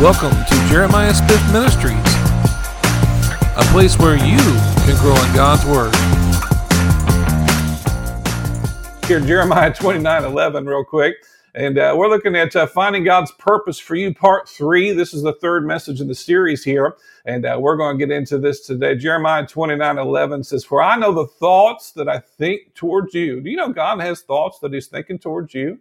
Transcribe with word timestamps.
Welcome 0.00 0.32
to 0.44 0.68
Jeremiah 0.68 1.14
Smith 1.14 1.42
Ministries, 1.54 1.96
a 3.56 3.64
place 3.72 3.98
where 3.98 4.16
you 4.16 4.36
can 4.84 4.94
grow 5.00 5.16
in 5.16 5.34
God's 5.34 5.64
Word. 5.64 5.94
Here, 9.06 9.20
Jeremiah 9.20 9.72
29 9.72 10.24
11, 10.24 10.66
real 10.66 10.84
quick. 10.84 11.14
And 11.54 11.78
uh, 11.78 11.94
we're 11.96 12.10
looking 12.10 12.36
at 12.36 12.54
uh, 12.54 12.66
Finding 12.66 13.04
God's 13.04 13.32
Purpose 13.32 13.78
for 13.78 13.94
You, 13.94 14.14
Part 14.14 14.46
3. 14.50 14.92
This 14.92 15.14
is 15.14 15.22
the 15.22 15.32
third 15.32 15.66
message 15.66 16.02
in 16.02 16.08
the 16.08 16.14
series 16.14 16.62
here. 16.62 16.96
And 17.24 17.46
uh, 17.46 17.56
we're 17.58 17.78
going 17.78 17.98
to 17.98 18.06
get 18.06 18.14
into 18.14 18.36
this 18.36 18.66
today. 18.66 18.96
Jeremiah 18.96 19.46
29 19.46 19.96
11 19.96 20.44
says, 20.44 20.62
For 20.62 20.82
I 20.82 20.98
know 20.98 21.14
the 21.14 21.26
thoughts 21.26 21.92
that 21.92 22.06
I 22.06 22.18
think 22.18 22.74
towards 22.74 23.14
you. 23.14 23.40
Do 23.40 23.48
you 23.48 23.56
know 23.56 23.72
God 23.72 24.00
has 24.00 24.20
thoughts 24.20 24.58
that 24.58 24.74
He's 24.74 24.88
thinking 24.88 25.18
towards 25.18 25.54
you? 25.54 25.80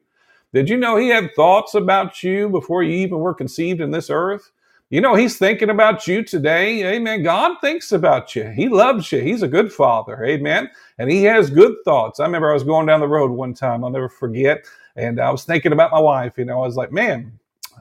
Did 0.55 0.69
you 0.69 0.77
know 0.77 0.95
He 0.95 1.09
had 1.09 1.35
thoughts 1.35 1.75
about 1.75 2.23
you 2.23 2.47
before 2.47 2.81
you 2.81 2.95
even 2.95 3.19
were 3.19 3.33
conceived 3.33 3.81
in 3.81 3.91
this 3.91 4.09
earth? 4.09 4.51
You 4.89 5.01
know, 5.01 5.13
He's 5.13 5.37
thinking 5.37 5.69
about 5.69 6.07
you 6.07 6.23
today. 6.23 6.95
Amen. 6.95 7.23
God 7.23 7.57
thinks 7.59 7.91
about 7.91 8.37
you. 8.37 8.45
He 8.55 8.69
loves 8.69 9.11
you. 9.11 9.19
He's 9.19 9.43
a 9.43 9.49
good 9.49 9.69
father. 9.69 10.23
Amen. 10.23 10.69
And 10.97 11.11
He 11.11 11.23
has 11.23 11.49
good 11.49 11.75
thoughts. 11.83 12.21
I 12.21 12.25
remember 12.25 12.51
I 12.51 12.53
was 12.53 12.63
going 12.63 12.85
down 12.85 13.01
the 13.01 13.07
road 13.07 13.31
one 13.31 13.53
time, 13.53 13.83
I'll 13.83 13.89
never 13.89 14.07
forget. 14.07 14.63
And 14.95 15.19
I 15.19 15.29
was 15.29 15.43
thinking 15.43 15.73
about 15.73 15.91
my 15.91 15.99
wife. 15.99 16.37
You 16.37 16.45
know, 16.45 16.63
I 16.63 16.65
was 16.65 16.77
like, 16.77 16.93
man, 16.93 17.37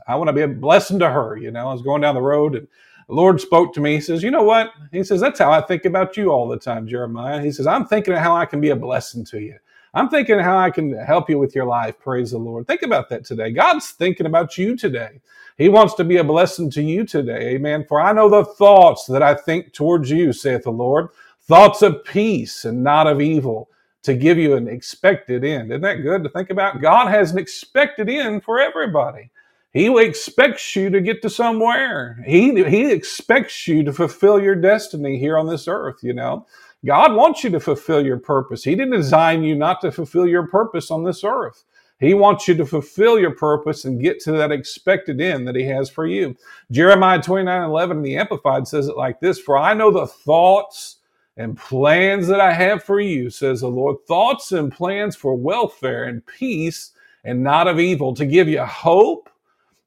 I 0.09 0.17
want 0.17 0.27
to 0.27 0.33
be 0.33 0.43
a 0.43 0.49
blessing 0.49 0.99
to 0.99 1.09
her. 1.09 1.37
You 1.37 1.53
know, 1.53 1.69
I 1.69 1.73
was 1.73 1.83
going 1.83 2.03
down 2.03 2.17
the 2.17 2.23
road 2.23 2.57
and 2.57 2.67
the 3.07 3.15
Lord 3.15 3.41
spoke 3.41 3.73
to 3.75 3.81
me. 3.81 3.95
He 3.95 4.01
says, 4.01 4.21
You 4.25 4.33
know 4.33 4.43
what? 4.43 4.73
He 4.91 5.05
says, 5.05 5.21
That's 5.21 5.39
how 5.39 5.53
I 5.53 5.61
think 5.61 5.85
about 5.85 6.17
you 6.17 6.31
all 6.31 6.49
the 6.49 6.59
time, 6.59 6.89
Jeremiah. 6.89 7.41
He 7.41 7.53
says, 7.53 7.69
I'm 7.69 7.87
thinking 7.87 8.15
of 8.15 8.21
how 8.21 8.35
I 8.35 8.47
can 8.47 8.61
be 8.61 8.71
a 8.71 8.77
blessing 8.77 9.25
to 9.27 9.41
you. 9.41 9.59
I'm 9.95 10.09
thinking 10.11 10.41
how 10.41 10.59
I 10.59 10.71
can 10.71 10.93
help 10.93 11.31
you 11.31 11.39
with 11.39 11.55
your 11.55 11.67
life. 11.67 12.01
Praise 12.01 12.33
the 12.33 12.39
Lord. 12.39 12.67
Think 12.67 12.83
about 12.83 13.09
that 13.11 13.25
today. 13.25 13.53
God's 13.53 13.93
thinking 13.93 14.27
about 14.27 14.59
you 14.59 14.77
today. 14.77 15.21
He 15.57 15.69
wants 15.69 15.95
to 15.95 16.05
be 16.05 16.17
a 16.19 16.25
blessing 16.25 16.71
to 16.73 16.83
you 16.83 17.05
today. 17.05 17.55
Amen. 17.55 17.85
For 17.89 18.01
I 18.01 18.13
know 18.13 18.29
the 18.29 18.45
thoughts 18.45 19.07
that 19.07 19.23
I 19.23 19.35
think 19.35 19.73
towards 19.73 20.11
you, 20.11 20.33
saith 20.33 20.65
the 20.65 20.73
Lord, 20.73 21.09
thoughts 21.43 21.83
of 21.83 22.05
peace 22.05 22.65
and 22.65 22.83
not 22.85 23.07
of 23.07 23.21
evil 23.21 23.71
to 24.03 24.15
give 24.15 24.39
you 24.39 24.57
an 24.57 24.69
expected 24.69 25.45
end. 25.45 25.71
Isn't 25.71 25.83
that 25.83 26.03
good 26.03 26.25
to 26.25 26.31
think 26.31 26.51
about? 26.51 26.83
God 26.83 27.09
has 27.09 27.33
an 27.33 27.39
expected 27.39 28.11
end 28.11 28.45
for 28.45 28.61
everybody. 28.61 29.31
He 29.73 29.97
expects 30.01 30.77
you 30.77 30.91
to 30.91 31.01
get 31.01 31.23
to 31.23 31.31
somewhere. 31.31 32.23
He, 32.27 32.65
he 32.65 32.93
expects 32.93 33.69
you 33.69 33.85
to 33.85 33.93
fulfill 33.93 34.41
your 34.41 34.55
destiny 34.57 35.19
here 35.19 35.39
on 35.39 35.49
this 35.49 35.69
earth, 35.69 35.97
you 36.03 36.15
know. 36.15 36.47
God 36.85 37.15
wants 37.15 37.43
you 37.43 37.51
to 37.51 37.61
fulfill 37.61 38.05
your 38.05 38.19
purpose. 38.19 38.63
He 38.63 38.75
didn't 38.75 38.93
design 38.93 39.43
you 39.43 39.55
not 39.55 39.81
to 39.81 39.93
fulfill 39.93 40.27
your 40.27 40.47
purpose 40.47 40.91
on 40.91 41.05
this 41.05 41.25
earth. 41.25 41.65
He 42.01 42.13
wants 42.13 42.47
you 42.49 42.55
to 42.57 42.67
fulfill 42.67 43.19
your 43.19 43.35
purpose 43.35 43.85
and 43.85 44.03
get 44.03 44.21
to 44.21 44.33
that 44.33 44.53
expected 44.53 45.21
end 45.21 45.47
that 45.47 45.57
He 45.57 45.65
has 45.65 45.89
for 45.89 46.07
you. 46.07 46.37
Jeremiah 46.71 47.23
29 47.23 47.63
11 47.63 47.97
in 47.99 48.03
the 48.03 48.17
Amplified 48.17 48.69
says 48.69 48.89
it 48.89 48.97
like 48.97 49.21
this 49.21 49.39
For 49.39 49.57
I 49.57 49.75
know 49.75 49.91
the 49.91 50.07
thoughts 50.07 50.97
and 51.37 51.57
plans 51.57 52.29
that 52.29 52.41
I 52.41 52.53
have 52.53 52.83
for 52.83 53.01
you, 53.01 53.31
says 53.31 53.61
the 53.61 53.69
Lord, 53.69 53.97
thoughts 54.07 54.53
and 54.53 54.71
plans 54.71 55.17
for 55.17 55.35
welfare 55.35 56.05
and 56.05 56.25
peace 56.27 56.93
and 57.25 57.43
not 57.43 57.67
of 57.67 57.81
evil, 57.81 58.15
to 58.15 58.27
give 58.27 58.49
you 58.49 58.63
hope 58.63 59.31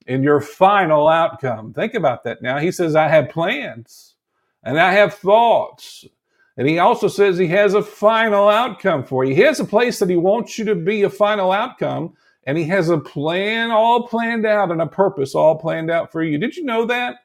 in 0.08 0.24
your 0.24 0.42
final 0.42 1.08
outcome. 1.08 1.74
Think 1.74 1.94
about 1.94 2.24
that 2.24 2.42
now. 2.42 2.58
He 2.58 2.72
says, 2.72 2.96
I 2.96 3.08
have 3.08 3.30
plans 3.30 4.16
and 4.64 4.80
I 4.80 4.94
have 4.94 5.14
thoughts. 5.14 6.06
And 6.58 6.68
he 6.68 6.80
also 6.80 7.08
says 7.08 7.38
he 7.38 7.48
has 7.48 7.76
a 7.76 7.84
final 7.84 8.50
outcome 8.50 9.04
for 9.04 9.24
you. 9.24 9.36
He 9.36 9.42
has 9.42 9.60
a 9.60 9.66
place 9.66 10.00
that 10.00 10.10
he 10.10 10.16
wants 10.18 10.58
you 10.58 10.66
to 10.66 10.76
be 10.76 11.04
a 11.04 11.10
final 11.10 11.52
outcome, 11.52 12.16
and 12.46 12.58
he 12.58 12.64
has 12.66 12.90
a 12.90 12.98
plan 12.98 13.72
all 13.72 14.08
planned 14.08 14.46
out 14.46 14.72
and 14.72 14.82
a 14.82 14.88
purpose 14.88 15.36
all 15.36 15.58
planned 15.60 15.92
out 15.92 16.12
for 16.12 16.24
you. 16.24 16.38
Did 16.38 16.56
you 16.56 16.66
know 16.66 16.86
that? 16.86 17.18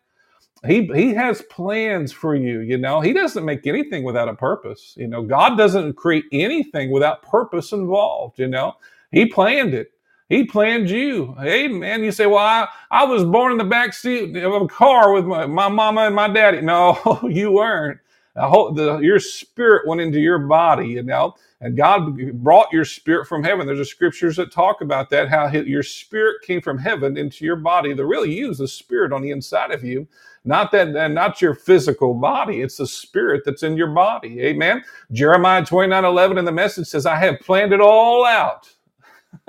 he 0.67 0.87
he 0.95 1.13
has 1.15 1.43
plans 1.43 2.13
for 2.13 2.35
you 2.35 2.61
you 2.61 2.79
know? 2.79 3.01
He 3.01 3.13
doesn't 3.13 3.45
make 3.45 3.67
anything 3.67 4.05
without 4.05 4.29
a 4.29 4.35
purpose 4.35 4.95
you 4.97 5.09
know? 5.09 5.23
God 5.23 5.57
doesn't 5.57 5.95
create 5.95 6.25
anything 6.33 6.91
without 6.91 7.23
purpose 7.23 7.73
involved 7.73 8.39
you 8.39 8.49
know? 8.49 8.75
He 9.11 9.27
planned 9.27 9.75
it. 9.75 9.93
He 10.29 10.45
planned 10.45 10.89
you. 10.89 11.35
Hey 11.41 11.69
man 11.69 12.05
you 12.05 12.13
say 12.13 12.27
well 12.27 12.39
i, 12.39 12.69
I 12.91 13.05
was 13.05 13.25
born 13.25 13.53
in 13.53 13.59
the 13.59 13.65
back 13.65 13.93
seat 13.93 14.37
of 14.37 14.63
a 14.63 14.69
car 14.69 15.13
with 15.13 15.25
my, 15.27 15.47
my 15.47 15.69
mama 15.69 16.03
and 16.03 16.15
my 16.15 16.29
daddy. 16.29 16.61
No 16.61 17.21
you 17.29 17.53
weren't 17.53 17.99
whole, 18.37 18.73
the, 18.73 18.99
your 18.99 19.21
spirit 19.21 19.87
went 19.87 20.01
into 20.01 20.21
your 20.21 20.39
body 20.39 20.89
you 20.89 21.03
know 21.03 21.35
and 21.61 21.77
god 21.77 22.17
brought 22.43 22.73
your 22.73 22.85
spirit 22.85 23.27
from 23.29 23.45
heaven 23.45 23.67
there's 23.67 23.81
a 23.81 23.85
scriptures 23.85 24.37
that 24.37 24.53
talk 24.53 24.81
about 24.81 25.11
that 25.11 25.29
how 25.29 25.49
your 25.49 25.83
spirit 25.83 26.37
came 26.43 26.61
from 26.61 26.79
heaven 26.79 27.17
into 27.17 27.45
your 27.45 27.57
body 27.57 27.93
the 27.95 28.07
really 28.07 28.33
use 28.35 28.59
the 28.59 28.69
spirit 28.69 29.13
on 29.13 29.23
the 29.23 29.31
inside 29.31 29.71
of 29.73 29.85
you 29.85 30.07
not 30.45 30.73
that, 30.73 30.89
and 30.97 31.15
not 31.15 31.43
your 31.43 31.55
physical 31.55 32.15
body. 32.15 32.63
It's 32.63 32.79
the 32.79 32.89
spirit 32.89 33.45
that's 33.47 33.63
in 33.63 33.77
your 33.79 33.93
body. 33.93 34.41
Amen. 34.43 34.85
Jeremiah 35.13 35.65
29 35.65 36.05
11 36.05 36.39
in 36.39 36.47
the 36.47 36.53
message 36.53 36.89
says, 36.89 37.07
I 37.07 37.17
have 37.17 37.41
planned 37.41 37.75
it 37.75 37.81
all 37.81 38.27
out. 38.27 38.69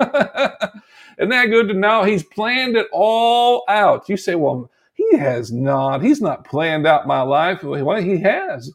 Isn't 0.00 1.30
that 1.30 1.46
good 1.50 1.68
to 1.68 1.74
know? 1.74 2.04
He's 2.04 2.24
planned 2.24 2.76
it 2.76 2.88
all 2.92 3.64
out. 3.68 4.08
You 4.08 4.16
say, 4.16 4.34
well, 4.36 4.70
he 5.10 5.18
has 5.18 5.52
not. 5.52 6.02
He's 6.02 6.20
not 6.20 6.44
planned 6.44 6.86
out 6.86 7.06
my 7.06 7.22
life. 7.22 7.62
Well, 7.62 8.02
he 8.02 8.18
has. 8.20 8.72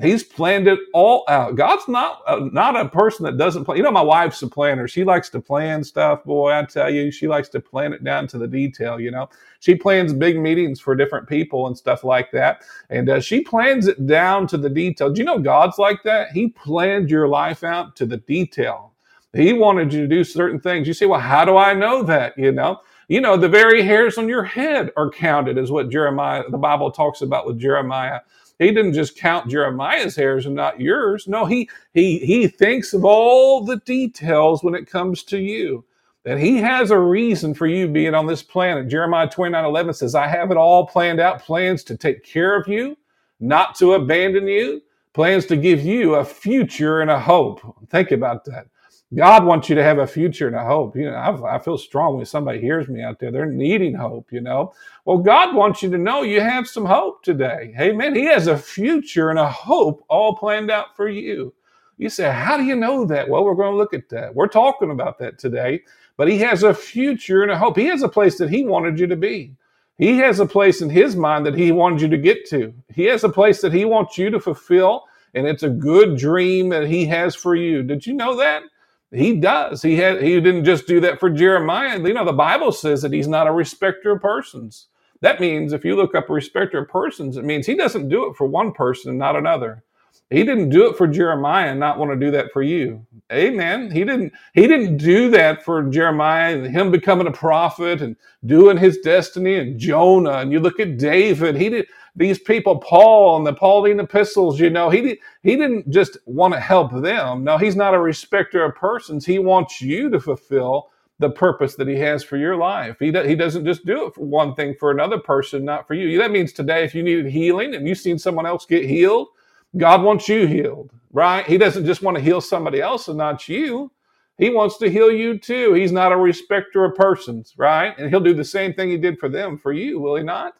He's 0.00 0.22
planned 0.22 0.68
it 0.68 0.78
all 0.94 1.24
out. 1.28 1.56
God's 1.56 1.88
not 1.88 2.22
uh, 2.28 2.48
not 2.52 2.76
a 2.76 2.88
person 2.88 3.24
that 3.24 3.36
doesn't 3.36 3.64
plan. 3.64 3.78
You 3.78 3.82
know, 3.82 3.90
my 3.90 4.00
wife's 4.00 4.40
a 4.42 4.46
planner. 4.46 4.86
She 4.86 5.02
likes 5.02 5.28
to 5.30 5.40
plan 5.40 5.82
stuff. 5.82 6.22
Boy, 6.22 6.52
I 6.52 6.64
tell 6.64 6.88
you, 6.88 7.10
she 7.10 7.26
likes 7.26 7.48
to 7.50 7.60
plan 7.60 7.92
it 7.92 8.04
down 8.04 8.28
to 8.28 8.38
the 8.38 8.46
detail. 8.46 9.00
You 9.00 9.10
know, 9.10 9.28
she 9.58 9.74
plans 9.74 10.12
big 10.12 10.38
meetings 10.38 10.78
for 10.78 10.94
different 10.94 11.28
people 11.28 11.66
and 11.66 11.76
stuff 11.76 12.04
like 12.04 12.30
that, 12.30 12.62
and 12.90 13.10
uh, 13.10 13.20
she 13.20 13.40
plans 13.40 13.88
it 13.88 14.06
down 14.06 14.46
to 14.48 14.56
the 14.56 14.70
detail. 14.70 15.12
Do 15.12 15.18
you 15.18 15.24
know 15.24 15.40
God's 15.40 15.78
like 15.78 16.04
that? 16.04 16.30
He 16.30 16.50
planned 16.50 17.10
your 17.10 17.26
life 17.26 17.64
out 17.64 17.96
to 17.96 18.06
the 18.06 18.18
detail. 18.18 18.92
He 19.34 19.52
wanted 19.52 19.92
you 19.92 20.02
to 20.02 20.08
do 20.08 20.22
certain 20.22 20.60
things. 20.60 20.86
You 20.86 20.94
say, 20.94 21.06
well, 21.06 21.20
how 21.20 21.44
do 21.44 21.56
I 21.56 21.74
know 21.74 22.04
that? 22.04 22.38
You 22.38 22.52
know, 22.52 22.80
you 23.08 23.20
know, 23.22 23.36
the 23.36 23.48
very 23.48 23.82
hairs 23.82 24.18
on 24.18 24.28
your 24.28 24.44
head 24.44 24.92
are 24.96 25.10
counted, 25.10 25.58
is 25.58 25.70
what 25.70 25.90
Jeremiah, 25.90 26.44
the 26.50 26.58
Bible 26.58 26.90
talks 26.90 27.22
about 27.22 27.46
with 27.46 27.58
Jeremiah. 27.58 28.20
He 28.58 28.66
didn't 28.66 28.92
just 28.94 29.16
count 29.16 29.50
Jeremiah's 29.50 30.16
hairs 30.16 30.46
and 30.46 30.54
not 30.54 30.80
yours. 30.80 31.26
No, 31.28 31.46
he 31.46 31.70
he 31.94 32.18
he 32.18 32.48
thinks 32.48 32.92
of 32.92 33.04
all 33.04 33.64
the 33.64 33.78
details 33.78 34.62
when 34.62 34.74
it 34.74 34.90
comes 34.90 35.22
to 35.24 35.38
you. 35.38 35.84
That 36.24 36.38
he 36.38 36.58
has 36.58 36.90
a 36.90 36.98
reason 36.98 37.54
for 37.54 37.66
you 37.66 37.88
being 37.88 38.14
on 38.14 38.26
this 38.26 38.42
planet. 38.42 38.88
Jeremiah 38.88 39.28
29 39.30 39.64
11 39.64 39.94
says, 39.94 40.14
I 40.14 40.26
have 40.28 40.50
it 40.50 40.56
all 40.58 40.86
planned 40.86 41.20
out, 41.20 41.40
plans 41.42 41.82
to 41.84 41.96
take 41.96 42.24
care 42.24 42.60
of 42.60 42.68
you, 42.68 42.98
not 43.40 43.76
to 43.76 43.94
abandon 43.94 44.46
you, 44.48 44.82
plans 45.14 45.46
to 45.46 45.56
give 45.56 45.82
you 45.82 46.16
a 46.16 46.24
future 46.24 47.00
and 47.00 47.10
a 47.10 47.18
hope. 47.18 47.60
Think 47.88 48.10
about 48.10 48.44
that. 48.46 48.66
God 49.14 49.44
wants 49.44 49.70
you 49.70 49.74
to 49.74 49.82
have 49.82 49.98
a 49.98 50.06
future 50.06 50.48
and 50.48 50.56
a 50.56 50.64
hope. 50.64 50.94
You 50.94 51.10
know, 51.10 51.16
I, 51.16 51.56
I, 51.56 51.58
feel 51.58 51.78
strong 51.78 52.16
when 52.16 52.26
somebody 52.26 52.60
hears 52.60 52.88
me 52.88 53.02
out 53.02 53.18
there. 53.18 53.30
They're 53.30 53.46
needing 53.46 53.94
hope, 53.94 54.30
you 54.30 54.42
know. 54.42 54.74
Well, 55.06 55.18
God 55.18 55.54
wants 55.54 55.82
you 55.82 55.90
to 55.90 55.98
know 55.98 56.22
you 56.22 56.42
have 56.42 56.68
some 56.68 56.84
hope 56.84 57.22
today. 57.22 57.74
Amen. 57.80 58.14
He 58.14 58.26
has 58.26 58.48
a 58.48 58.58
future 58.58 59.30
and 59.30 59.38
a 59.38 59.48
hope 59.48 60.04
all 60.08 60.36
planned 60.36 60.70
out 60.70 60.94
for 60.94 61.08
you. 61.08 61.54
You 61.96 62.10
say, 62.10 62.30
How 62.30 62.58
do 62.58 62.64
you 62.64 62.76
know 62.76 63.06
that? 63.06 63.28
Well, 63.28 63.44
we're 63.44 63.54
going 63.54 63.72
to 63.72 63.78
look 63.78 63.94
at 63.94 64.10
that. 64.10 64.34
We're 64.34 64.46
talking 64.46 64.90
about 64.90 65.18
that 65.20 65.38
today. 65.38 65.82
But 66.18 66.28
He 66.28 66.38
has 66.40 66.62
a 66.62 66.74
future 66.74 67.42
and 67.42 67.50
a 67.50 67.58
hope. 67.58 67.78
He 67.78 67.86
has 67.86 68.02
a 68.02 68.08
place 68.08 68.36
that 68.38 68.50
He 68.50 68.64
wanted 68.64 69.00
you 69.00 69.06
to 69.06 69.16
be. 69.16 69.54
He 69.96 70.18
has 70.18 70.38
a 70.38 70.46
place 70.46 70.82
in 70.82 70.90
His 70.90 71.16
mind 71.16 71.46
that 71.46 71.56
He 71.56 71.72
wanted 71.72 72.02
you 72.02 72.08
to 72.08 72.18
get 72.18 72.46
to. 72.50 72.74
He 72.94 73.04
has 73.04 73.24
a 73.24 73.28
place 73.30 73.62
that 73.62 73.72
He 73.72 73.86
wants 73.86 74.18
you 74.18 74.28
to 74.30 74.38
fulfill. 74.38 75.04
And 75.34 75.46
it's 75.46 75.62
a 75.62 75.70
good 75.70 76.18
dream 76.18 76.68
that 76.68 76.86
He 76.86 77.06
has 77.06 77.34
for 77.34 77.54
you. 77.54 77.82
Did 77.82 78.06
you 78.06 78.12
know 78.12 78.36
that? 78.36 78.64
He 79.12 79.36
does. 79.36 79.82
He 79.82 79.96
had 79.96 80.22
he 80.22 80.40
didn't 80.40 80.64
just 80.64 80.86
do 80.86 81.00
that 81.00 81.20
for 81.20 81.30
Jeremiah. 81.30 81.98
You 82.00 82.14
know, 82.14 82.26
the 82.26 82.32
Bible 82.32 82.72
says 82.72 83.02
that 83.02 83.12
he's 83.12 83.28
not 83.28 83.46
a 83.46 83.52
respecter 83.52 84.12
of 84.12 84.22
persons. 84.22 84.88
That 85.22 85.40
means 85.40 85.72
if 85.72 85.84
you 85.84 85.96
look 85.96 86.14
up 86.14 86.30
a 86.30 86.34
respecter 86.34 86.78
of 86.80 86.88
persons, 86.90 87.36
it 87.36 87.44
means 87.44 87.66
he 87.66 87.74
doesn't 87.74 88.08
do 88.10 88.26
it 88.30 88.36
for 88.36 88.46
one 88.46 88.72
person 88.72 89.10
and 89.10 89.18
not 89.18 89.36
another. 89.36 89.82
He 90.30 90.44
didn't 90.44 90.70
do 90.70 90.88
it 90.90 90.96
for 90.98 91.06
Jeremiah 91.08 91.70
and 91.70 91.80
not 91.80 91.98
want 91.98 92.12
to 92.12 92.26
do 92.26 92.30
that 92.32 92.52
for 92.52 92.62
you. 92.62 93.06
Amen. 93.32 93.90
He 93.90 94.04
didn't 94.04 94.32
he 94.54 94.68
didn't 94.68 94.98
do 94.98 95.30
that 95.32 95.64
for 95.64 95.82
Jeremiah 95.90 96.56
and 96.56 96.66
him 96.66 96.92
becoming 96.92 97.26
a 97.26 97.32
prophet 97.32 98.00
and 98.00 98.16
doing 98.46 98.76
his 98.78 98.98
destiny 99.00 99.56
and 99.56 99.78
Jonah. 99.78 100.38
And 100.38 100.52
you 100.52 100.60
look 100.60 100.80
at 100.80 100.98
David, 100.98 101.56
he 101.56 101.68
did 101.70 101.88
these 102.16 102.38
people, 102.38 102.78
Paul 102.78 103.36
and 103.36 103.46
the 103.46 103.52
Pauline 103.52 104.00
epistles, 104.00 104.60
you 104.60 104.70
know, 104.70 104.90
he 104.90 105.02
did, 105.02 105.18
he 105.42 105.56
didn't 105.56 105.90
just 105.90 106.18
want 106.26 106.54
to 106.54 106.60
help 106.60 106.92
them. 107.02 107.44
No, 107.44 107.58
he's 107.58 107.76
not 107.76 107.94
a 107.94 108.00
respecter 108.00 108.64
of 108.64 108.76
persons. 108.76 109.26
He 109.26 109.38
wants 109.40 109.82
you 109.82 110.10
to 110.10 110.20
fulfill 110.20 110.90
the 111.20 111.30
purpose 111.30 111.74
that 111.76 111.88
he 111.88 111.96
has 111.96 112.24
for 112.24 112.36
your 112.38 112.56
life. 112.56 112.96
He, 113.00 113.10
do, 113.12 113.22
he 113.24 113.36
doesn't 113.36 113.64
just 113.66 113.86
do 113.86 114.06
it 114.06 114.14
for 114.14 114.24
one 114.24 114.54
thing 114.54 114.74
for 114.80 114.90
another 114.90 115.18
person, 115.18 115.64
not 115.64 115.86
for 115.88 115.94
you. 115.94 116.18
That 116.18 116.30
means 116.32 116.52
today, 116.52 116.84
if 116.84 116.94
you 116.94 117.02
needed 117.02 117.26
healing 117.26 117.74
and 117.74 117.86
you've 117.88 117.98
seen 117.98 118.18
someone 118.18 118.46
else 118.46 118.66
get 118.66 118.86
healed, 118.86 119.28
God 119.76 120.02
wants 120.02 120.28
you 120.28 120.46
healed, 120.46 120.90
right? 121.12 121.44
He 121.46 121.58
doesn't 121.58 121.86
just 121.86 122.02
want 122.02 122.16
to 122.16 122.22
heal 122.22 122.40
somebody 122.40 122.80
else 122.80 123.08
and 123.08 123.18
not 123.18 123.48
you. 123.48 123.90
He 124.38 124.50
wants 124.50 124.78
to 124.78 124.90
heal 124.90 125.10
you 125.10 125.38
too. 125.38 125.74
He's 125.74 125.92
not 125.92 126.12
a 126.12 126.16
respecter 126.16 126.84
of 126.84 126.94
persons, 126.94 127.54
right? 127.56 127.96
And 127.98 128.08
he'll 128.08 128.20
do 128.20 128.34
the 128.34 128.44
same 128.44 128.72
thing 128.74 128.90
he 128.90 128.96
did 128.96 129.18
for 129.18 129.28
them 129.28 129.58
for 129.58 129.72
you, 129.72 129.98
will 130.00 130.16
he 130.16 130.22
not? 130.22 130.54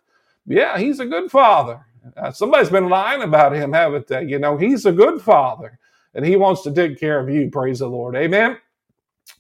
Yeah, 0.47 0.79
he's 0.79 1.01
a 1.01 1.07
good 1.07 1.31
father. 1.31 1.85
Uh, 2.17 2.33
somebody's 2.33 2.71
been 2.71 2.89
lying 2.89 3.23
about 3.23 3.55
him, 3.55 3.73
haven't 3.73 4.07
they? 4.09 4.25
You 4.25 4.39
know, 4.39 4.57
he's 4.57 4.87
a 4.87 4.93
good 4.93 5.21
father 5.23 5.79
and 6.15 6.25
he 6.25 6.37
wants 6.37 6.63
to 6.63 6.73
take 6.75 6.99
care 6.99 7.21
of 7.21 7.29
you. 7.31 7.51
Praise 7.51 7.81
the 7.81 7.89
Lord. 7.89 8.17
Amen. 8.17 8.59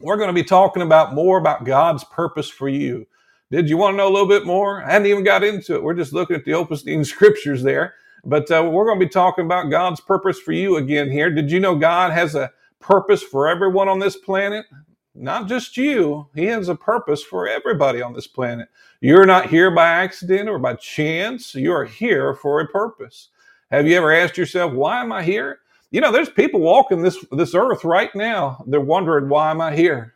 We're 0.00 0.16
going 0.16 0.28
to 0.28 0.34
be 0.34 0.44
talking 0.44 0.82
about 0.82 1.14
more 1.14 1.38
about 1.38 1.64
God's 1.64 2.04
purpose 2.04 2.48
for 2.50 2.68
you. 2.68 3.06
Did 3.50 3.68
you 3.68 3.76
want 3.78 3.94
to 3.94 3.98
know 3.98 4.08
a 4.08 4.12
little 4.12 4.28
bit 4.28 4.46
more? 4.46 4.84
I 4.84 4.92
hadn't 4.92 5.08
even 5.08 5.24
got 5.24 5.44
into 5.44 5.74
it. 5.74 5.82
We're 5.82 5.94
just 5.94 6.12
looking 6.12 6.36
at 6.36 6.44
the 6.44 6.54
opening 6.54 7.04
scriptures 7.06 7.62
there. 7.62 7.94
But 8.24 8.50
uh, 8.50 8.68
we're 8.70 8.86
going 8.86 9.00
to 9.00 9.06
be 9.06 9.10
talking 9.10 9.44
about 9.44 9.70
God's 9.70 10.00
purpose 10.00 10.38
for 10.38 10.52
you 10.52 10.76
again 10.76 11.10
here. 11.10 11.30
Did 11.30 11.50
you 11.50 11.60
know 11.60 11.76
God 11.76 12.12
has 12.12 12.34
a 12.34 12.52
purpose 12.80 13.22
for 13.22 13.48
everyone 13.48 13.88
on 13.88 13.98
this 13.98 14.16
planet? 14.16 14.66
Not 15.14 15.48
just 15.48 15.76
you. 15.76 16.28
He 16.34 16.44
has 16.46 16.68
a 16.68 16.76
purpose 16.76 17.22
for 17.22 17.48
everybody 17.48 18.00
on 18.00 18.12
this 18.12 18.26
planet. 18.28 18.68
You're 19.00 19.26
not 19.26 19.48
here 19.48 19.70
by 19.70 19.88
accident 19.88 20.48
or 20.48 20.58
by 20.58 20.74
chance. 20.74 21.54
You 21.54 21.72
are 21.72 21.84
here 21.84 22.34
for 22.34 22.60
a 22.60 22.68
purpose. 22.68 23.30
Have 23.70 23.86
you 23.86 23.96
ever 23.96 24.12
asked 24.12 24.38
yourself, 24.38 24.72
why 24.72 25.00
am 25.00 25.12
I 25.12 25.22
here? 25.24 25.60
You 25.90 26.00
know, 26.00 26.12
there's 26.12 26.28
people 26.28 26.60
walking 26.60 27.02
this 27.02 27.24
this 27.32 27.54
earth 27.54 27.84
right 27.84 28.14
now. 28.14 28.62
They're 28.66 28.80
wondering, 28.80 29.28
why 29.28 29.50
am 29.50 29.60
I 29.60 29.74
here? 29.74 30.14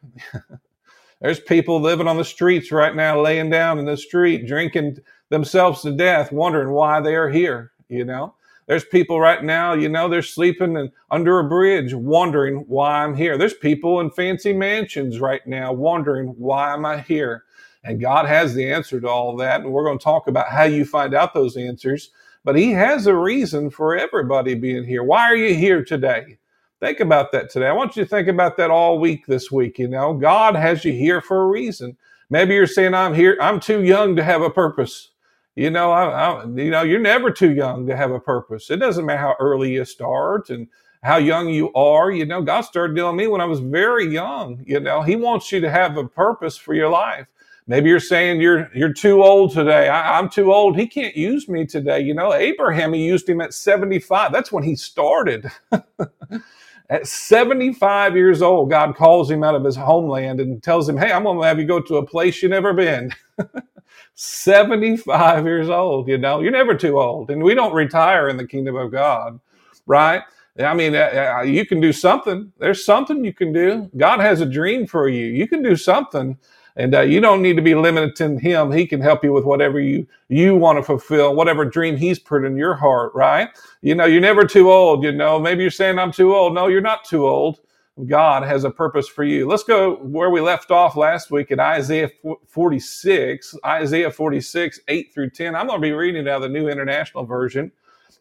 there's 1.20 1.40
people 1.40 1.81
living 1.81 2.08
on 2.08 2.16
the 2.19 2.25
streets 2.25 2.70
right 2.70 2.94
now, 2.94 3.20
laying 3.20 3.50
down 3.50 3.78
in 3.78 3.87
the 3.87 3.96
street, 3.96 4.46
drinking 4.46 4.98
themselves 5.31 5.82
to 5.82 5.93
death, 5.93 6.32
wondering 6.32 6.70
why 6.70 7.00
they 7.00 7.14
are 7.14 7.31
here. 7.31 7.71
You 7.93 8.06
know, 8.06 8.35
there's 8.67 8.85
people 8.85 9.21
right 9.21 9.44
now, 9.44 9.75
you 9.75 9.89
know, 9.89 10.09
they're 10.09 10.23
sleeping 10.23 10.77
in, 10.77 10.91
under 11.11 11.39
a 11.39 11.49
bridge 11.49 11.93
wondering 11.93 12.65
why 12.69 13.05
I'm 13.05 13.15
here. 13.15 13.37
There's 13.37 13.55
people 13.55 14.00
in 14.00 14.11
fancy 14.11 14.55
mansions 14.55 15.21
right 15.21 15.47
now 15.47 15.75
wondering 15.75 16.29
why 16.39 16.73
am 16.73 16.87
I 16.87 17.00
here? 17.00 17.44
And 17.85 18.00
God 18.00 18.27
has 18.27 18.55
the 18.55 18.73
answer 18.73 18.99
to 19.00 19.09
all 19.09 19.37
that. 19.37 19.61
And 19.61 19.73
we're 19.73 19.85
going 19.85 19.99
to 19.99 20.05
talk 20.05 20.27
about 20.27 20.49
how 20.49 20.65
you 20.65 20.87
find 20.87 21.15
out 21.15 21.35
those 21.35 21.56
answers. 21.56 22.11
But 22.44 22.56
He 22.56 22.71
has 22.73 23.06
a 23.06 23.15
reason 23.15 23.69
for 23.69 23.97
everybody 23.97 24.55
being 24.55 24.85
here. 24.85 25.03
Why 25.03 25.23
are 25.25 25.37
you 25.37 25.55
here 25.55 25.85
today? 25.85 26.39
Think 26.81 27.00
about 27.00 27.31
that 27.33 27.50
today. 27.50 27.69
I 27.69 27.73
want 27.73 27.97
you 27.97 28.05
to 28.05 28.09
think 28.09 28.29
about 28.29 28.56
that 28.56 28.71
all 28.71 28.99
week 28.99 29.27
this 29.27 29.53
week. 29.53 29.79
You 29.79 29.89
know, 29.89 30.15
God 30.15 30.56
has 30.56 30.85
you 30.85 30.93
here 30.93 31.21
for 31.21 31.43
a 31.43 31.47
reason. 31.47 31.97
Maybe 32.31 32.55
you're 32.55 32.67
saying, 32.67 32.94
I'm 32.94 33.15
here, 33.15 33.37
I'm 33.41 33.61
too 33.61 33.85
young 33.85 34.17
to 34.17 34.25
have 34.25 34.43
a 34.43 34.50
purpose. 34.50 35.12
You 35.54 35.70
know, 35.70 35.90
I, 35.90 36.04
I, 36.06 36.44
you 36.44 36.70
know, 36.70 36.82
you're 36.82 37.00
never 37.00 37.31
too 37.31 37.52
young 37.52 37.87
to 37.87 37.96
have 37.96 38.10
a 38.10 38.20
purpose. 38.20 38.70
It 38.70 38.78
doesn't 38.78 39.04
matter 39.04 39.20
how 39.20 39.37
early 39.38 39.72
you 39.72 39.84
start 39.84 40.49
and 40.49 40.66
how 41.02 41.19
young 41.19 41.50
you 41.50 41.72
are. 41.75 42.10
You 42.10 42.25
know, 42.25 42.40
God 42.43 42.62
started 42.62 42.96
dealing 42.96 43.16
me 43.16 43.26
when 43.26 43.40
I 43.43 43.44
was 43.44 43.60
very 43.60 44.06
young. 44.06 44.62
You 44.66 44.81
know, 44.81 45.02
He 45.02 45.16
wants 45.16 45.52
you 45.52 45.60
to 45.60 45.70
have 45.70 45.96
a 45.99 46.08
purpose 46.08 46.56
for 46.56 46.75
your 46.75 46.88
life. 46.88 47.26
Maybe 47.66 47.90
you're 47.90 48.00
saying 48.00 48.40
you're 48.40 48.70
you're 48.75 48.93
too 48.93 49.22
old 49.22 49.52
today. 49.52 49.88
I, 49.88 50.19
am 50.19 50.28
too 50.28 50.52
old. 50.52 50.76
He 50.76 50.87
can't 50.87 51.16
use 51.16 51.49
me 51.49 51.66
today. 51.66 52.00
You 52.00 52.14
know, 52.14 52.32
Abraham, 52.32 52.93
he 52.93 53.05
used 53.05 53.28
him 53.28 53.40
at 53.40 53.55
75. 53.55 54.32
That's 54.32 54.50
when 54.50 54.64
he 54.64 54.75
started. 54.75 55.50
at 56.90 57.06
75 57.06 58.16
years 58.16 58.43
old, 58.43 58.70
God 58.70 58.96
calls 58.96 59.31
him 59.31 59.44
out 59.44 59.55
of 59.55 59.64
his 59.64 59.76
homeland 59.76 60.40
and 60.40 60.62
tells 60.62 60.88
him, 60.88 60.96
Hey, 60.96 61.12
I'm 61.12 61.25
going 61.25 61.40
to 61.40 61.46
have 61.46 61.58
you 61.60 61.66
go 61.66 61.81
to 61.81 61.96
a 61.98 62.06
place 62.06 62.43
you've 62.43 62.50
never 62.50 62.72
been. 62.72 63.12
75 64.15 65.47
years 65.47 65.69
old, 65.69 66.09
you 66.09 66.19
know, 66.19 66.41
you're 66.41 66.53
never 66.53 66.75
too 66.75 67.00
old. 67.00 67.31
And 67.31 67.43
we 67.43 67.55
don't 67.55 67.75
retire 67.75 68.29
in 68.29 68.37
the 68.37 68.47
kingdom 68.47 68.77
of 68.77 68.93
God, 68.93 69.41
right? 69.87 70.23
I 70.59 70.75
mean, 70.75 70.94
uh, 70.94 71.39
uh, 71.39 71.43
you 71.43 71.67
can 71.67 71.81
do 71.81 71.93
something. 71.93 72.53
There's 72.59 72.85
something 72.85 73.25
you 73.25 73.33
can 73.33 73.53
do. 73.53 73.91
God 73.97 74.21
has 74.21 74.41
a 74.41 74.47
dream 74.47 74.87
for 74.87 75.09
you. 75.09 75.27
You 75.27 75.49
can 75.49 75.62
do 75.62 75.77
something. 75.77 76.39
And 76.77 76.94
uh, 76.94 77.03
you 77.03 77.21
don't 77.21 77.43
need 77.43 77.56
to 77.56 77.62
be 77.62 77.75
limited 77.75 78.17
to 78.17 78.39
him. 78.39 78.73
He 78.73 78.87
can 78.87 79.00
help 79.00 79.25
you 79.25 79.33
with 79.33 79.44
whatever 79.44 79.81
you 79.81 80.06
you 80.29 80.56
want 80.56 80.79
to 80.79 80.83
fulfill, 80.83 81.35
whatever 81.35 81.65
dream 81.67 81.97
he's 81.97 82.19
put 82.19 82.44
in 82.44 82.56
your 82.56 82.75
heart, 82.75 83.15
right? 83.15 83.50
You 83.83 83.94
know, 83.94 84.06
you're 84.06 84.23
never 84.23 84.44
too 84.44 84.73
old. 84.73 85.05
You 85.05 85.12
know, 85.12 85.39
maybe 85.39 85.62
you're 85.62 85.71
saying 85.71 85.99
I'm 85.99 86.12
too 86.12 86.35
old. 86.35 86.55
No, 86.55 86.69
you're 86.69 86.81
not 86.81 87.05
too 87.05 87.27
old. 87.29 87.61
God 88.09 88.43
has 88.44 88.65
a 88.65 88.71
purpose 88.71 89.09
for 89.09 89.25
you. 89.25 89.47
Let's 89.49 89.65
go 89.65 89.97
where 89.97 90.31
we 90.31 90.41
left 90.41 90.71
off 90.71 90.97
last 90.97 91.31
week 91.31 91.53
at 91.53 91.61
Isaiah 91.61 92.11
46, 92.49 93.56
Isaiah 93.65 94.11
46, 94.11 94.81
8 94.89 95.15
through 95.15 95.31
10. 95.31 95.55
I'm 95.55 95.67
going 95.67 95.81
to 95.81 95.87
be 95.87 95.93
reading 95.93 96.25
now 96.25 96.39
the 96.39 96.49
New 96.49 96.69
International 96.69 97.25
Version. 97.25 97.71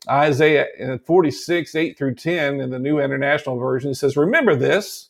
Isaiah 0.10 0.68
uh, 0.84 0.98
46, 1.06 1.76
8 1.76 1.98
through 1.98 2.16
10 2.16 2.62
in 2.62 2.70
the 2.70 2.80
New 2.80 3.00
International 3.00 3.58
Version 3.58 3.92
It 3.92 3.96
says, 3.96 4.18
Remember 4.18 4.56
this, 4.56 5.10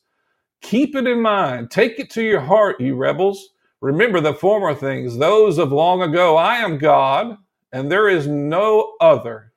keep 0.62 0.96
it 0.96 1.08
in 1.08 1.22
mind, 1.22 1.72
take 1.72 2.00
it 2.00 2.10
to 2.12 2.24
your 2.24 2.42
heart, 2.42 2.82
you 2.82 2.96
rebels. 2.96 3.50
Remember 3.82 4.22
the 4.22 4.34
former 4.34 4.76
things, 4.76 5.18
those 5.18 5.58
of 5.58 5.72
long 5.72 6.02
ago. 6.02 6.38
I 6.38 6.58
am 6.58 6.78
God, 6.78 7.38
and 7.74 7.92
there 7.92 8.10
is 8.10 8.28
no 8.28 8.94
other. 9.02 9.51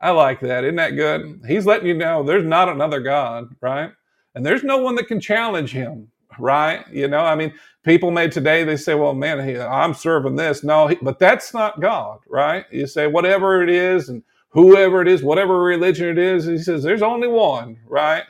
I 0.00 0.10
like 0.10 0.40
that. 0.40 0.64
Isn't 0.64 0.76
that 0.76 0.96
good? 0.96 1.42
He's 1.46 1.66
letting 1.66 1.86
you 1.86 1.94
know 1.94 2.22
there's 2.22 2.44
not 2.44 2.68
another 2.68 3.00
God, 3.00 3.54
right? 3.60 3.92
And 4.34 4.44
there's 4.44 4.64
no 4.64 4.78
one 4.78 4.94
that 4.96 5.08
can 5.08 5.20
challenge 5.20 5.72
him, 5.72 6.08
right? 6.38 6.84
You 6.92 7.08
know, 7.08 7.20
I 7.20 7.34
mean, 7.34 7.54
people 7.84 8.10
made 8.10 8.32
today, 8.32 8.64
they 8.64 8.76
say, 8.76 8.94
well, 8.94 9.14
man, 9.14 9.40
I'm 9.60 9.94
serving 9.94 10.36
this. 10.36 10.62
No, 10.62 10.94
but 11.02 11.18
that's 11.18 11.54
not 11.54 11.80
God, 11.80 12.18
right? 12.28 12.66
You 12.70 12.86
say, 12.86 13.06
whatever 13.06 13.62
it 13.62 13.70
is, 13.70 14.10
and 14.10 14.22
whoever 14.50 15.00
it 15.00 15.08
is, 15.08 15.22
whatever 15.22 15.62
religion 15.62 16.08
it 16.08 16.18
is, 16.18 16.44
he 16.44 16.58
says, 16.58 16.82
there's 16.82 17.02
only 17.02 17.28
one, 17.28 17.78
right? 17.86 18.24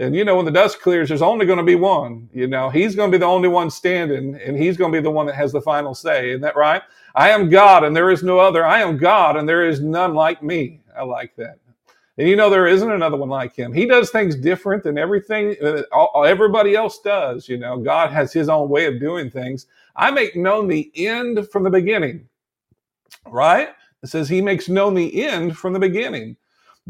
And 0.00 0.16
you 0.16 0.24
know, 0.24 0.36
when 0.36 0.46
the 0.46 0.50
dust 0.50 0.80
clears, 0.80 1.08
there's 1.10 1.20
only 1.20 1.44
going 1.44 1.58
to 1.58 1.62
be 1.62 1.74
one. 1.74 2.30
You 2.32 2.46
know, 2.46 2.70
he's 2.70 2.96
going 2.96 3.12
to 3.12 3.14
be 3.14 3.20
the 3.20 3.26
only 3.26 3.48
one 3.48 3.70
standing, 3.70 4.34
and 4.34 4.56
he's 4.56 4.78
going 4.78 4.90
to 4.90 4.98
be 4.98 5.02
the 5.02 5.10
one 5.10 5.26
that 5.26 5.34
has 5.34 5.52
the 5.52 5.60
final 5.60 5.94
say. 5.94 6.30
Isn't 6.30 6.40
that 6.40 6.56
right? 6.56 6.80
I 7.14 7.28
am 7.28 7.50
God, 7.50 7.84
and 7.84 7.94
there 7.94 8.10
is 8.10 8.22
no 8.22 8.38
other. 8.38 8.64
I 8.64 8.80
am 8.80 8.96
God, 8.96 9.36
and 9.36 9.46
there 9.46 9.68
is 9.68 9.80
none 9.80 10.14
like 10.14 10.42
me. 10.42 10.80
I 10.96 11.02
like 11.02 11.36
that. 11.36 11.58
And 12.16 12.26
you 12.26 12.34
know, 12.34 12.48
there 12.48 12.66
isn't 12.66 12.90
another 12.90 13.18
one 13.18 13.28
like 13.28 13.54
him. 13.54 13.74
He 13.74 13.84
does 13.84 14.10
things 14.10 14.36
different 14.36 14.84
than 14.84 14.96
everything 14.96 15.54
uh, 15.62 16.20
everybody 16.22 16.74
else 16.74 17.00
does. 17.00 17.46
You 17.46 17.58
know, 17.58 17.78
God 17.78 18.10
has 18.10 18.32
his 18.32 18.48
own 18.48 18.70
way 18.70 18.86
of 18.86 19.00
doing 19.00 19.30
things. 19.30 19.66
I 19.96 20.10
make 20.10 20.34
known 20.34 20.66
the 20.66 20.90
end 20.94 21.46
from 21.52 21.62
the 21.62 21.70
beginning, 21.70 22.26
right? 23.26 23.68
It 24.02 24.08
says 24.08 24.30
he 24.30 24.40
makes 24.40 24.68
known 24.68 24.94
the 24.94 25.26
end 25.26 25.58
from 25.58 25.74
the 25.74 25.78
beginning. 25.78 26.36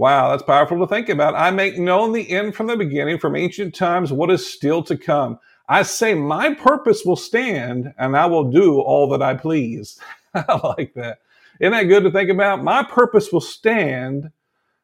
Wow, 0.01 0.31
that's 0.31 0.43
powerful 0.43 0.79
to 0.79 0.87
think 0.87 1.11
about. 1.11 1.35
I 1.35 1.51
make 1.51 1.77
known 1.77 2.13
the 2.13 2.31
end 2.31 2.55
from 2.55 2.69
the 2.69 2.77
beginning, 2.79 3.19
from 3.19 3.37
ancient 3.37 3.75
times, 3.75 4.11
what 4.11 4.31
is 4.31 4.51
still 4.51 4.83
to 4.85 4.97
come. 4.97 5.39
I 5.69 5.83
say, 5.83 6.15
my 6.15 6.55
purpose 6.55 7.05
will 7.05 7.17
stand, 7.17 7.93
and 7.99 8.17
I 8.17 8.25
will 8.25 8.51
do 8.51 8.81
all 8.81 9.11
that 9.11 9.21
I 9.21 9.35
please. 9.35 10.01
I 10.35 10.59
like 10.79 10.95
that. 10.95 11.19
Isn't 11.61 11.73
that 11.73 11.83
good 11.83 12.05
to 12.05 12.11
think 12.11 12.31
about? 12.31 12.65
My 12.65 12.83
purpose 12.83 13.31
will 13.31 13.43
stand 13.43 14.31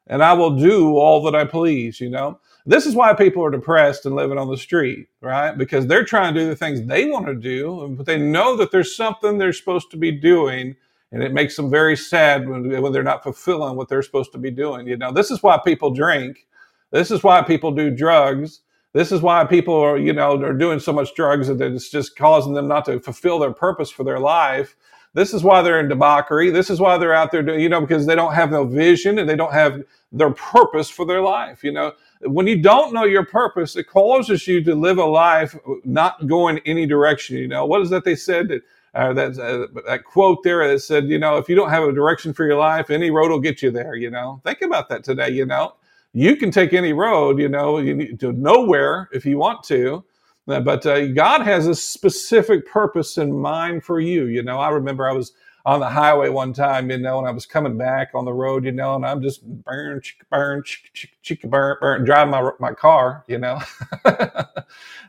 and 0.07 0.23
I 0.23 0.33
will 0.33 0.57
do 0.57 0.97
all 0.97 1.23
that 1.23 1.35
I 1.35 1.45
please, 1.45 1.99
you 1.99 2.09
know? 2.09 2.39
This 2.65 2.85
is 2.85 2.95
why 2.95 3.13
people 3.13 3.43
are 3.43 3.51
depressed 3.51 4.05
and 4.05 4.15
living 4.15 4.37
on 4.37 4.49
the 4.49 4.57
street, 4.57 5.07
right? 5.21 5.57
Because 5.57 5.87
they're 5.87 6.05
trying 6.05 6.33
to 6.33 6.39
do 6.41 6.47
the 6.47 6.55
things 6.55 6.81
they 6.83 7.05
want 7.05 7.27
to 7.27 7.35
do, 7.35 7.93
but 7.97 8.05
they 8.05 8.17
know 8.19 8.57
that 8.57 8.71
there's 8.71 8.95
something 8.95 9.37
they're 9.37 9.53
supposed 9.53 9.91
to 9.91 9.97
be 9.97 10.11
doing. 10.11 10.75
And 11.11 11.23
it 11.23 11.33
makes 11.33 11.55
them 11.55 11.69
very 11.69 11.95
sad 11.95 12.47
when, 12.47 12.81
when 12.81 12.91
they're 12.91 13.03
not 13.03 13.23
fulfilling 13.23 13.75
what 13.75 13.87
they're 13.87 14.01
supposed 14.01 14.31
to 14.33 14.37
be 14.37 14.51
doing. 14.51 14.87
You 14.87 14.97
know, 14.97 15.11
this 15.11 15.31
is 15.31 15.41
why 15.41 15.57
people 15.57 15.91
drink. 15.91 16.47
This 16.91 17.11
is 17.11 17.23
why 17.23 17.41
people 17.41 17.71
do 17.71 17.89
drugs. 17.89 18.61
This 18.93 19.11
is 19.11 19.21
why 19.21 19.45
people 19.45 19.75
are, 19.75 19.97
you 19.97 20.13
know, 20.13 20.41
are 20.43 20.53
doing 20.53 20.79
so 20.79 20.91
much 20.91 21.15
drugs 21.15 21.47
that 21.47 21.61
it's 21.61 21.89
just 21.89 22.15
causing 22.17 22.53
them 22.53 22.67
not 22.67 22.85
to 22.85 22.99
fulfill 22.99 23.39
their 23.39 23.53
purpose 23.53 23.89
for 23.89 24.03
their 24.03 24.19
life 24.19 24.75
this 25.17 25.33
is 25.33 25.43
why 25.43 25.63
they're 25.63 25.79
in 25.79 25.89
debauchery. 25.89 26.51
This 26.51 26.69
is 26.69 26.79
why 26.79 26.99
they're 26.99 27.13
out 27.13 27.31
there 27.31 27.41
doing, 27.41 27.59
you 27.59 27.69
know, 27.69 27.81
because 27.81 28.05
they 28.05 28.13
don't 28.13 28.35
have 28.35 28.51
no 28.51 28.65
vision 28.65 29.17
and 29.17 29.27
they 29.27 29.35
don't 29.35 29.51
have 29.51 29.81
their 30.11 30.29
purpose 30.29 30.91
for 30.91 31.07
their 31.07 31.21
life. 31.21 31.63
You 31.63 31.71
know, 31.71 31.93
when 32.21 32.45
you 32.45 32.61
don't 32.61 32.93
know 32.93 33.03
your 33.03 33.25
purpose, 33.25 33.75
it 33.75 33.85
causes 33.85 34.47
you 34.47 34.63
to 34.63 34.75
live 34.75 34.99
a 34.99 35.05
life 35.05 35.57
not 35.83 36.27
going 36.27 36.59
any 36.67 36.85
direction. 36.85 37.37
You 37.37 37.47
know, 37.47 37.65
what 37.65 37.81
is 37.81 37.89
that 37.89 38.03
they 38.03 38.15
said 38.15 38.47
that, 38.49 38.61
uh, 38.97 39.13
that, 39.13 39.37
uh, 39.37 39.67
that 39.85 40.03
quote 40.03 40.41
there 40.43 40.67
that 40.67 40.79
said, 40.79 41.07
you 41.07 41.19
know, 41.19 41.37
if 41.37 41.47
you 41.47 41.55
don't 41.55 41.69
have 41.69 41.83
a 41.83 41.91
direction 41.93 42.33
for 42.33 42.47
your 42.47 42.57
life, 42.57 42.89
any 42.89 43.11
road 43.11 43.29
will 43.29 43.39
get 43.39 43.61
you 43.61 43.69
there. 43.69 43.95
You 43.95 44.09
know, 44.09 44.41
think 44.43 44.63
about 44.63 44.89
that 44.89 45.03
today. 45.03 45.29
You 45.29 45.45
know, 45.45 45.75
you 46.13 46.35
can 46.35 46.49
take 46.49 46.73
any 46.73 46.93
road, 46.93 47.39
you 47.39 47.47
know, 47.47 47.77
you 47.77 48.17
to 48.17 48.31
nowhere 48.31 49.07
if 49.13 49.23
you 49.23 49.37
want 49.37 49.63
to. 49.65 50.03
Uh, 50.47 50.61
but 50.61 50.85
uh, 50.87 51.07
God 51.09 51.41
has 51.41 51.67
a 51.67 51.75
specific 51.75 52.67
purpose 52.67 53.19
in 53.19 53.31
mind 53.31 53.83
for 53.83 53.99
you. 53.99 54.25
You 54.25 54.41
know, 54.41 54.59
I 54.59 54.69
remember 54.69 55.07
I 55.07 55.13
was 55.13 55.33
on 55.67 55.81
the 55.81 55.89
highway 55.89 56.29
one 56.29 56.53
time, 56.53 56.89
you 56.89 56.97
know, 56.97 57.19
and 57.19 57.27
I 57.27 57.31
was 57.31 57.45
coming 57.45 57.77
back 57.77 58.11
on 58.15 58.23
the 58.23 58.31
road, 58.31 58.63
you 58.63 58.71
know, 58.71 58.95
and 58.95 59.05
I'm 59.05 59.21
just 59.21 59.45
burn, 59.45 60.01
burn, 60.31 60.63
burn, 61.43 61.75
burn, 61.81 62.05
driving 62.05 62.31
my 62.31 62.51
my 62.57 62.71
car, 62.71 63.25
you 63.27 63.37
know, 63.37 63.59
and 64.05 64.39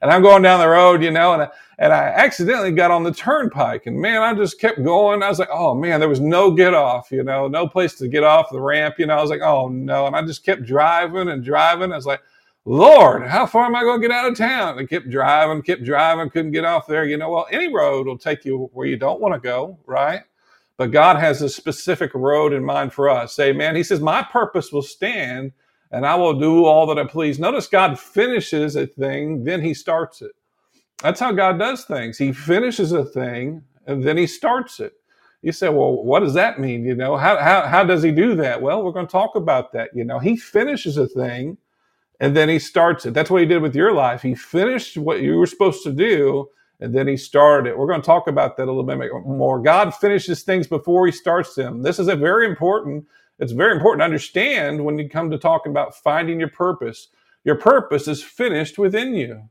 I'm 0.03 0.21
going 0.21 0.43
down 0.43 0.59
the 0.59 0.67
road, 0.67 1.01
you 1.01 1.13
know, 1.13 1.35
and 1.35 1.43
I, 1.43 1.49
and 1.79 1.93
I 1.93 2.07
accidentally 2.07 2.73
got 2.73 2.91
on 2.91 3.05
the 3.05 3.13
turnpike, 3.13 3.87
and 3.87 3.97
man, 3.97 4.21
I 4.21 4.35
just 4.35 4.61
kept 4.61 4.83
going. 4.83 5.23
I 5.23 5.29
was 5.29 5.39
like, 5.39 5.49
oh 5.53 5.77
man, 5.77 6.01
there 6.01 6.09
was 6.09 6.19
no 6.19 6.51
get 6.51 6.75
off, 6.75 7.13
you 7.13 7.23
know, 7.23 7.47
no 7.47 7.69
place 7.69 7.95
to 7.95 8.09
get 8.09 8.25
off 8.25 8.51
the 8.51 8.61
ramp, 8.61 8.97
you 8.99 9.07
know. 9.07 9.17
I 9.17 9.23
was 9.23 9.31
like, 9.31 9.43
oh 9.43 9.69
no, 9.69 10.09
and 10.09 10.17
I 10.17 10.23
just 10.23 10.45
kept 10.45 10.65
driving 10.65 11.29
and 11.29 11.45
driving. 11.45 11.93
I 11.93 11.97
was 11.97 12.07
like 12.07 12.21
Lord, 12.65 13.27
how 13.27 13.47
far 13.47 13.65
am 13.65 13.75
I 13.75 13.81
going 13.81 14.03
to 14.03 14.07
get 14.07 14.15
out 14.15 14.31
of 14.31 14.37
town? 14.37 14.79
And 14.79 14.87
kept 14.91 15.09
driving, 15.09 15.63
kept 15.63 15.85
driving, 15.85 16.29
couldn't 16.29 16.51
get 16.53 16.67
off 16.67 16.87
there. 16.87 17.07
You 17.07 17.17
know, 17.17 17.31
well, 17.31 17.47
any 17.51 17.73
road 17.73 18.07
will 18.07 18.19
take 18.19 18.45
you 18.45 18.69
where 18.75 18.87
you 18.87 18.99
don't 18.99 19.23
want 19.23 19.33
to 19.33 19.41
go, 19.41 19.79
right? 19.87 20.21
But 20.79 20.93
God 20.93 21.19
has 21.19 21.43
a 21.43 21.51
specific 21.51 22.15
road 22.15 22.55
in 22.55 22.65
mind 22.65 22.95
for 22.95 23.11
us. 23.11 23.39
Amen. 23.41 23.77
He 23.77 23.83
says, 23.85 24.01
My 24.01 24.23
purpose 24.23 24.73
will 24.73 24.83
stand 24.83 25.53
and 25.91 26.07
I 26.07 26.15
will 26.15 26.39
do 26.39 26.65
all 26.67 26.87
that 26.87 26.99
I 26.99 27.07
please. 27.07 27.39
Notice 27.41 27.67
God 27.67 27.99
finishes 27.99 28.77
a 28.77 28.87
thing, 28.87 29.45
then 29.45 29.61
he 29.61 29.75
starts 29.75 30.23
it. 30.23 30.33
That's 31.03 31.21
how 31.21 31.33
God 31.33 31.59
does 31.59 31.85
things. 31.85 32.19
He 32.19 32.33
finishes 32.33 32.93
a 32.93 33.05
thing 33.05 33.63
and 33.87 34.03
then 34.05 34.17
he 34.17 34.27
starts 34.27 34.81
it. 34.81 34.95
You 35.43 35.53
say, 35.53 35.69
well, 35.69 36.03
what 36.03 36.21
does 36.21 36.35
that 36.35 36.61
mean? 36.61 36.85
You 36.85 36.97
know, 36.97 37.17
how, 37.17 37.39
how, 37.39 37.67
how 37.67 37.85
does 37.85 38.03
he 38.03 38.13
do 38.13 38.35
that? 38.37 38.63
Well, 38.63 38.83
we're 38.83 38.93
going 38.93 39.07
to 39.07 39.13
talk 39.13 39.37
about 39.37 39.73
that. 39.73 39.91
You 39.95 40.05
know, 40.05 40.19
he 40.19 40.37
finishes 40.37 40.97
a 40.97 41.09
thing 41.09 41.59
and 42.21 42.37
then 42.37 42.49
he 42.49 42.59
starts 42.59 43.07
it. 43.07 43.15
That's 43.15 43.31
what 43.31 43.41
he 43.41 43.47
did 43.49 43.63
with 43.63 43.77
your 43.77 43.93
life. 43.93 44.23
He 44.23 44.35
finished 44.35 44.97
what 44.97 45.21
you 45.23 45.37
were 45.37 45.47
supposed 45.47 45.85
to 45.85 45.93
do 45.93 46.49
and 46.81 46.95
then 46.95 47.09
he 47.09 47.17
started 47.17 47.71
it. 47.71 47.79
We're 47.79 47.87
going 47.89 48.01
to 48.01 48.07
talk 48.07 48.29
about 48.29 48.57
that 48.57 48.65
a 48.65 48.73
little 48.73 48.85
bit 48.85 48.99
more. 49.25 49.61
God 49.61 49.95
finishes 49.95 50.43
things 50.43 50.67
before 50.67 51.07
he 51.07 51.13
starts 51.13 51.55
them. 51.55 51.83
This 51.83 51.99
is 51.99 52.09
a 52.09 52.17
very 52.17 52.47
important 52.47 53.07
it's 53.39 53.53
very 53.53 53.73
important 53.73 54.01
to 54.01 54.05
understand 54.05 54.85
when 54.85 54.99
you 54.99 55.09
come 55.09 55.31
to 55.31 55.39
talking 55.39 55.71
about 55.71 55.95
finding 55.97 56.41
your 56.41 56.49
purpose. 56.49 57.09
Your 57.45 57.55
purpose 57.55 58.09
is 58.09 58.23
finished 58.23 58.79
within 58.79 59.15
you. 59.15 59.49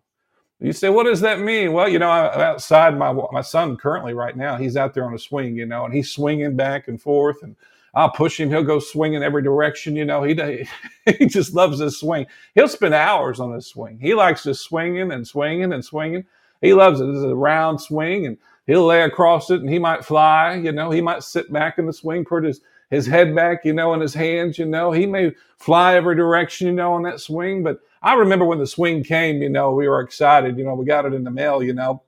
You 0.60 0.74
say, 0.74 0.90
what 0.90 1.04
does 1.06 1.22
that 1.22 1.40
mean? 1.40 1.72
Well, 1.72 1.88
you 1.88 2.00
know, 2.00 2.10
I'm 2.10 2.42
outside 2.42 2.98
my 2.98 3.14
my 3.32 3.42
son 3.42 3.78
currently 3.78 4.14
right 4.14 4.36
now. 4.36 4.58
He's 4.58 4.76
out 4.76 4.94
there 4.94 5.06
on 5.06 5.14
a 5.14 5.20
swing, 5.20 5.56
you 5.56 5.66
know, 5.68 5.86
and 5.86 5.94
he's 5.94 6.10
swinging 6.10 6.56
back 6.56 6.88
and 6.88 7.00
forth, 7.00 7.44
and 7.44 7.56
I'll 7.94 8.10
push 8.10 8.40
him. 8.40 8.50
He'll 8.50 8.64
go 8.64 8.80
swinging 8.80 9.24
every 9.24 9.44
direction. 9.44 9.96
You 9.96 10.06
know, 10.06 10.24
he 10.24 10.34
he 11.20 11.28
just 11.28 11.54
loves 11.54 11.80
this 11.80 12.00
swing. 12.00 12.26
He'll 12.56 12.68
spend 12.68 12.96
hours 12.96 13.40
on 13.40 13.54
this 13.54 13.68
swing. 13.68 14.00
He 14.00 14.16
likes 14.16 14.44
just 14.44 14.64
swinging 14.64 15.12
and 15.12 15.28
swinging 15.28 15.74
and 15.74 15.86
swinging. 15.86 16.26
He 16.62 16.74
loves 16.74 17.02
it. 17.02 17.10
It's 17.10 17.24
a 17.24 17.36
round 17.36 17.82
swing, 17.82 18.26
and 18.26 18.38
he'll 18.66 18.86
lay 18.86 19.02
across 19.02 19.50
it, 19.50 19.62
and 19.62 19.70
he 19.70 19.80
might 19.80 20.06
fly. 20.06 20.56
You 20.56 20.72
know, 20.72 20.92
he 20.92 21.02
might 21.02 21.24
sit 21.24 21.52
back 21.52 21.78
in 21.78 21.86
the 21.86 21.94
swing, 21.94 22.26
put 22.26 22.44
his 22.44 22.62
his 22.90 23.06
head 23.06 23.36
back, 23.36 23.66
you 23.66 23.74
know, 23.74 23.94
in 23.94 24.00
his 24.00 24.14
hands, 24.14 24.58
you 24.58 24.66
know. 24.66 24.94
He 24.94 25.06
may 25.06 25.34
fly 25.58 25.96
every 25.96 26.16
direction, 26.16 26.68
you 26.68 26.74
know, 26.74 26.94
on 26.94 27.04
that 27.04 27.20
swing. 27.20 27.62
But 27.62 27.82
I 28.02 28.14
remember 28.14 28.46
when 28.46 28.60
the 28.60 28.68
swing 28.68 29.04
came, 29.04 29.42
you 29.42 29.50
know, 29.50 29.74
we 29.74 29.90
were 29.90 30.00
excited. 30.00 30.58
You 30.58 30.64
know, 30.64 30.74
we 30.74 30.86
got 30.86 31.06
it 31.06 31.14
in 31.14 31.26
the 31.26 31.32
mail, 31.32 31.62
you 31.62 31.74
know. 31.74 32.04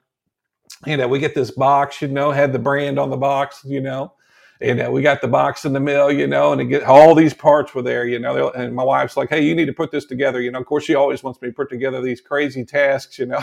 You 0.85 0.95
know, 0.95 1.09
we 1.09 1.19
get 1.19 1.35
this 1.35 1.51
box, 1.51 2.01
you 2.01 2.07
know, 2.07 2.31
had 2.31 2.53
the 2.53 2.59
brand 2.59 2.97
on 2.97 3.09
the 3.09 3.17
box, 3.17 3.61
you 3.65 3.81
know 3.81 4.13
and 4.61 4.81
uh, 4.81 4.89
we 4.91 5.01
got 5.01 5.21
the 5.21 5.27
box 5.27 5.63
in 5.65 5.71
the 5.73 5.79
mail, 5.79 6.11
you 6.11 6.27
know, 6.27 6.51
and 6.53 6.69
get 6.69 6.83
all 6.83 7.15
these 7.15 7.33
parts 7.33 7.73
were 7.73 7.81
there, 7.81 8.05
you 8.05 8.19
know. 8.19 8.49
And 8.51 8.75
my 8.75 8.83
wife's 8.83 9.15
like, 9.15 9.29
"Hey, 9.29 9.41
you 9.43 9.55
need 9.55 9.65
to 9.65 9.73
put 9.73 9.91
this 9.91 10.05
together," 10.05 10.41
you 10.41 10.51
know. 10.51 10.59
Of 10.59 10.65
course, 10.65 10.83
she 10.83 10.95
always 10.95 11.23
wants 11.23 11.41
me 11.41 11.49
to 11.49 11.53
put 11.53 11.69
together 11.69 12.01
these 12.01 12.21
crazy 12.21 12.65
tasks, 12.65 13.17
you 13.19 13.27
know. 13.27 13.41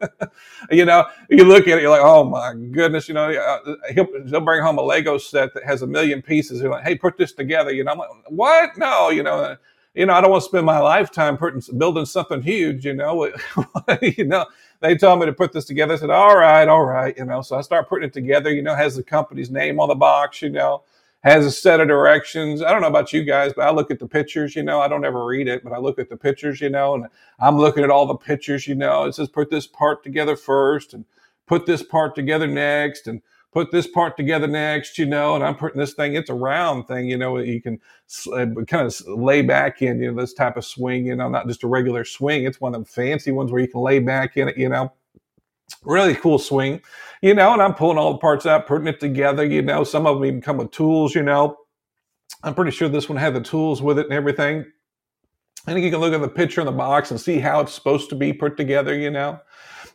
you 0.70 0.84
know, 0.84 1.06
you 1.30 1.44
look 1.44 1.68
at 1.68 1.78
it, 1.78 1.82
you're 1.82 1.90
like, 1.90 2.00
"Oh 2.02 2.24
my 2.24 2.54
goodness," 2.72 3.08
you 3.08 3.14
know. 3.14 3.30
Uh, 3.30 3.76
he'll, 3.92 4.08
he'll 4.28 4.40
bring 4.40 4.62
home 4.62 4.78
a 4.78 4.82
Lego 4.82 5.18
set 5.18 5.52
that 5.54 5.64
has 5.64 5.82
a 5.82 5.86
million 5.86 6.22
pieces. 6.22 6.60
You're 6.62 6.70
like, 6.70 6.84
"Hey, 6.84 6.96
put 6.96 7.18
this 7.18 7.32
together," 7.32 7.70
you 7.72 7.84
know. 7.84 7.92
I'm 7.92 7.98
like, 7.98 8.10
"What? 8.28 8.78
No," 8.78 9.10
you 9.10 9.22
know 9.22 9.56
you 9.94 10.04
know, 10.04 10.12
I 10.12 10.20
don't 10.20 10.30
want 10.30 10.42
to 10.42 10.48
spend 10.48 10.66
my 10.66 10.78
lifetime 10.78 11.38
building 11.78 12.04
something 12.04 12.42
huge, 12.42 12.84
you 12.84 12.92
know. 12.92 13.32
you 14.02 14.26
know, 14.26 14.44
they 14.80 14.96
told 14.96 15.20
me 15.20 15.26
to 15.26 15.32
put 15.32 15.52
this 15.52 15.64
together. 15.64 15.94
I 15.94 15.96
said, 15.96 16.10
all 16.10 16.36
right, 16.36 16.68
all 16.68 16.84
right, 16.84 17.16
you 17.16 17.24
know. 17.24 17.42
So 17.42 17.56
I 17.56 17.60
start 17.60 17.88
putting 17.88 18.08
it 18.08 18.12
together, 18.12 18.52
you 18.52 18.62
know, 18.62 18.74
has 18.74 18.96
the 18.96 19.02
company's 19.02 19.50
name 19.50 19.80
on 19.80 19.88
the 19.88 19.94
box, 19.94 20.42
you 20.42 20.50
know, 20.50 20.82
has 21.22 21.46
a 21.46 21.50
set 21.50 21.80
of 21.80 21.88
directions. 21.88 22.62
I 22.62 22.70
don't 22.72 22.82
know 22.82 22.88
about 22.88 23.12
you 23.12 23.24
guys, 23.24 23.52
but 23.54 23.66
I 23.66 23.70
look 23.70 23.90
at 23.90 23.98
the 23.98 24.06
pictures, 24.08 24.54
you 24.54 24.62
know, 24.62 24.80
I 24.80 24.88
don't 24.88 25.04
ever 25.04 25.24
read 25.24 25.48
it, 25.48 25.64
but 25.64 25.72
I 25.72 25.78
look 25.78 25.98
at 25.98 26.08
the 26.08 26.16
pictures, 26.16 26.60
you 26.60 26.70
know, 26.70 26.94
and 26.94 27.06
I'm 27.40 27.56
looking 27.56 27.84
at 27.84 27.90
all 27.90 28.06
the 28.06 28.16
pictures, 28.16 28.66
you 28.66 28.74
know. 28.74 29.04
It 29.04 29.14
says 29.14 29.28
put 29.28 29.50
this 29.50 29.66
part 29.66 30.04
together 30.04 30.36
first 30.36 30.94
and 30.94 31.04
put 31.46 31.66
this 31.66 31.82
part 31.82 32.14
together 32.14 32.46
next 32.46 33.06
and 33.06 33.22
put 33.56 33.72
this 33.72 33.86
part 33.86 34.18
together 34.18 34.46
next, 34.46 34.98
you 34.98 35.06
know, 35.06 35.34
and 35.34 35.42
I'm 35.42 35.54
putting 35.54 35.80
this 35.80 35.94
thing, 35.94 36.14
it's 36.14 36.28
a 36.28 36.34
round 36.34 36.86
thing, 36.86 37.08
you 37.08 37.16
know, 37.16 37.38
you 37.38 37.62
can 37.62 37.80
uh, 38.30 38.44
kind 38.66 38.86
of 38.86 39.00
lay 39.06 39.40
back 39.40 39.80
in, 39.80 39.98
you 39.98 40.12
know, 40.12 40.20
this 40.20 40.34
type 40.34 40.58
of 40.58 40.64
swing, 40.66 41.06
you 41.06 41.16
know, 41.16 41.30
not 41.30 41.48
just 41.48 41.64
a 41.64 41.66
regular 41.66 42.04
swing. 42.04 42.44
It's 42.44 42.60
one 42.60 42.74
of 42.74 42.84
the 42.84 42.90
fancy 42.90 43.30
ones 43.30 43.50
where 43.50 43.62
you 43.62 43.68
can 43.68 43.80
lay 43.80 43.98
back 43.98 44.36
in 44.36 44.48
it, 44.48 44.58
you 44.58 44.68
know. 44.68 44.92
Really 45.84 46.14
cool 46.14 46.38
swing, 46.38 46.82
you 47.22 47.32
know, 47.32 47.54
and 47.54 47.62
I'm 47.62 47.72
pulling 47.72 47.96
all 47.96 48.12
the 48.12 48.18
parts 48.18 48.44
out, 48.44 48.66
putting 48.66 48.88
it 48.88 49.00
together, 49.00 49.42
you 49.42 49.62
know. 49.62 49.84
Some 49.84 50.06
of 50.06 50.16
them 50.16 50.26
even 50.26 50.42
come 50.42 50.58
with 50.58 50.70
tools, 50.70 51.14
you 51.14 51.22
know. 51.22 51.56
I'm 52.42 52.54
pretty 52.54 52.72
sure 52.72 52.90
this 52.90 53.08
one 53.08 53.16
had 53.16 53.32
the 53.32 53.40
tools 53.40 53.80
with 53.80 53.98
it 53.98 54.04
and 54.04 54.12
everything. 54.12 54.66
And 55.66 55.82
you 55.82 55.90
can 55.90 56.00
look 56.00 56.12
at 56.12 56.20
the 56.20 56.28
picture 56.28 56.60
in 56.60 56.66
the 56.66 56.72
box 56.72 57.10
and 57.10 57.18
see 57.18 57.38
how 57.38 57.60
it's 57.60 57.72
supposed 57.72 58.10
to 58.10 58.16
be 58.16 58.34
put 58.34 58.58
together, 58.58 58.94
you 58.94 59.10
know 59.10 59.40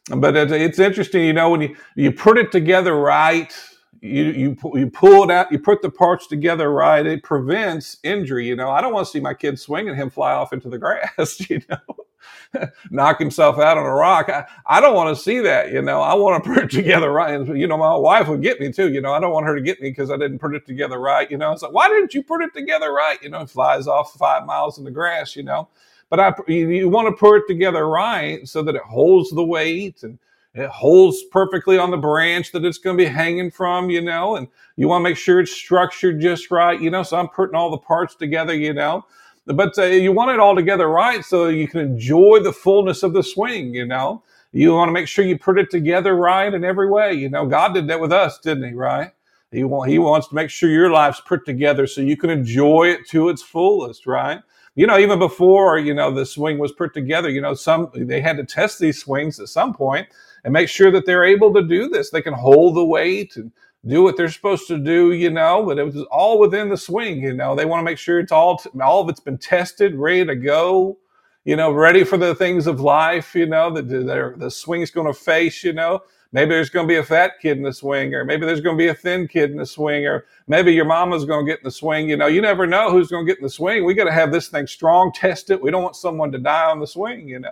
but 0.10 0.36
it's 0.36 0.79
interesting, 0.79 1.24
you 1.24 1.34
know, 1.34 1.50
when 1.50 1.62
you, 1.62 1.75
you 1.96 2.12
put 2.12 2.38
it 2.38 2.51
together 2.51 2.96
right, 2.96 3.53
you, 4.01 4.24
you, 4.24 4.58
you 4.74 4.89
pull 4.89 5.24
it 5.24 5.31
out, 5.31 5.51
you 5.51 5.60
put 5.60 5.81
the 5.84 5.91
parts 5.91 6.25
together 6.25 6.72
right, 6.72 7.05
it 7.05 7.24
prevents 7.24 7.98
injury. 8.03 8.48
You 8.48 8.55
know, 8.55 8.72
I 8.72 8.81
don't 8.81 8.93
want 8.93 9.05
to 9.05 9.12
see 9.12 9.20
my 9.20 9.36
kid 9.36 9.60
swinging 9.60 9.96
him 9.96 10.10
fly 10.10 10.34
off 10.34 10.53
into 10.53 10.70
the 10.70 10.77
grass, 10.79 11.48
you 11.50 11.62
know, 11.70 12.67
knock 12.89 13.20
himself 13.20 13.60
out 13.60 13.77
on 13.77 13.86
a 13.86 13.93
rock. 13.93 14.27
I, 14.27 14.46
I 14.65 14.81
don't 14.81 14.96
want 14.96 15.15
to 15.15 15.22
see 15.22 15.39
that, 15.41 15.72
you 15.72 15.84
know, 15.84 16.01
I 16.01 16.15
want 16.15 16.43
to 16.43 16.50
put 16.53 16.63
it 16.63 16.72
together 16.72 17.12
right. 17.12 17.39
You 17.48 17.67
know, 17.67 17.77
my 17.77 17.96
wife 17.96 18.27
would 18.27 18.41
get 18.41 18.60
me 18.60 18.72
too, 18.72 18.91
you 18.91 19.01
know, 19.01 19.13
I 19.13 19.20
don't 19.20 19.31
want 19.31 19.46
her 19.46 19.55
to 19.55 19.62
get 19.62 19.79
me 19.81 19.91
because 19.91 20.10
I 20.10 20.17
didn't 20.17 20.39
put 20.39 20.55
it 20.55 20.65
together 20.65 21.00
right, 21.00 21.29
you 21.29 21.38
know. 21.38 21.51
It's 21.51 21.62
like, 21.62 21.74
why 21.74 21.89
didn't 21.89 22.15
you 22.15 22.24
put 22.24 22.41
it 22.41 22.55
together 22.55 22.91
right? 22.91 23.22
You 23.22 23.29
know, 23.29 23.46
flies 23.46 23.86
off 23.86 24.13
five 24.13 24.48
miles 24.48 24.79
in 24.79 24.84
the 24.84 24.91
grass, 24.91 25.36
you 25.36 25.43
know 25.43 25.70
but 26.12 26.20
I, 26.20 26.34
you 26.48 26.89
want 26.89 27.08
to 27.08 27.13
put 27.13 27.38
it 27.38 27.48
together 27.48 27.88
right 27.88 28.46
so 28.48 28.62
that 28.63 28.75
it 28.75 28.84
holds 28.84 29.32
the 29.32 29.44
weight 29.44 30.03
and 30.03 30.20
it 30.53 30.70
holds 30.70 31.24
perfectly 31.32 31.77
on 31.77 31.89
the 31.89 31.98
branch 31.98 32.51
that 32.51 32.65
it's 32.65 32.77
going 32.77 32.98
to 32.98 33.03
be 33.03 33.10
hanging 33.10 33.50
from, 33.50 33.89
you 33.89 34.01
know, 34.01 34.36
and 34.36 34.50
you 34.75 34.89
want 34.89 35.03
to 35.06 35.10
make 35.10 35.18
sure 35.18 35.39
it's 35.39 35.53
structured 35.53 36.20
just 36.20 36.51
right, 36.51 36.80
you 36.82 36.91
know. 36.91 37.03
So 37.03 37.18
I'm 37.18 37.30
putting 37.30 37.56
all 37.56 37.72
the 37.72 37.77
parts 37.77 38.15
together, 38.15 38.53
you 38.53 38.74
know, 38.74 39.06
but 39.46 39.77
uh, 39.80 39.84
you 39.86 40.12
want 40.12 40.32
it 40.32 40.41
all 40.41 40.53
together 40.53 40.89
right 40.89 41.24
so 41.24 41.48
you 41.48 41.70
can 41.70 41.80
enjoy 41.80 42.39
the 42.44 42.51
fullness 42.51 43.03
of 43.03 43.13
the 43.13 43.24
swing, 43.24 43.74
you 43.74 43.86
know. 43.86 44.22
You 44.51 44.74
want 44.74 44.89
to 44.89 44.94
make 44.94 45.08
sure 45.08 45.24
you 45.24 45.39
put 45.39 45.58
it 45.58 45.72
together 45.72 46.13
right 46.13 46.53
in 46.53 46.65
every 46.65 46.89
way, 46.89 47.13
you 47.13 47.30
know. 47.30 47.46
God 47.46 47.74
did 47.74 47.88
that 47.88 48.01
with 48.01 48.12
us, 48.12 48.38
didn't 48.39 48.68
He? 48.68 48.74
Right? 48.75 49.12
He, 49.51 49.63
want, 49.63 49.89
he 49.89 50.00
wants 50.00 50.27
to 50.30 50.36
make 50.36 50.50
sure 50.50 50.70
your 50.70 50.91
life's 50.91 51.22
put 51.22 51.46
together 51.46 51.88
so 51.88 52.01
you 52.01 52.18
can 52.18 52.30
enjoy 52.30 52.88
it 52.89 53.08
to 53.10 53.30
its 53.30 53.41
fullest, 53.41 54.06
right? 54.06 54.41
You 54.75 54.88
know, 54.88 54.98
even 54.98 55.20
before, 55.20 55.78
you 55.80 55.94
know, 55.94 56.12
the 56.12 56.25
swing 56.25 56.58
was 56.58 56.72
put 56.72 56.94
together, 56.94 57.30
you 57.30 57.42
know, 57.42 57.54
some 57.54 57.90
they 57.94 58.22
had 58.22 58.38
to 58.38 58.46
test 58.46 58.80
these 58.80 59.01
swings 59.01 59.40
at 59.40 59.50
some 59.50 59.74
point 59.74 60.08
and 60.44 60.54
make 60.54 60.70
sure 60.70 60.92
that 60.92 61.06
they're 61.06 61.25
able 61.25 61.54
to 61.54 61.63
do 61.63 61.90
this. 61.90 62.10
They 62.10 62.22
can 62.22 62.34
hold 62.34 62.75
the 62.75 62.86
weight 62.86 63.36
and 63.36 63.51
do 63.86 64.04
what 64.04 64.16
they're 64.16 64.30
supposed 64.30 64.68
to 64.68 64.78
do, 64.78 65.12
you 65.12 65.30
know, 65.30 65.66
but 65.66 65.80
it 65.80 65.84
was 65.84 66.04
all 66.12 66.40
within 66.40 66.70
the 66.70 66.78
swing, 66.78 67.22
you 67.22 67.34
know. 67.34 67.56
They 67.56 67.66
want 67.66 67.82
to 67.82 67.86
make 67.86 67.98
sure 67.98 68.20
it's 68.20 68.32
all 68.32 68.62
all 68.82 69.01
of 69.01 69.10
it's 69.10 69.20
been 69.20 69.38
tested, 69.38 69.96
ready 69.96 70.25
to 70.25 70.36
go, 70.36 70.98
you 71.46 71.56
know, 71.56 71.72
ready 71.72 72.04
for 72.04 72.18
the 72.18 72.36
things 72.36 72.68
of 72.68 72.80
life, 72.80 73.36
you 73.36 73.48
know, 73.48 73.74
that 73.74 73.90
the, 73.90 74.36
the 74.38 74.51
swing's 74.51 74.92
going 74.92 75.08
to 75.08 75.13
face, 75.13 75.63
you 75.63 75.74
know. 75.74 76.01
Maybe 76.33 76.50
there's 76.50 76.69
going 76.69 76.88
to 76.88 76.91
be 76.91 76.97
a 76.97 77.03
fat 77.03 77.33
kid 77.41 77.57
in 77.57 77.63
the 77.63 77.73
swing, 77.73 78.13
or 78.13 78.23
maybe 78.23 78.45
there's 78.45 78.61
going 78.61 78.77
to 78.77 78.81
be 78.81 78.88
a 78.88 78.95
thin 78.95 79.27
kid 79.27 79.51
in 79.51 79.57
the 79.57 79.65
swing, 79.65 80.05
or 80.05 80.25
maybe 80.47 80.73
your 80.73 80.85
mama's 80.85 81.25
going 81.25 81.45
to 81.45 81.51
get 81.51 81.59
in 81.59 81.65
the 81.65 81.71
swing. 81.71 82.09
You 82.09 82.15
know, 82.15 82.27
you 82.27 82.41
never 82.41 82.65
know 82.65 82.89
who's 82.89 83.09
going 83.09 83.25
to 83.25 83.29
get 83.29 83.39
in 83.39 83.43
the 83.43 83.50
swing. 83.50 83.83
We 83.83 83.93
got 83.93 84.05
to 84.05 84.13
have 84.13 84.31
this 84.31 84.47
thing 84.47 84.65
strong, 84.65 85.11
test 85.11 85.50
it. 85.50 85.61
We 85.61 85.71
don't 85.71 85.83
want 85.83 85.97
someone 85.97 86.31
to 86.31 86.38
die 86.38 86.71
on 86.71 86.79
the 86.79 86.88
swing, 86.88 87.27
you 87.27 87.39
know. 87.39 87.51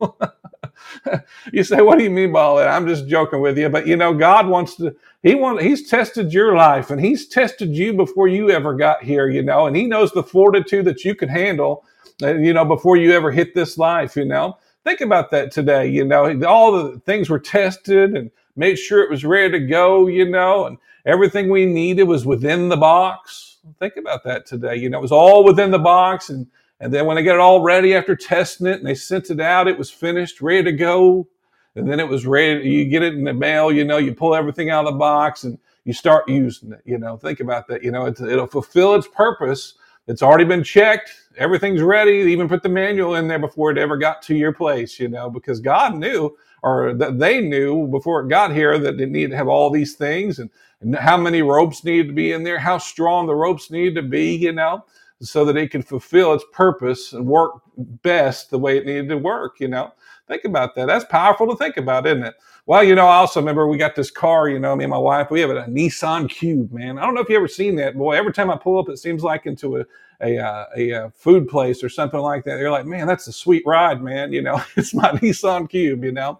you 1.52 1.64
say, 1.64 1.82
what 1.82 1.98
do 1.98 2.04
you 2.04 2.10
mean 2.10 2.32
by 2.32 2.42
all 2.42 2.56
that? 2.56 2.68
I'm 2.68 2.86
just 2.86 3.08
joking 3.08 3.40
with 3.40 3.58
you. 3.58 3.68
But 3.68 3.88
you 3.88 3.96
know, 3.96 4.14
God 4.14 4.46
wants 4.46 4.76
to, 4.76 4.94
He 5.24 5.34
want 5.34 5.60
He's 5.60 5.88
tested 5.88 6.32
your 6.32 6.54
life 6.54 6.90
and 6.90 7.00
He's 7.00 7.26
tested 7.26 7.70
you 7.70 7.92
before 7.94 8.28
you 8.28 8.50
ever 8.50 8.74
got 8.74 9.02
here, 9.02 9.28
you 9.28 9.42
know, 9.42 9.66
and 9.66 9.74
He 9.74 9.86
knows 9.86 10.12
the 10.12 10.22
fortitude 10.22 10.84
that 10.84 11.04
you 11.04 11.16
can 11.16 11.28
handle, 11.28 11.84
uh, 12.22 12.34
you 12.34 12.52
know, 12.52 12.64
before 12.64 12.96
you 12.96 13.12
ever 13.12 13.32
hit 13.32 13.56
this 13.56 13.76
life, 13.76 14.14
you 14.16 14.24
know. 14.24 14.56
Think 14.84 15.00
about 15.02 15.30
that 15.30 15.50
today. 15.50 15.88
You 15.88 16.04
know, 16.04 16.42
all 16.44 16.72
the 16.72 16.98
things 17.00 17.28
were 17.28 17.38
tested 17.38 18.14
and 18.14 18.30
made 18.56 18.76
sure 18.76 19.02
it 19.02 19.10
was 19.10 19.24
ready 19.24 19.52
to 19.52 19.66
go, 19.66 20.06
you 20.06 20.28
know, 20.28 20.66
and 20.66 20.78
everything 21.04 21.50
we 21.50 21.66
needed 21.66 22.04
was 22.04 22.24
within 22.24 22.68
the 22.68 22.76
box. 22.76 23.58
Think 23.78 23.96
about 23.96 24.24
that 24.24 24.46
today. 24.46 24.76
You 24.76 24.88
know, 24.88 24.98
it 24.98 25.02
was 25.02 25.12
all 25.12 25.44
within 25.44 25.70
the 25.70 25.78
box. 25.78 26.30
And, 26.30 26.46
and 26.80 26.92
then 26.92 27.04
when 27.04 27.16
they 27.16 27.22
got 27.22 27.34
it 27.34 27.40
all 27.40 27.60
ready 27.60 27.94
after 27.94 28.16
testing 28.16 28.66
it 28.66 28.78
and 28.78 28.86
they 28.86 28.94
sent 28.94 29.30
it 29.30 29.40
out, 29.40 29.68
it 29.68 29.78
was 29.78 29.90
finished, 29.90 30.40
ready 30.40 30.64
to 30.64 30.72
go. 30.72 31.28
And 31.76 31.88
then 31.88 32.00
it 32.00 32.08
was 32.08 32.26
ready. 32.26 32.68
You 32.68 32.86
get 32.86 33.02
it 33.02 33.14
in 33.14 33.24
the 33.24 33.34
mail, 33.34 33.70
you 33.70 33.84
know, 33.84 33.98
you 33.98 34.14
pull 34.14 34.34
everything 34.34 34.70
out 34.70 34.86
of 34.86 34.94
the 34.94 34.98
box 34.98 35.44
and 35.44 35.58
you 35.84 35.92
start 35.92 36.28
using 36.28 36.72
it. 36.72 36.80
You 36.84 36.98
know, 36.98 37.16
think 37.16 37.40
about 37.40 37.68
that. 37.68 37.84
You 37.84 37.90
know, 37.90 38.06
it'll 38.06 38.46
fulfill 38.46 38.94
its 38.94 39.08
purpose 39.08 39.74
it's 40.10 40.22
already 40.22 40.44
been 40.44 40.64
checked. 40.64 41.12
Everything's 41.38 41.82
ready. 41.82 42.24
They 42.24 42.32
even 42.32 42.48
put 42.48 42.62
the 42.64 42.70
manual 42.70 43.16
in 43.16 43.28
there 43.28 43.38
before 43.38 43.70
it 43.72 43.78
ever 43.78 43.96
got 43.96 44.22
to 44.24 44.36
your 44.36 44.52
place, 44.52 45.00
you 45.00 45.08
know, 45.08 45.30
because 45.30 45.60
God 45.60 45.96
knew 45.96 46.36
or 46.62 46.94
that 46.94 47.18
they 47.18 47.40
knew 47.42 47.88
before 47.88 48.22
it 48.22 48.28
got 48.30 48.52
here 48.54 48.78
that 48.78 49.00
it 49.00 49.10
needed 49.10 49.30
to 49.30 49.38
have 49.38 49.48
all 49.48 49.70
these 49.70 49.94
things 49.94 50.40
and, 50.40 50.50
and 50.82 50.96
how 50.96 51.16
many 51.16 51.42
ropes 51.42 51.84
needed 51.84 52.08
to 52.08 52.14
be 52.14 52.32
in 52.32 52.44
there, 52.44 52.58
how 52.58 52.78
strong 52.78 53.26
the 53.26 53.34
ropes 53.34 53.70
needed 53.70 53.96
to 53.96 54.02
be, 54.08 54.36
you 54.36 54.52
know. 54.52 54.84
so 55.22 55.44
that 55.46 55.56
it 55.56 55.70
could 55.70 55.86
fulfill 55.86 56.34
its 56.34 56.44
purpose 56.52 57.12
and 57.14 57.26
work 57.26 57.62
best 58.02 58.50
the 58.50 58.58
way 58.58 58.78
it 58.78 58.86
needed 58.86 59.08
to 59.08 59.18
work, 59.18 59.60
you 59.60 59.68
know? 59.68 59.92
Think 60.30 60.44
about 60.44 60.76
that. 60.76 60.86
That's 60.86 61.04
powerful 61.06 61.48
to 61.48 61.56
think 61.56 61.76
about, 61.76 62.06
isn't 62.06 62.22
it? 62.22 62.36
Well, 62.66 62.84
you 62.84 62.94
know, 62.94 63.08
I 63.08 63.16
also 63.16 63.40
remember 63.40 63.66
we 63.66 63.76
got 63.76 63.96
this 63.96 64.12
car, 64.12 64.48
you 64.48 64.60
know, 64.60 64.76
me 64.76 64.84
and 64.84 64.90
my 64.92 64.96
wife, 64.96 65.28
we 65.28 65.40
have 65.40 65.50
a, 65.50 65.64
Nissan 65.64 66.30
Cube, 66.30 66.70
man. 66.70 67.00
I 67.00 67.02
don't 67.02 67.16
know 67.16 67.20
if 67.20 67.28
you 67.28 67.34
ever 67.34 67.48
seen 67.48 67.74
that. 67.76 67.98
Boy, 67.98 68.12
every 68.12 68.32
time 68.32 68.48
I 68.48 68.56
pull 68.56 68.78
up, 68.78 68.88
it 68.88 68.98
seems 68.98 69.24
like 69.24 69.46
into 69.46 69.78
a, 69.78 69.84
a, 70.20 70.38
uh, 70.38 70.66
a, 70.76 70.90
a, 70.90 71.10
food 71.16 71.48
place 71.48 71.82
or 71.82 71.88
something 71.88 72.20
like 72.20 72.44
that. 72.44 72.58
They're 72.58 72.70
like, 72.70 72.86
man, 72.86 73.08
that's 73.08 73.26
a 73.26 73.32
sweet 73.32 73.64
ride, 73.66 74.04
man. 74.04 74.32
You 74.32 74.42
know, 74.42 74.62
it's 74.76 74.94
my 74.94 75.10
Nissan 75.14 75.68
Cube, 75.68 76.04
you 76.04 76.12
know? 76.12 76.38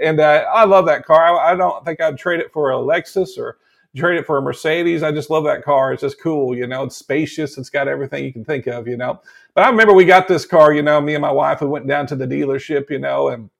And 0.00 0.18
uh, 0.18 0.46
I 0.50 0.64
love 0.64 0.86
that 0.86 1.04
car. 1.04 1.38
I, 1.38 1.52
I, 1.52 1.54
don't 1.56 1.84
think 1.84 2.00
I'd 2.00 2.16
trade 2.16 2.40
it 2.40 2.50
for 2.54 2.70
a 2.70 2.76
Lexus 2.76 3.36
or 3.36 3.58
trade 3.96 4.18
it 4.18 4.26
for 4.26 4.38
a 4.38 4.42
Mercedes. 4.42 5.02
I 5.02 5.10
just 5.12 5.30
love 5.30 5.44
that 5.44 5.64
car. 5.64 5.92
It's 5.92 6.02
just 6.02 6.20
cool, 6.20 6.56
you 6.56 6.66
know. 6.66 6.84
It's 6.84 6.96
spacious. 6.96 7.58
It's 7.58 7.70
got 7.70 7.88
everything 7.88 8.24
you 8.24 8.32
can 8.32 8.44
think 8.44 8.66
of, 8.66 8.86
you 8.86 8.96
know. 8.96 9.20
But 9.54 9.64
I 9.64 9.70
remember 9.70 9.94
we 9.94 10.04
got 10.04 10.28
this 10.28 10.44
car, 10.44 10.72
you 10.72 10.82
know. 10.82 11.00
Me 11.00 11.14
and 11.14 11.22
my 11.22 11.32
wife, 11.32 11.60
we 11.60 11.68
went 11.68 11.86
down 11.86 12.06
to 12.08 12.16
the 12.16 12.26
dealership, 12.26 12.90
you 12.90 12.98
know, 12.98 13.28
and 13.28 13.50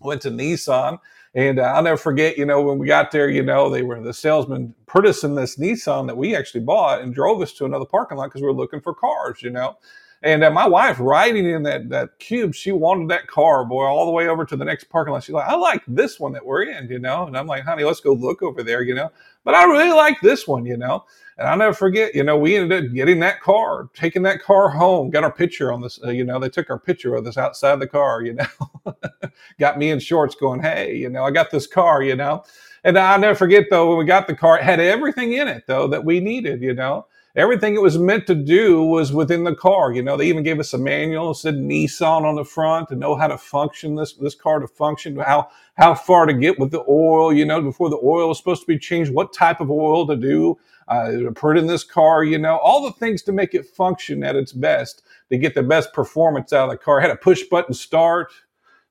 went 0.00 0.22
to 0.22 0.30
Nissan. 0.30 0.98
And 1.34 1.60
uh, 1.60 1.72
I'll 1.74 1.82
never 1.82 1.96
forget, 1.96 2.36
you 2.36 2.44
know, 2.44 2.60
when 2.60 2.78
we 2.78 2.88
got 2.88 3.12
there, 3.12 3.30
you 3.30 3.44
know, 3.44 3.70
they 3.70 3.82
were 3.82 4.00
the 4.00 4.12
salesman 4.12 4.74
in 4.94 5.34
this 5.36 5.56
Nissan 5.56 6.06
that 6.08 6.16
we 6.16 6.34
actually 6.34 6.62
bought 6.62 7.02
and 7.02 7.14
drove 7.14 7.40
us 7.40 7.52
to 7.52 7.64
another 7.64 7.84
parking 7.84 8.18
lot 8.18 8.26
because 8.26 8.40
we 8.40 8.48
were 8.48 8.52
looking 8.52 8.80
for 8.80 8.92
cars, 8.92 9.40
you 9.40 9.50
know. 9.50 9.76
And 10.22 10.44
uh, 10.44 10.50
my 10.50 10.68
wife 10.68 10.98
riding 11.00 11.48
in 11.48 11.62
that 11.62 11.88
that 11.88 12.18
cube, 12.18 12.54
she 12.54 12.72
wanted 12.72 13.08
that 13.08 13.26
car, 13.26 13.64
boy, 13.64 13.84
all 13.84 14.04
the 14.04 14.12
way 14.12 14.28
over 14.28 14.44
to 14.44 14.56
the 14.56 14.64
next 14.66 14.84
parking 14.84 15.14
lot. 15.14 15.24
She's 15.24 15.34
like, 15.34 15.48
I 15.48 15.54
like 15.54 15.82
this 15.88 16.20
one 16.20 16.32
that 16.32 16.44
we're 16.44 16.64
in, 16.64 16.88
you 16.90 16.98
know. 16.98 17.26
And 17.26 17.36
I'm 17.36 17.46
like, 17.46 17.64
honey, 17.64 17.84
let's 17.84 18.00
go 18.00 18.12
look 18.12 18.42
over 18.42 18.62
there, 18.62 18.82
you 18.82 18.94
know. 18.94 19.10
But 19.44 19.54
I 19.54 19.64
really 19.64 19.92
like 19.92 20.20
this 20.20 20.46
one, 20.46 20.66
you 20.66 20.76
know. 20.76 21.06
And 21.38 21.48
I'll 21.48 21.56
never 21.56 21.72
forget, 21.72 22.14
you 22.14 22.22
know, 22.22 22.36
we 22.36 22.56
ended 22.56 22.84
up 22.84 22.92
getting 22.92 23.18
that 23.20 23.40
car, 23.40 23.88
taking 23.94 24.20
that 24.24 24.42
car 24.42 24.68
home, 24.68 25.08
got 25.08 25.24
our 25.24 25.32
picture 25.32 25.72
on 25.72 25.80
this, 25.80 25.98
uh, 26.04 26.10
you 26.10 26.22
know, 26.24 26.38
they 26.38 26.50
took 26.50 26.68
our 26.68 26.78
picture 26.78 27.14
of 27.14 27.26
us 27.26 27.38
outside 27.38 27.80
the 27.80 27.86
car, 27.86 28.20
you 28.20 28.34
know, 28.34 28.94
got 29.58 29.78
me 29.78 29.88
in 29.88 30.00
shorts 30.00 30.34
going, 30.34 30.60
hey, 30.60 30.94
you 30.94 31.08
know, 31.08 31.24
I 31.24 31.30
got 31.30 31.50
this 31.50 31.66
car, 31.66 32.02
you 32.02 32.14
know. 32.14 32.44
And 32.84 32.98
I'll 32.98 33.18
never 33.18 33.34
forget, 33.34 33.68
though, 33.70 33.88
when 33.88 33.96
we 33.96 34.04
got 34.04 34.26
the 34.26 34.34
car, 34.34 34.58
it 34.58 34.64
had 34.64 34.80
everything 34.80 35.32
in 35.32 35.48
it, 35.48 35.64
though, 35.66 35.86
that 35.88 36.04
we 36.04 36.20
needed, 36.20 36.60
you 36.60 36.74
know 36.74 37.06
everything 37.36 37.74
it 37.74 37.82
was 37.82 37.98
meant 37.98 38.26
to 38.26 38.34
do 38.34 38.82
was 38.82 39.12
within 39.12 39.44
the 39.44 39.54
car. 39.54 39.92
You 39.92 40.02
know, 40.02 40.16
they 40.16 40.26
even 40.26 40.42
gave 40.42 40.60
us 40.60 40.72
a 40.72 40.78
manual, 40.78 41.34
said 41.34 41.54
Nissan 41.54 42.22
on 42.24 42.34
the 42.36 42.44
front 42.44 42.88
to 42.88 42.96
know 42.96 43.14
how 43.16 43.28
to 43.28 43.38
function 43.38 43.94
this 43.94 44.14
this 44.14 44.34
car 44.34 44.58
to 44.60 44.68
function, 44.68 45.16
how 45.16 45.48
how 45.74 45.94
far 45.94 46.26
to 46.26 46.34
get 46.34 46.58
with 46.58 46.70
the 46.70 46.84
oil. 46.88 47.32
You 47.32 47.44
know, 47.44 47.60
before 47.60 47.90
the 47.90 48.00
oil 48.02 48.28
was 48.28 48.38
supposed 48.38 48.62
to 48.62 48.66
be 48.66 48.78
changed, 48.78 49.12
what 49.12 49.32
type 49.32 49.60
of 49.60 49.70
oil 49.70 50.06
to 50.06 50.16
do, 50.16 50.58
uh, 50.88 51.10
to 51.10 51.32
put 51.32 51.56
in 51.56 51.66
this 51.66 51.84
car. 51.84 52.24
You 52.24 52.38
know, 52.38 52.58
all 52.58 52.84
the 52.84 52.92
things 52.92 53.22
to 53.22 53.32
make 53.32 53.54
it 53.54 53.66
function 53.66 54.24
at 54.24 54.36
its 54.36 54.52
best 54.52 55.02
to 55.30 55.38
get 55.38 55.54
the 55.54 55.62
best 55.62 55.92
performance 55.92 56.52
out 56.52 56.64
of 56.64 56.70
the 56.70 56.78
car. 56.78 57.00
Had 57.00 57.10
a 57.10 57.16
push 57.16 57.44
button 57.44 57.74
start. 57.74 58.32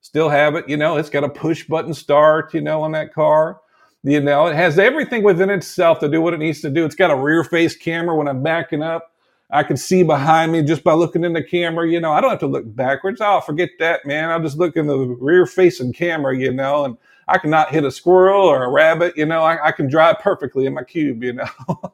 Still 0.01 0.29
have 0.29 0.55
it, 0.55 0.67
you 0.69 0.77
know, 0.77 0.95
it's 0.95 1.09
got 1.09 1.25
a 1.25 1.29
push 1.29 1.67
button 1.67 1.93
start, 1.93 2.53
you 2.53 2.61
know, 2.61 2.83
on 2.83 2.93
that 2.93 3.13
car. 3.13 3.59
You 4.03 4.21
know, 4.21 4.47
it 4.47 4.55
has 4.55 4.79
everything 4.79 5.23
within 5.23 5.49
itself 5.49 5.99
to 5.99 6.09
do 6.09 6.21
what 6.21 6.33
it 6.33 6.39
needs 6.39 6.61
to 6.61 6.69
do. 6.69 6.85
It's 6.85 6.95
got 6.95 7.11
a 7.11 7.15
rear 7.15 7.43
face 7.43 7.75
camera 7.75 8.15
when 8.15 8.27
I'm 8.27 8.41
backing 8.41 8.81
up. 8.81 9.13
I 9.51 9.63
can 9.63 9.77
see 9.77 10.03
behind 10.03 10.51
me 10.51 10.61
just 10.61 10.83
by 10.83 10.93
looking 10.93 11.23
in 11.23 11.33
the 11.33 11.43
camera. 11.43 11.89
You 11.89 11.99
know, 11.99 12.11
I 12.11 12.21
don't 12.21 12.29
have 12.29 12.39
to 12.39 12.47
look 12.47 12.63
backwards. 12.75 13.19
Oh, 13.21 13.41
forget 13.41 13.69
that, 13.79 14.05
man. 14.05 14.29
I'll 14.29 14.41
just 14.41 14.57
look 14.57 14.77
in 14.77 14.87
the 14.87 14.97
rear 14.97 15.45
facing 15.45 15.91
camera, 15.91 16.37
you 16.37 16.53
know, 16.53 16.85
and 16.85 16.97
I 17.27 17.39
cannot 17.39 17.71
hit 17.71 17.83
a 17.83 17.91
squirrel 17.91 18.45
or 18.45 18.63
a 18.63 18.69
rabbit. 18.69 19.17
You 19.17 19.25
know, 19.25 19.41
I, 19.41 19.67
I 19.67 19.71
can 19.71 19.89
drive 19.89 20.19
perfectly 20.19 20.65
in 20.65 20.73
my 20.75 20.83
cube, 20.83 21.23
you 21.23 21.33
know. 21.33 21.47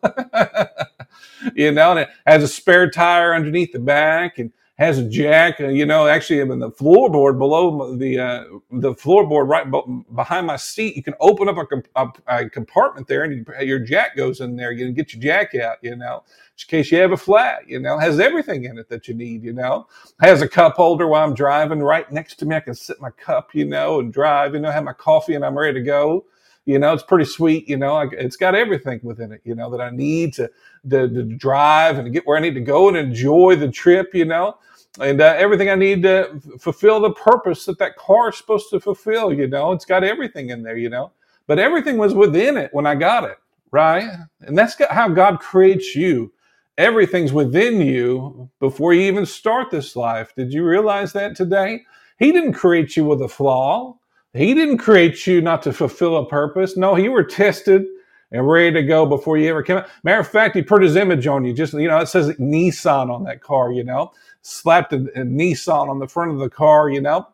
you 1.56 1.72
know, 1.72 1.92
and 1.92 2.02
it 2.02 2.10
has 2.28 2.44
a 2.44 2.48
spare 2.48 2.90
tire 2.90 3.34
underneath 3.34 3.72
the 3.72 3.80
back 3.80 4.38
and 4.38 4.52
has 4.78 4.98
a 4.98 5.10
jack, 5.10 5.62
uh, 5.62 5.68
you 5.70 5.86
know, 5.86 6.06
actually 6.06 6.42
in 6.42 6.60
the 6.60 6.70
floorboard 6.70 7.38
below 7.38 7.96
the 7.96 8.20
uh, 8.20 8.44
the 8.72 8.94
floorboard 8.94 9.48
right 9.48 9.66
behind 10.14 10.48
my 10.48 10.58
seat. 10.58 10.98
You 10.98 11.04
can 11.04 11.14
open 11.22 11.48
up 11.48 11.56
a, 11.58 12.02
a, 12.02 12.12
a 12.28 12.50
compartment 12.50 13.08
there, 13.08 13.24
and 13.24 13.34
you, 13.34 13.66
your 13.66 13.80
jack 13.80 14.18
goes 14.18 14.42
in 14.42 14.58
there. 14.58 14.74
You 14.74 14.86
can 14.86 14.94
get 14.94 15.14
your 15.14 15.22
jack 15.22 15.56
out, 15.56 15.78
you 15.82 15.96
know, 15.96 16.24
in 16.26 16.68
case 16.68 16.92
you 16.92 16.98
have 16.98 17.14
a 17.14 17.18
flat. 17.18 17.68
You 17.68 17.80
know, 17.80 17.98
has 17.98 18.20
everything 18.20 18.66
in 18.66 18.78
it 18.78 18.90
that 18.90 19.08
you 19.08 19.14
need. 19.14 19.44
You 19.44 19.54
know, 19.54 19.88
has 20.20 20.42
a 20.42 20.48
cup 20.48 20.74
holder 20.74 21.08
while 21.08 21.26
I'm 21.26 21.34
driving 21.34 21.80
right 21.80 22.12
next 22.12 22.36
to 22.40 22.46
me. 22.46 22.58
I 22.58 22.60
can 22.60 22.76
sit 22.76 23.00
my 23.00 23.12
cup, 23.12 23.56
you 23.56 23.66
know, 23.66 24.02
and 24.02 24.12
drive. 24.12 24.56
You 24.56 24.60
know, 24.60 24.72
have 24.72 24.84
my 24.84 24.94
coffee, 24.94 25.36
and 25.36 25.46
I'm 25.46 25.58
ready 25.58 25.76
to 25.76 25.86
go 25.86 26.26
you 26.66 26.80
know 26.80 26.94
it's 26.94 27.04
pretty 27.04 27.26
sweet 27.26 27.68
you 27.70 27.78
know 27.78 28.00
it's 28.14 28.38
got 28.38 28.56
everything 28.56 29.00
within 29.04 29.32
it 29.32 29.42
you 29.44 29.56
know 29.56 29.70
that 29.70 29.82
i 29.82 29.90
need 29.90 30.34
to, 30.34 30.50
to, 30.90 31.08
to 31.10 31.24
drive 31.24 31.98
and 31.98 32.12
get 32.14 32.26
where 32.28 32.38
i 32.38 32.42
need 32.42 32.56
to 32.56 32.62
go 32.62 32.88
and 32.88 32.98
enjoy 32.98 33.56
the 33.56 33.70
trip 33.70 34.14
you 34.14 34.26
know 34.26 34.56
and 35.00 35.22
uh, 35.22 35.36
everything 35.38 35.70
I 35.70 35.76
need 35.76 36.04
to 36.04 36.30
f- 36.36 36.62
fulfill 36.62 37.00
the 37.00 37.12
purpose 37.12 37.66
that 37.66 37.80
that 37.80 37.98
car 37.98 38.30
is 38.30 38.38
supposed 38.38 38.70
to 38.70 38.80
fulfill. 38.80 39.34
You 39.34 39.48
know, 39.48 39.72
it's 39.72 39.86
got 39.86 40.04
everything 40.04 40.50
in 40.50 40.64
there. 40.64 40.78
You 40.78 40.90
know, 40.90 41.12
but 41.48 41.60
everything 41.60 41.98
was 41.98 42.14
within 42.14 42.58
it 42.58 42.74
when 42.74 42.86
I 42.86 42.96
got 42.96 43.24
it, 43.26 43.38
right? 43.72 44.10
And 44.42 44.58
that's 44.58 44.76
how 44.90 45.10
God 45.10 45.40
creates 45.40 45.96
you. 45.96 46.32
Everything's 46.78 47.34
within 47.34 47.80
you 47.82 48.50
before 48.60 48.94
you 48.94 49.02
even 49.02 49.26
start 49.26 49.72
this 49.72 49.96
life. 49.96 50.34
Did 50.36 50.54
you 50.54 50.66
realize 50.66 51.14
that 51.14 51.36
today? 51.36 51.84
He 52.20 52.32
didn't 52.32 52.54
create 52.54 52.98
you 52.98 53.06
with 53.06 53.22
a 53.22 53.30
flaw. 53.30 53.98
He 54.36 54.54
didn't 54.54 54.80
create 54.80 55.26
you 55.26 55.42
not 55.42 55.64
to 55.64 55.72
fulfill 55.72 56.18
a 56.18 56.28
purpose. 56.28 56.76
No, 56.76 56.98
you 56.98 57.12
were 57.12 57.24
tested 57.24 57.86
and 58.32 58.48
ready 58.48 58.74
to 58.74 58.84
go 58.84 59.06
before 59.06 59.38
you 59.38 59.50
ever 59.50 59.64
came 59.64 59.78
out. 59.78 59.88
Matter 60.04 60.20
of 60.20 60.28
fact, 60.28 60.56
he 60.56 60.62
put 60.62 60.82
his 60.82 60.98
image 60.98 61.26
on 61.26 61.46
you. 61.46 61.54
Just 61.54 61.74
you 61.74 61.88
know, 61.88 62.00
it 62.00 62.08
says 62.08 62.32
Nissan 62.32 63.10
on 63.10 63.24
that 63.24 63.42
car. 63.42 63.72
You 63.72 63.86
know, 63.86 64.12
slapped 64.42 64.92
a, 64.92 64.98
a 65.16 65.24
Nissan 65.24 65.90
on 65.90 66.00
the 66.00 66.08
front 66.08 66.32
of 66.32 66.40
the 66.40 66.50
car. 66.50 66.90
You 66.90 67.00
know, 67.00 67.28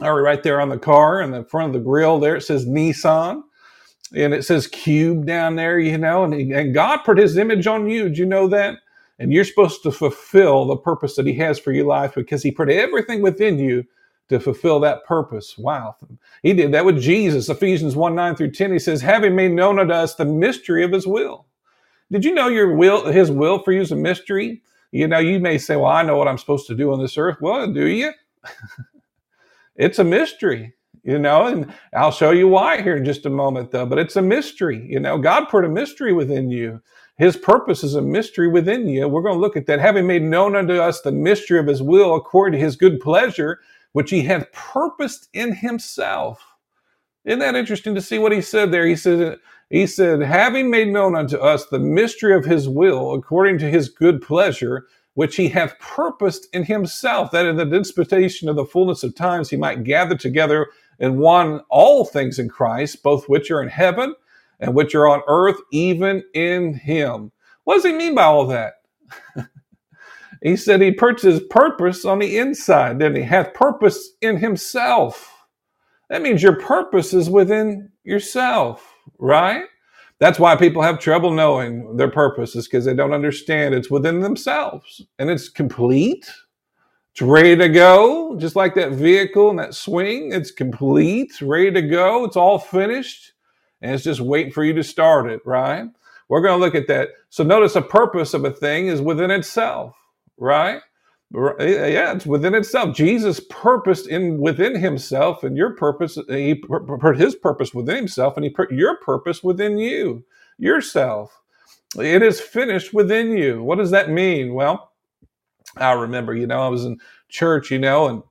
or 0.00 0.22
right 0.22 0.42
there 0.42 0.60
on 0.60 0.68
the 0.68 0.78
car 0.78 1.22
and 1.22 1.32
the 1.32 1.44
front 1.44 1.68
of 1.68 1.72
the 1.80 1.88
grill. 1.88 2.20
There 2.20 2.36
it 2.36 2.42
says 2.42 2.66
Nissan, 2.66 3.42
and 4.14 4.34
it 4.34 4.44
says 4.44 4.66
Cube 4.66 5.24
down 5.24 5.56
there. 5.56 5.78
You 5.78 5.96
know, 5.96 6.24
and 6.24 6.34
he, 6.34 6.52
and 6.52 6.74
God 6.74 6.98
put 6.98 7.16
His 7.16 7.38
image 7.38 7.66
on 7.66 7.88
you. 7.88 8.04
Did 8.04 8.18
you 8.18 8.26
know 8.26 8.46
that? 8.48 8.76
And 9.18 9.32
you're 9.32 9.44
supposed 9.44 9.82
to 9.84 9.90
fulfill 9.90 10.66
the 10.66 10.76
purpose 10.76 11.16
that 11.16 11.26
He 11.26 11.34
has 11.34 11.58
for 11.58 11.72
your 11.72 11.86
life 11.86 12.14
because 12.14 12.42
He 12.42 12.50
put 12.50 12.68
everything 12.68 13.22
within 13.22 13.58
you 13.58 13.86
to 14.30 14.38
fulfill 14.38 14.78
that 14.80 15.04
purpose. 15.04 15.58
Wow. 15.58 15.96
He 16.42 16.54
did 16.54 16.72
that 16.72 16.84
with 16.84 17.00
Jesus. 17.00 17.48
Ephesians 17.48 17.96
1 17.96 18.14
9 18.14 18.36
through 18.36 18.52
10, 18.52 18.72
he 18.72 18.78
says, 18.78 19.02
having 19.02 19.34
made 19.34 19.50
known 19.50 19.78
unto 19.80 19.92
us 19.92 20.14
the 20.14 20.24
mystery 20.24 20.84
of 20.84 20.92
his 20.92 21.06
will. 21.06 21.46
Did 22.12 22.24
you 22.24 22.32
know 22.32 22.48
your 22.48 22.74
will, 22.76 23.06
his 23.06 23.30
will 23.30 23.58
for 23.58 23.72
you 23.72 23.80
is 23.80 23.92
a 23.92 23.96
mystery? 23.96 24.62
You 24.92 25.08
know, 25.08 25.18
you 25.18 25.40
may 25.40 25.58
say, 25.58 25.74
well, 25.76 25.90
I 25.90 26.02
know 26.02 26.16
what 26.16 26.28
I'm 26.28 26.38
supposed 26.38 26.68
to 26.68 26.76
do 26.76 26.92
on 26.92 27.00
this 27.00 27.18
earth. 27.18 27.38
Well, 27.40 27.72
do 27.72 27.86
you? 27.88 28.12
it's 29.76 29.98
a 29.98 30.04
mystery, 30.04 30.74
you 31.02 31.18
know, 31.18 31.46
and 31.46 31.72
I'll 31.92 32.12
show 32.12 32.30
you 32.30 32.46
why 32.46 32.82
here 32.82 32.96
in 32.96 33.04
just 33.04 33.26
a 33.26 33.30
moment, 33.30 33.72
though. 33.72 33.86
But 33.86 33.98
it's 33.98 34.16
a 34.16 34.22
mystery. 34.22 34.84
You 34.88 35.00
know, 35.00 35.18
God 35.18 35.46
put 35.48 35.64
a 35.64 35.68
mystery 35.68 36.12
within 36.12 36.50
you. 36.50 36.80
His 37.18 37.36
purpose 37.36 37.84
is 37.84 37.96
a 37.96 38.02
mystery 38.02 38.48
within 38.48 38.88
you. 38.88 39.06
We're 39.06 39.22
going 39.22 39.34
to 39.34 39.40
look 39.40 39.56
at 39.56 39.66
that. 39.66 39.80
Having 39.80 40.06
made 40.06 40.22
known 40.22 40.56
unto 40.56 40.74
us 40.74 41.02
the 41.02 41.12
mystery 41.12 41.58
of 41.58 41.66
his 41.66 41.82
will 41.82 42.14
according 42.14 42.58
to 42.58 42.64
his 42.64 42.76
good 42.76 42.98
pleasure, 42.98 43.60
which 43.92 44.10
he 44.10 44.22
hath 44.22 44.52
purposed 44.52 45.28
in 45.32 45.54
himself. 45.54 46.44
Isn't 47.24 47.40
that 47.40 47.56
interesting 47.56 47.94
to 47.94 48.00
see 48.00 48.18
what 48.18 48.32
he 48.32 48.40
said 48.40 48.72
there? 48.72 48.86
He 48.86 48.96
said, 48.96 49.38
he 49.68 49.86
said, 49.86 50.20
having 50.22 50.70
made 50.70 50.88
known 50.88 51.14
unto 51.14 51.36
us 51.36 51.66
the 51.66 51.78
mystery 51.78 52.34
of 52.34 52.44
his 52.44 52.68
will, 52.68 53.14
according 53.14 53.58
to 53.58 53.70
his 53.70 53.88
good 53.88 54.22
pleasure, 54.22 54.86
which 55.14 55.36
he 55.36 55.48
hath 55.48 55.78
purposed 55.78 56.48
in 56.52 56.64
himself, 56.64 57.30
that 57.30 57.46
in 57.46 57.56
the 57.56 57.64
dispensation 57.64 58.48
of 58.48 58.56
the 58.56 58.64
fullness 58.64 59.02
of 59.02 59.14
times 59.14 59.50
he 59.50 59.56
might 59.56 59.84
gather 59.84 60.16
together 60.16 60.68
in 60.98 61.18
one 61.18 61.60
all 61.68 62.04
things 62.04 62.38
in 62.38 62.48
Christ, 62.48 63.02
both 63.02 63.28
which 63.28 63.50
are 63.50 63.62
in 63.62 63.68
heaven 63.68 64.14
and 64.58 64.74
which 64.74 64.94
are 64.94 65.08
on 65.08 65.22
earth, 65.26 65.56
even 65.72 66.22
in 66.34 66.74
him. 66.74 67.32
What 67.64 67.76
does 67.76 67.84
he 67.84 67.92
mean 67.92 68.14
by 68.14 68.24
all 68.24 68.46
that? 68.46 68.74
He 70.42 70.56
said 70.56 70.80
he 70.80 70.96
his 71.20 71.40
purpose 71.50 72.04
on 72.04 72.18
the 72.18 72.38
inside, 72.38 72.98
then 72.98 73.14
he 73.14 73.22
hath 73.22 73.52
purpose 73.52 74.10
in 74.22 74.38
himself. 74.38 75.36
That 76.08 76.22
means 76.22 76.42
your 76.42 76.56
purpose 76.56 77.12
is 77.12 77.28
within 77.28 77.92
yourself, 78.04 78.94
right? 79.18 79.64
That's 80.18 80.38
why 80.38 80.56
people 80.56 80.82
have 80.82 80.98
trouble 80.98 81.30
knowing 81.30 81.96
their 81.96 82.10
purpose, 82.10 82.56
is 82.56 82.66
because 82.66 82.84
they 82.84 82.94
don't 82.94 83.12
understand 83.12 83.74
it's 83.74 83.90
within 83.90 84.20
themselves 84.20 85.02
and 85.18 85.30
it's 85.30 85.48
complete. 85.48 86.30
It's 87.12 87.22
ready 87.22 87.56
to 87.56 87.68
go, 87.68 88.36
just 88.38 88.56
like 88.56 88.74
that 88.76 88.92
vehicle 88.92 89.50
and 89.50 89.58
that 89.58 89.74
swing. 89.74 90.32
It's 90.32 90.50
complete, 90.50 91.40
ready 91.42 91.70
to 91.70 91.82
go. 91.82 92.24
It's 92.24 92.36
all 92.36 92.58
finished, 92.58 93.32
and 93.82 93.94
it's 93.94 94.04
just 94.04 94.20
waiting 94.20 94.52
for 94.52 94.64
you 94.64 94.72
to 94.74 94.84
start 94.84 95.30
it, 95.30 95.40
right? 95.44 95.86
We're 96.28 96.42
going 96.42 96.58
to 96.58 96.64
look 96.64 96.76
at 96.76 96.86
that. 96.86 97.10
So 97.28 97.42
notice 97.42 97.74
the 97.74 97.82
purpose 97.82 98.32
of 98.32 98.44
a 98.44 98.50
thing 98.50 98.86
is 98.86 99.02
within 99.02 99.30
itself 99.30 99.96
right? 100.40 100.82
Eh, 101.36 101.52
eh, 101.60 101.86
yeah, 101.88 102.12
it's 102.12 102.26
within 102.26 102.54
itself. 102.54 102.96
Jesus 102.96 103.40
purposed 103.50 104.08
in 104.08 104.38
within 104.38 104.74
himself, 104.74 105.44
and 105.44 105.56
your 105.56 105.76
purpose, 105.76 106.18
eh, 106.28 106.36
he 106.36 106.54
put 106.56 107.16
his 107.16 107.36
purpose 107.36 107.72
within 107.72 107.96
himself, 107.96 108.36
and 108.36 108.44
he 108.44 108.50
put 108.50 108.72
your 108.72 108.96
purpose 108.98 109.44
within 109.44 109.78
you, 109.78 110.24
yourself. 110.58 111.40
It 111.98 112.22
is 112.22 112.40
finished 112.40 112.92
within 112.92 113.36
you. 113.36 113.62
What 113.62 113.78
does 113.78 113.92
that 113.92 114.10
mean? 114.10 114.54
Well, 114.54 114.92
I 115.76 115.92
remember, 115.92 116.34
you 116.34 116.46
know, 116.46 116.60
I 116.60 116.68
was 116.68 116.84
in 116.84 116.98
church, 117.28 117.70
you 117.70 117.78
know, 117.78 118.08
and 118.08 118.22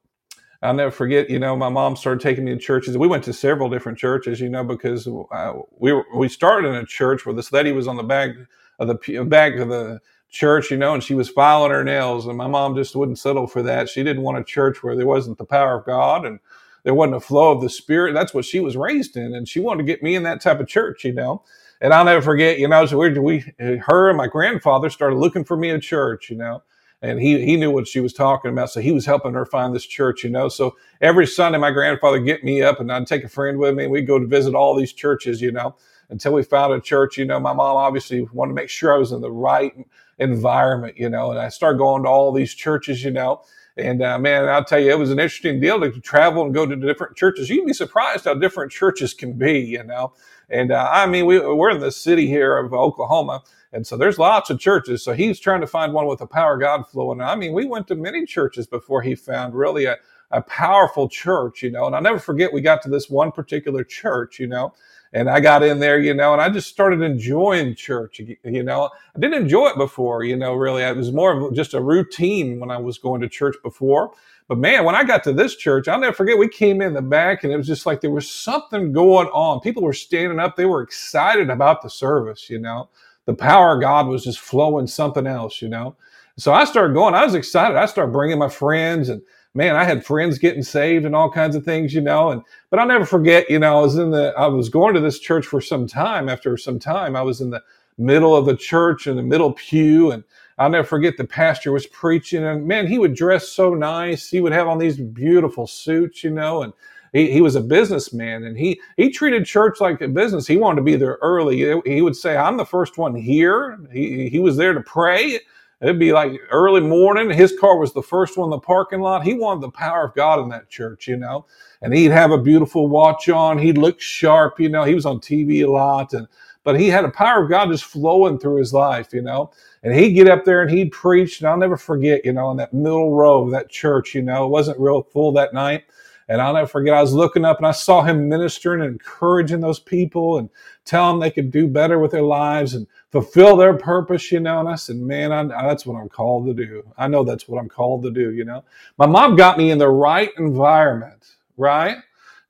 I'll 0.61 0.73
never 0.73 0.91
forget, 0.91 1.29
you 1.29 1.39
know, 1.39 1.55
my 1.55 1.69
mom 1.69 1.95
started 1.95 2.21
taking 2.21 2.45
me 2.45 2.51
to 2.53 2.59
churches. 2.59 2.97
We 2.97 3.07
went 3.07 3.23
to 3.25 3.33
several 3.33 3.69
different 3.69 3.97
churches, 3.97 4.41
you 4.41 4.49
know, 4.49 4.63
because 4.63 5.07
uh, 5.07 5.53
we 5.77 5.93
were, 5.93 6.05
we 6.15 6.27
started 6.29 6.67
in 6.67 6.75
a 6.75 6.85
church 6.85 7.25
where 7.25 7.35
this 7.35 7.53
lady 7.53 7.71
was 7.71 7.87
on 7.87 7.95
the 7.95 8.03
back 8.03 8.31
of 8.79 8.87
the 8.87 9.23
back 9.25 9.55
of 9.55 9.69
the 9.69 9.99
church, 10.29 10.71
you 10.71 10.77
know, 10.77 10.93
and 10.93 11.03
she 11.03 11.15
was 11.15 11.29
filing 11.29 11.71
her 11.71 11.83
nails, 11.83 12.27
and 12.27 12.37
my 12.37 12.47
mom 12.47 12.75
just 12.75 12.95
wouldn't 12.95 13.19
settle 13.19 13.47
for 13.47 13.63
that. 13.63 13.89
She 13.89 14.03
didn't 14.03 14.23
want 14.23 14.37
a 14.37 14.43
church 14.43 14.83
where 14.83 14.95
there 14.95 15.07
wasn't 15.07 15.37
the 15.37 15.45
power 15.45 15.79
of 15.79 15.85
God 15.85 16.25
and 16.25 16.39
there 16.83 16.93
wasn't 16.93 17.17
a 17.17 17.19
flow 17.19 17.51
of 17.51 17.61
the 17.61 17.69
Spirit. 17.69 18.13
That's 18.13 18.33
what 18.33 18.45
she 18.45 18.59
was 18.59 18.77
raised 18.77 19.17
in, 19.17 19.33
and 19.33 19.47
she 19.47 19.59
wanted 19.59 19.83
to 19.83 19.87
get 19.87 20.03
me 20.03 20.15
in 20.15 20.23
that 20.23 20.41
type 20.41 20.59
of 20.59 20.67
church, 20.67 21.03
you 21.03 21.13
know. 21.13 21.43
And 21.81 21.93
I'll 21.93 22.05
never 22.05 22.21
forget, 22.21 22.59
you 22.59 22.67
know, 22.67 22.85
so 22.85 22.97
we, 22.97 23.17
we 23.19 23.53
her 23.79 24.09
and 24.09 24.17
my 24.17 24.27
grandfather 24.27 24.89
started 24.89 25.17
looking 25.17 25.43
for 25.45 25.57
me 25.57 25.69
a 25.69 25.79
church, 25.79 26.29
you 26.29 26.37
know 26.37 26.61
and 27.01 27.19
he 27.19 27.43
he 27.45 27.55
knew 27.55 27.71
what 27.71 27.87
she 27.87 27.99
was 27.99 28.13
talking 28.13 28.51
about, 28.51 28.69
so 28.69 28.81
he 28.81 28.91
was 28.91 29.05
helping 29.05 29.33
her 29.33 29.45
find 29.45 29.73
this 29.73 29.85
church, 29.85 30.23
you 30.23 30.29
know. 30.29 30.49
So 30.49 30.75
every 31.01 31.25
Sunday, 31.25 31.57
my 31.57 31.71
grandfather 31.71 32.19
get 32.19 32.43
me 32.43 32.61
up, 32.61 32.79
and 32.79 32.91
I'd 32.91 33.07
take 33.07 33.23
a 33.23 33.29
friend 33.29 33.57
with 33.57 33.75
me, 33.75 33.83
and 33.83 33.91
we'd 33.91 34.07
go 34.07 34.19
to 34.19 34.27
visit 34.27 34.53
all 34.53 34.75
these 34.75 34.93
churches, 34.93 35.41
you 35.41 35.51
know, 35.51 35.75
until 36.09 36.33
we 36.33 36.43
found 36.43 36.73
a 36.73 36.81
church. 36.81 37.17
You 37.17 37.25
know, 37.25 37.39
my 37.39 37.53
mom 37.53 37.77
obviously 37.77 38.21
wanted 38.33 38.51
to 38.51 38.55
make 38.55 38.69
sure 38.69 38.93
I 38.93 38.97
was 38.97 39.11
in 39.11 39.21
the 39.21 39.31
right 39.31 39.73
environment, 40.19 40.97
you 40.97 41.09
know, 41.09 41.31
and 41.31 41.39
I 41.39 41.49
started 41.49 41.77
going 41.77 42.03
to 42.03 42.09
all 42.09 42.31
these 42.31 42.53
churches, 42.53 43.03
you 43.03 43.11
know. 43.11 43.41
And 43.77 44.01
uh, 44.03 44.19
man, 44.19 44.49
I'll 44.49 44.65
tell 44.65 44.79
you, 44.79 44.91
it 44.91 44.99
was 44.99 45.11
an 45.11 45.19
interesting 45.19 45.59
deal 45.59 45.79
to 45.79 45.91
travel 46.01 46.43
and 46.43 46.53
go 46.53 46.65
to 46.65 46.75
different 46.75 47.15
churches. 47.15 47.49
You'd 47.49 47.65
be 47.65 47.73
surprised 47.73 48.25
how 48.25 48.33
different 48.33 48.71
churches 48.71 49.13
can 49.13 49.33
be, 49.33 49.59
you 49.59 49.83
know. 49.83 50.13
And 50.49 50.71
uh, 50.71 50.89
I 50.91 51.05
mean, 51.05 51.25
we, 51.25 51.39
we're 51.39 51.69
in 51.69 51.79
the 51.79 51.91
city 51.91 52.27
here 52.27 52.57
of 52.57 52.73
Oklahoma, 52.73 53.43
and 53.71 53.85
so 53.85 53.95
there's 53.95 54.19
lots 54.19 54.49
of 54.49 54.59
churches. 54.59 55.03
So 55.03 55.13
he's 55.13 55.39
trying 55.39 55.61
to 55.61 55.67
find 55.67 55.93
one 55.93 56.07
with 56.07 56.19
the 56.19 56.27
power 56.27 56.55
of 56.55 56.59
God 56.59 56.87
flowing. 56.87 57.21
I 57.21 57.35
mean, 57.35 57.53
we 57.53 57.65
went 57.65 57.87
to 57.87 57.95
many 57.95 58.25
churches 58.25 58.67
before 58.67 59.01
he 59.01 59.15
found 59.15 59.53
really 59.53 59.85
a, 59.85 59.97
a 60.31 60.41
powerful 60.41 61.07
church, 61.07 61.63
you 61.63 61.71
know. 61.71 61.85
And 61.85 61.95
I'll 61.95 62.01
never 62.01 62.19
forget, 62.19 62.51
we 62.51 62.61
got 62.61 62.81
to 62.81 62.89
this 62.89 63.09
one 63.09 63.31
particular 63.31 63.83
church, 63.83 64.39
you 64.39 64.47
know, 64.47 64.73
and 65.13 65.29
I 65.29 65.39
got 65.39 65.63
in 65.63 65.79
there, 65.79 65.99
you 65.99 66.13
know, 66.13 66.33
and 66.33 66.41
I 66.41 66.49
just 66.49 66.69
started 66.69 67.01
enjoying 67.01 67.75
church, 67.75 68.21
you 68.43 68.63
know. 68.63 68.89
I 69.15 69.19
didn't 69.19 69.41
enjoy 69.41 69.67
it 69.69 69.77
before, 69.77 70.23
you 70.23 70.35
know, 70.35 70.53
really. 70.53 70.83
It 70.83 70.95
was 70.95 71.11
more 71.11 71.47
of 71.47 71.55
just 71.55 71.73
a 71.73 71.81
routine 71.81 72.59
when 72.59 72.71
I 72.71 72.77
was 72.77 72.97
going 72.97 73.21
to 73.21 73.29
church 73.29 73.55
before. 73.63 74.11
But 74.47 74.57
man, 74.57 74.83
when 74.83 74.95
I 74.95 75.03
got 75.03 75.23
to 75.25 75.33
this 75.33 75.55
church, 75.55 75.87
I'll 75.87 75.99
never 75.99 76.15
forget, 76.15 76.37
we 76.37 76.47
came 76.47 76.81
in 76.81 76.93
the 76.93 77.01
back 77.01 77.43
and 77.43 77.53
it 77.53 77.57
was 77.57 77.67
just 77.67 77.85
like 77.85 78.01
there 78.01 78.09
was 78.11 78.29
something 78.29 78.91
going 78.91 79.27
on. 79.27 79.59
People 79.61 79.83
were 79.83 79.93
standing 79.93 80.39
up, 80.39 80.55
they 80.55 80.65
were 80.65 80.81
excited 80.81 81.49
about 81.49 81.81
the 81.81 81.89
service, 81.89 82.49
you 82.49 82.59
know 82.59 82.89
the 83.29 83.35
power 83.35 83.75
of 83.75 83.81
God 83.81 84.07
was 84.07 84.23
just 84.23 84.39
flowing 84.39 84.87
something 84.87 85.27
else, 85.27 85.61
you 85.61 85.69
know. 85.69 85.95
So 86.37 86.51
I 86.51 86.65
started 86.65 86.95
going. 86.95 87.13
I 87.13 87.23
was 87.23 87.35
excited. 87.35 87.77
I 87.77 87.85
started 87.85 88.11
bringing 88.11 88.39
my 88.39 88.49
friends, 88.49 89.07
and 89.09 89.21
man, 89.53 89.75
I 89.75 89.83
had 89.83 90.05
friends 90.05 90.37
getting 90.37 90.63
saved 90.63 91.05
and 91.05 91.15
all 91.15 91.31
kinds 91.31 91.55
of 91.55 91.63
things, 91.65 91.93
you 91.93 92.01
know. 92.01 92.31
And 92.31 92.41
but 92.69 92.79
I'll 92.79 92.87
never 92.87 93.05
forget, 93.05 93.49
you 93.49 93.59
know, 93.59 93.77
I 93.77 93.81
was 93.81 93.97
in 93.97 94.11
the 94.11 94.33
I 94.37 94.47
was 94.47 94.69
going 94.69 94.93
to 94.95 95.01
this 95.01 95.19
church 95.19 95.45
for 95.45 95.61
some 95.61 95.87
time. 95.87 96.29
After 96.29 96.57
some 96.57 96.79
time, 96.79 97.15
I 97.15 97.21
was 97.21 97.41
in 97.41 97.49
the 97.49 97.63
middle 97.97 98.35
of 98.35 98.45
the 98.45 98.55
church 98.55 99.07
in 99.07 99.15
the 99.15 99.23
middle 99.23 99.53
pew, 99.53 100.11
and 100.11 100.23
I'll 100.57 100.69
never 100.69 100.87
forget 100.87 101.17
the 101.17 101.25
pastor 101.25 101.71
was 101.71 101.87
preaching, 101.87 102.43
and 102.43 102.65
man, 102.67 102.87
he 102.87 102.99
would 102.99 103.15
dress 103.15 103.47
so 103.49 103.73
nice. 103.73 104.29
He 104.29 104.41
would 104.41 104.53
have 104.53 104.67
on 104.67 104.77
these 104.77 104.97
beautiful 104.97 105.67
suits, 105.67 106.23
you 106.23 106.31
know, 106.31 106.63
and 106.63 106.73
he, 107.13 107.31
he 107.31 107.41
was 107.41 107.55
a 107.55 107.61
businessman 107.61 108.43
and 108.43 108.57
he 108.57 108.79
he 108.97 109.09
treated 109.09 109.45
church 109.45 109.81
like 109.81 110.01
a 110.01 110.07
business. 110.07 110.47
He 110.47 110.57
wanted 110.57 110.77
to 110.77 110.83
be 110.83 110.95
there 110.95 111.17
early. 111.21 111.81
He 111.85 112.01
would 112.01 112.15
say, 112.15 112.37
"I'm 112.37 112.57
the 112.57 112.65
first 112.65 112.97
one 112.97 113.15
here." 113.15 113.79
He 113.91 114.29
he 114.29 114.39
was 114.39 114.57
there 114.57 114.73
to 114.73 114.81
pray. 114.81 115.39
It'd 115.81 115.99
be 115.99 116.11
like 116.11 116.33
early 116.51 116.81
morning. 116.81 117.29
His 117.29 117.57
car 117.57 117.77
was 117.77 117.93
the 117.93 118.03
first 118.03 118.37
one 118.37 118.47
in 118.47 118.51
the 118.51 118.59
parking 118.59 118.99
lot. 118.99 119.23
He 119.23 119.33
wanted 119.33 119.61
the 119.61 119.71
power 119.71 120.05
of 120.05 120.13
God 120.13 120.39
in 120.41 120.49
that 120.49 120.69
church, 120.69 121.07
you 121.07 121.15
know. 121.15 121.45
And 121.81 121.93
he'd 121.93 122.11
have 122.11 122.31
a 122.31 122.37
beautiful 122.37 122.89
watch 122.89 123.29
on. 123.29 123.57
He'd 123.57 123.77
look 123.77 124.01
sharp, 124.01 124.59
you 124.59 124.67
know. 124.67 124.83
He 124.83 124.93
was 124.93 125.05
on 125.05 125.19
TV 125.19 125.65
a 125.65 125.71
lot, 125.71 126.13
and 126.13 126.27
but 126.65 126.77
he 126.77 126.89
had 126.89 127.05
a 127.05 127.09
power 127.09 127.43
of 127.43 127.49
God 127.49 127.69
just 127.71 127.85
flowing 127.85 128.37
through 128.37 128.57
his 128.57 128.73
life, 128.73 129.13
you 129.13 129.21
know. 129.21 129.51
And 129.81 129.95
he'd 129.95 130.11
get 130.11 130.29
up 130.29 130.43
there 130.43 130.61
and 130.61 130.69
he'd 130.69 130.91
preach, 130.91 131.39
and 131.39 131.49
I'll 131.49 131.57
never 131.57 131.77
forget, 131.77 132.25
you 132.25 132.33
know, 132.33 132.51
in 132.51 132.57
that 132.57 132.73
middle 132.73 133.15
row 133.15 133.45
of 133.45 133.51
that 133.51 133.69
church, 133.69 134.13
you 134.13 134.21
know, 134.21 134.45
it 134.45 134.49
wasn't 134.49 134.79
real 134.79 135.03
full 135.03 135.31
that 135.33 135.53
night. 135.53 135.85
And 136.29 136.39
I'll 136.39 136.53
never 136.53 136.67
forget, 136.67 136.93
I 136.93 137.01
was 137.01 137.11
looking 137.11 137.43
up 137.43 137.57
and 137.57 137.65
I 137.65 137.71
saw 137.71 138.03
him 138.03 138.29
ministering 138.29 138.81
and 138.81 138.91
encouraging 138.91 139.61
those 139.61 139.79
people 139.79 140.37
and 140.37 140.47
telling 140.85 141.15
them 141.15 141.19
they 141.19 141.31
could 141.31 141.49
do 141.49 141.67
better 141.67 141.97
with 141.97 142.11
their 142.11 142.21
lives 142.21 142.75
and 142.75 142.85
fulfill 143.11 143.57
their 143.57 143.73
purpose, 143.73 144.31
you 144.31 144.39
know. 144.39 144.59
And 144.59 144.69
I 144.69 144.75
said, 144.75 144.97
man, 144.97 145.31
I, 145.31 145.43
that's 145.43 145.87
what 145.87 145.99
I'm 145.99 146.07
called 146.07 146.45
to 146.45 146.53
do. 146.53 146.87
I 146.99 147.07
know 147.07 147.23
that's 147.23 147.47
what 147.47 147.59
I'm 147.59 147.67
called 147.67 148.03
to 148.03 148.11
do, 148.11 148.31
you 148.31 148.45
know. 148.45 148.63
My 148.99 149.07
mom 149.07 149.35
got 149.35 149.57
me 149.57 149.71
in 149.71 149.79
the 149.79 149.89
right 149.89 150.29
environment, 150.37 151.35
right? 151.57 151.97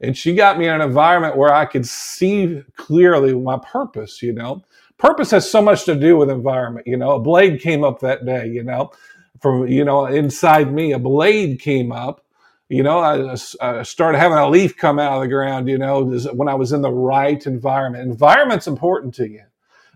And 0.02 0.16
she 0.16 0.36
got 0.36 0.60
me 0.60 0.68
in 0.68 0.74
an 0.74 0.82
environment 0.82 1.38
where 1.38 1.54
I 1.54 1.66
could 1.66 1.88
see 1.88 2.62
clearly 2.76 3.34
my 3.34 3.60
purpose, 3.60 4.22
you 4.22 4.34
know. 4.34 4.62
Purpose 4.98 5.32
has 5.32 5.50
so 5.50 5.62
much 5.62 5.86
to 5.86 5.96
do 5.96 6.18
with 6.18 6.30
environment, 6.30 6.86
you 6.86 6.98
know. 6.98 7.12
A 7.12 7.20
blade 7.20 7.62
came 7.62 7.86
up 7.86 8.02
that 8.02 8.26
day, 8.26 8.48
you 8.48 8.64
know, 8.64 8.92
from, 9.40 9.70
you 9.70 9.86
know, 9.86 10.06
inside 10.08 10.74
me, 10.74 10.92
a 10.92 11.00
blade 11.00 11.62
came 11.62 11.94
up 11.94 12.26
you 12.70 12.84
know, 12.84 13.00
I, 13.00 13.36
I, 13.62 13.84
started 13.84 14.20
having 14.20 14.38
a 14.38 14.48
leaf 14.48 14.78
come 14.78 15.00
out 15.00 15.14
of 15.14 15.22
the 15.22 15.28
ground, 15.28 15.68
you 15.68 15.80
know, 15.80 16.04
when 16.34 16.48
I 16.48 16.54
was 16.54 16.72
in 16.72 16.82
the 16.82 16.92
right 16.92 17.44
environment. 17.48 18.08
Environment's 18.08 18.68
important 18.68 19.16
to 19.16 19.28
you. 19.28 19.42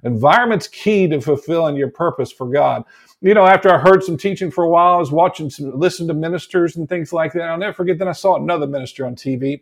Environment's 0.04 0.68
key 0.68 1.08
to 1.08 1.22
fulfilling 1.22 1.76
your 1.76 1.92
purpose 1.92 2.32
for 2.32 2.48
God. 2.48 2.84
You 3.22 3.36
know, 3.36 3.46
after 3.46 3.74
I 3.74 3.78
heard 3.78 4.04
some 4.04 4.18
teaching 4.18 4.50
for 4.50 4.64
a 4.64 4.70
while, 4.70 4.96
I 4.96 4.98
was 4.98 5.12
watching 5.12 5.52
some, 5.52 5.80
listening 5.80 6.08
to 6.10 6.16
ministers 6.16 6.76
and 6.76 6.90
things 6.90 7.14
like 7.14 7.32
that. 7.34 7.44
I'll 7.44 7.58
never 7.60 7.74
forget. 7.74 8.00
Then 8.00 8.08
I 8.08 8.14
saw 8.14 8.36
another 8.36 8.68
minister 8.68 9.06
on 9.06 9.16
TV. 9.16 9.62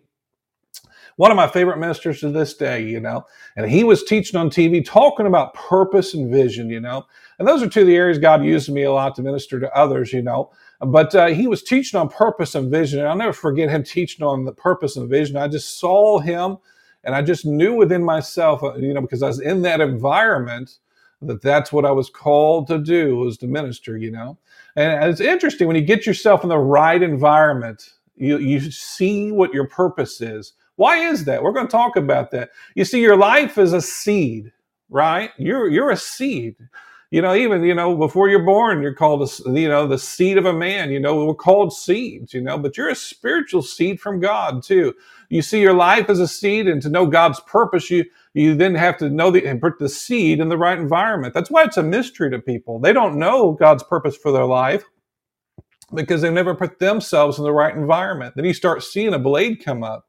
One 1.17 1.29
of 1.29 1.37
my 1.37 1.47
favorite 1.47 1.77
ministers 1.77 2.21
to 2.21 2.31
this 2.31 2.55
day, 2.55 2.83
you 2.83 3.01
know, 3.01 3.25
and 3.57 3.69
he 3.69 3.83
was 3.83 4.03
teaching 4.03 4.39
on 4.39 4.49
TV, 4.49 4.83
talking 4.83 5.27
about 5.27 5.53
purpose 5.53 6.13
and 6.13 6.31
vision, 6.31 6.69
you 6.69 6.79
know, 6.79 7.05
and 7.37 7.47
those 7.47 7.61
are 7.61 7.67
two 7.67 7.81
of 7.81 7.87
the 7.87 7.95
areas 7.95 8.17
God 8.17 8.43
used 8.43 8.71
me 8.71 8.83
a 8.83 8.91
lot 8.93 9.15
to 9.15 9.21
minister 9.21 9.59
to 9.59 9.75
others, 9.75 10.13
you 10.13 10.21
know. 10.21 10.51
But 10.85 11.13
uh, 11.13 11.27
he 11.27 11.47
was 11.47 11.63
teaching 11.63 11.99
on 11.99 12.09
purpose 12.09 12.55
and 12.55 12.71
vision. 12.71 12.99
And 12.99 13.07
I'll 13.07 13.15
never 13.15 13.33
forget 13.33 13.69
him 13.69 13.83
teaching 13.83 14.25
on 14.25 14.45
the 14.45 14.51
purpose 14.53 14.97
and 14.97 15.09
vision. 15.09 15.37
I 15.37 15.47
just 15.47 15.79
saw 15.79 16.19
him 16.19 16.57
and 17.03 17.15
I 17.15 17.21
just 17.21 17.45
knew 17.45 17.75
within 17.75 18.03
myself, 18.03 18.63
uh, 18.63 18.75
you 18.75 18.93
know, 18.93 19.01
because 19.01 19.23
I 19.23 19.27
was 19.27 19.39
in 19.39 19.61
that 19.63 19.81
environment 19.81 20.77
that 21.21 21.41
that's 21.41 21.71
what 21.71 21.85
I 21.85 21.91
was 21.91 22.09
called 22.09 22.67
to 22.67 22.79
do 22.79 23.17
was 23.17 23.37
to 23.39 23.47
minister, 23.47 23.97
you 23.97 24.11
know. 24.11 24.37
And 24.75 25.09
it's 25.09 25.21
interesting 25.21 25.67
when 25.67 25.75
you 25.75 25.83
get 25.83 26.05
yourself 26.05 26.43
in 26.43 26.49
the 26.49 26.57
right 26.57 27.01
environment, 27.01 27.93
you, 28.15 28.39
you 28.39 28.59
see 28.71 29.31
what 29.31 29.53
your 29.53 29.67
purpose 29.67 30.21
is. 30.21 30.53
Why 30.77 30.97
is 30.97 31.25
that? 31.25 31.43
We're 31.43 31.51
going 31.51 31.67
to 31.67 31.71
talk 31.71 31.95
about 31.95 32.31
that. 32.31 32.49
You 32.73 32.85
see, 32.85 33.01
your 33.01 33.17
life 33.17 33.59
is 33.59 33.73
a 33.73 33.81
seed, 33.81 34.51
right? 34.89 35.29
You're, 35.37 35.69
you're 35.69 35.91
a 35.91 35.97
seed 35.97 36.55
you 37.11 37.21
know, 37.21 37.35
even, 37.35 37.63
you 37.63 37.75
know, 37.75 37.95
before 37.97 38.29
you're 38.29 38.45
born, 38.45 38.81
you're 38.81 38.93
called, 38.93 39.21
a, 39.21 39.51
you 39.51 39.67
know, 39.67 39.85
the 39.85 39.99
seed 39.99 40.37
of 40.37 40.45
a 40.45 40.53
man, 40.53 40.91
you 40.91 40.99
know, 40.99 41.25
we're 41.25 41.35
called 41.35 41.73
seeds, 41.73 42.33
you 42.33 42.41
know, 42.41 42.57
but 42.57 42.77
you're 42.77 42.89
a 42.89 42.95
spiritual 42.95 43.61
seed 43.61 43.99
from 43.99 44.21
God 44.21 44.63
too. 44.63 44.93
You 45.29 45.41
see 45.41 45.59
your 45.59 45.73
life 45.73 46.09
as 46.09 46.19
a 46.19 46.27
seed 46.27 46.67
and 46.67 46.81
to 46.81 46.89
know 46.89 47.05
God's 47.05 47.41
purpose, 47.41 47.91
you, 47.91 48.05
you 48.33 48.55
then 48.55 48.75
have 48.75 48.97
to 48.99 49.09
know 49.09 49.29
the, 49.29 49.45
and 49.45 49.59
put 49.59 49.77
the 49.77 49.89
seed 49.89 50.39
in 50.39 50.47
the 50.47 50.57
right 50.57 50.79
environment. 50.79 51.33
That's 51.33 51.51
why 51.51 51.63
it's 51.63 51.77
a 51.77 51.83
mystery 51.83 52.31
to 52.31 52.39
people. 52.39 52.79
They 52.79 52.93
don't 52.93 53.19
know 53.19 53.51
God's 53.51 53.83
purpose 53.83 54.15
for 54.15 54.31
their 54.31 54.45
life 54.45 54.85
because 55.93 56.21
they've 56.21 56.31
never 56.31 56.55
put 56.55 56.79
themselves 56.79 57.37
in 57.37 57.43
the 57.43 57.51
right 57.51 57.75
environment. 57.75 58.35
Then 58.37 58.45
you 58.45 58.53
start 58.53 58.83
seeing 58.83 59.13
a 59.13 59.19
blade 59.19 59.63
come 59.63 59.83
up 59.83 60.05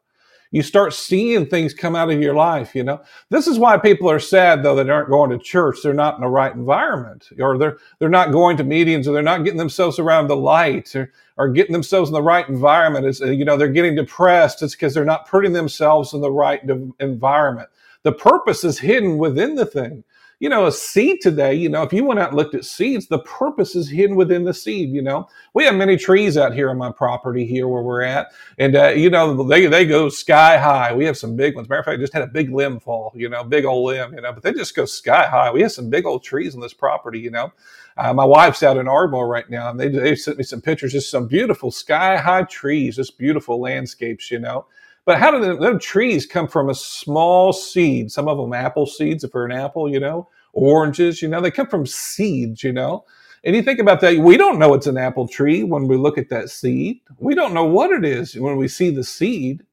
you 0.52 0.62
start 0.62 0.94
seeing 0.94 1.46
things 1.46 1.74
come 1.74 1.96
out 1.96 2.10
of 2.10 2.20
your 2.20 2.34
life, 2.34 2.74
you 2.74 2.84
know. 2.84 3.02
This 3.30 3.48
is 3.48 3.58
why 3.58 3.78
people 3.78 4.08
are 4.10 4.20
sad 4.20 4.62
though 4.62 4.76
that 4.76 4.90
aren't 4.90 5.10
going 5.10 5.30
to 5.30 5.38
church. 5.38 5.78
They're 5.82 5.94
not 5.94 6.16
in 6.16 6.20
the 6.20 6.28
right 6.28 6.54
environment 6.54 7.30
or 7.40 7.58
they're 7.58 7.78
they're 7.98 8.08
not 8.08 8.32
going 8.32 8.58
to 8.58 8.64
meetings 8.64 9.08
or 9.08 9.12
they're 9.12 9.22
not 9.22 9.44
getting 9.44 9.58
themselves 9.58 9.98
around 9.98 10.28
the 10.28 10.36
light 10.36 10.94
or, 10.94 11.12
or 11.38 11.48
getting 11.48 11.72
themselves 11.72 12.10
in 12.10 12.14
the 12.14 12.22
right 12.22 12.48
environment. 12.48 13.06
It's, 13.06 13.20
you 13.20 13.44
know, 13.44 13.56
they're 13.56 13.68
getting 13.68 13.96
depressed. 13.96 14.62
It's 14.62 14.76
because 14.76 14.94
they're 14.94 15.04
not 15.04 15.28
putting 15.28 15.54
themselves 15.54 16.12
in 16.12 16.20
the 16.20 16.30
right 16.30 16.60
environment. 17.00 17.68
The 18.04 18.12
purpose 18.12 18.62
is 18.64 18.78
hidden 18.78 19.18
within 19.18 19.54
the 19.56 19.66
thing 19.66 20.04
you 20.42 20.48
know, 20.48 20.66
a 20.66 20.72
seed 20.72 21.20
today, 21.20 21.54
you 21.54 21.68
know, 21.68 21.84
if 21.84 21.92
you 21.92 22.02
went 22.02 22.18
out 22.18 22.30
and 22.30 22.36
looked 22.36 22.56
at 22.56 22.64
seeds, 22.64 23.06
the 23.06 23.20
purpose 23.20 23.76
is 23.76 23.88
hidden 23.88 24.16
within 24.16 24.42
the 24.42 24.52
seed, 24.52 24.90
you 24.90 25.00
know. 25.00 25.28
We 25.54 25.62
have 25.66 25.76
many 25.76 25.96
trees 25.96 26.36
out 26.36 26.52
here 26.52 26.68
on 26.68 26.78
my 26.78 26.90
property 26.90 27.46
here 27.46 27.68
where 27.68 27.84
we're 27.84 28.02
at. 28.02 28.32
And, 28.58 28.74
uh, 28.74 28.88
you 28.88 29.08
know, 29.08 29.44
they, 29.44 29.66
they 29.66 29.86
go 29.86 30.08
sky 30.08 30.58
high. 30.58 30.92
We 30.94 31.04
have 31.04 31.16
some 31.16 31.36
big 31.36 31.54
ones. 31.54 31.68
Matter 31.68 31.78
of 31.78 31.84
fact, 31.84 31.96
I 31.96 32.00
just 32.00 32.12
had 32.12 32.24
a 32.24 32.26
big 32.26 32.50
limb 32.50 32.80
fall, 32.80 33.12
you 33.14 33.28
know, 33.28 33.44
big 33.44 33.64
old 33.64 33.86
limb, 33.86 34.14
you 34.14 34.20
know, 34.20 34.32
but 34.32 34.42
they 34.42 34.52
just 34.52 34.74
go 34.74 34.84
sky 34.84 35.28
high. 35.28 35.52
We 35.52 35.62
have 35.62 35.70
some 35.70 35.88
big 35.88 36.06
old 36.06 36.24
trees 36.24 36.56
on 36.56 36.60
this 36.60 36.74
property, 36.74 37.20
you 37.20 37.30
know. 37.30 37.52
Uh, 37.96 38.12
my 38.12 38.24
wife's 38.24 38.64
out 38.64 38.78
in 38.78 38.88
Ardmore 38.88 39.28
right 39.28 39.48
now, 39.48 39.70
and 39.70 39.78
they, 39.78 39.86
they 39.86 40.16
sent 40.16 40.38
me 40.38 40.42
some 40.42 40.60
pictures, 40.60 40.90
just 40.90 41.08
some 41.08 41.28
beautiful 41.28 41.70
sky 41.70 42.16
high 42.16 42.42
trees, 42.42 42.96
just 42.96 43.16
beautiful 43.16 43.60
landscapes, 43.60 44.28
you 44.28 44.40
know. 44.40 44.66
But 45.04 45.18
how 45.18 45.30
do 45.32 45.56
the, 45.56 45.78
trees 45.78 46.26
come 46.26 46.46
from 46.46 46.70
a 46.70 46.74
small 46.74 47.52
seed? 47.52 48.12
Some 48.12 48.28
of 48.28 48.38
them 48.38 48.52
apple 48.52 48.86
seeds, 48.86 49.24
if 49.24 49.32
they're 49.32 49.44
an 49.44 49.52
apple, 49.52 49.90
you 49.90 49.98
know, 49.98 50.28
oranges, 50.52 51.20
you 51.20 51.28
know, 51.28 51.40
they 51.40 51.50
come 51.50 51.66
from 51.66 51.86
seeds, 51.86 52.62
you 52.62 52.72
know. 52.72 53.04
And 53.44 53.56
you 53.56 53.62
think 53.62 53.80
about 53.80 54.00
that, 54.02 54.18
we 54.18 54.36
don't 54.36 54.60
know 54.60 54.74
it's 54.74 54.86
an 54.86 54.96
apple 54.96 55.26
tree 55.26 55.64
when 55.64 55.88
we 55.88 55.96
look 55.96 56.18
at 56.18 56.28
that 56.28 56.50
seed. 56.50 57.00
We 57.18 57.34
don't 57.34 57.54
know 57.54 57.64
what 57.64 57.90
it 57.90 58.04
is 58.04 58.36
when 58.36 58.56
we 58.56 58.68
see 58.68 58.90
the 58.90 59.02
seed. 59.02 59.64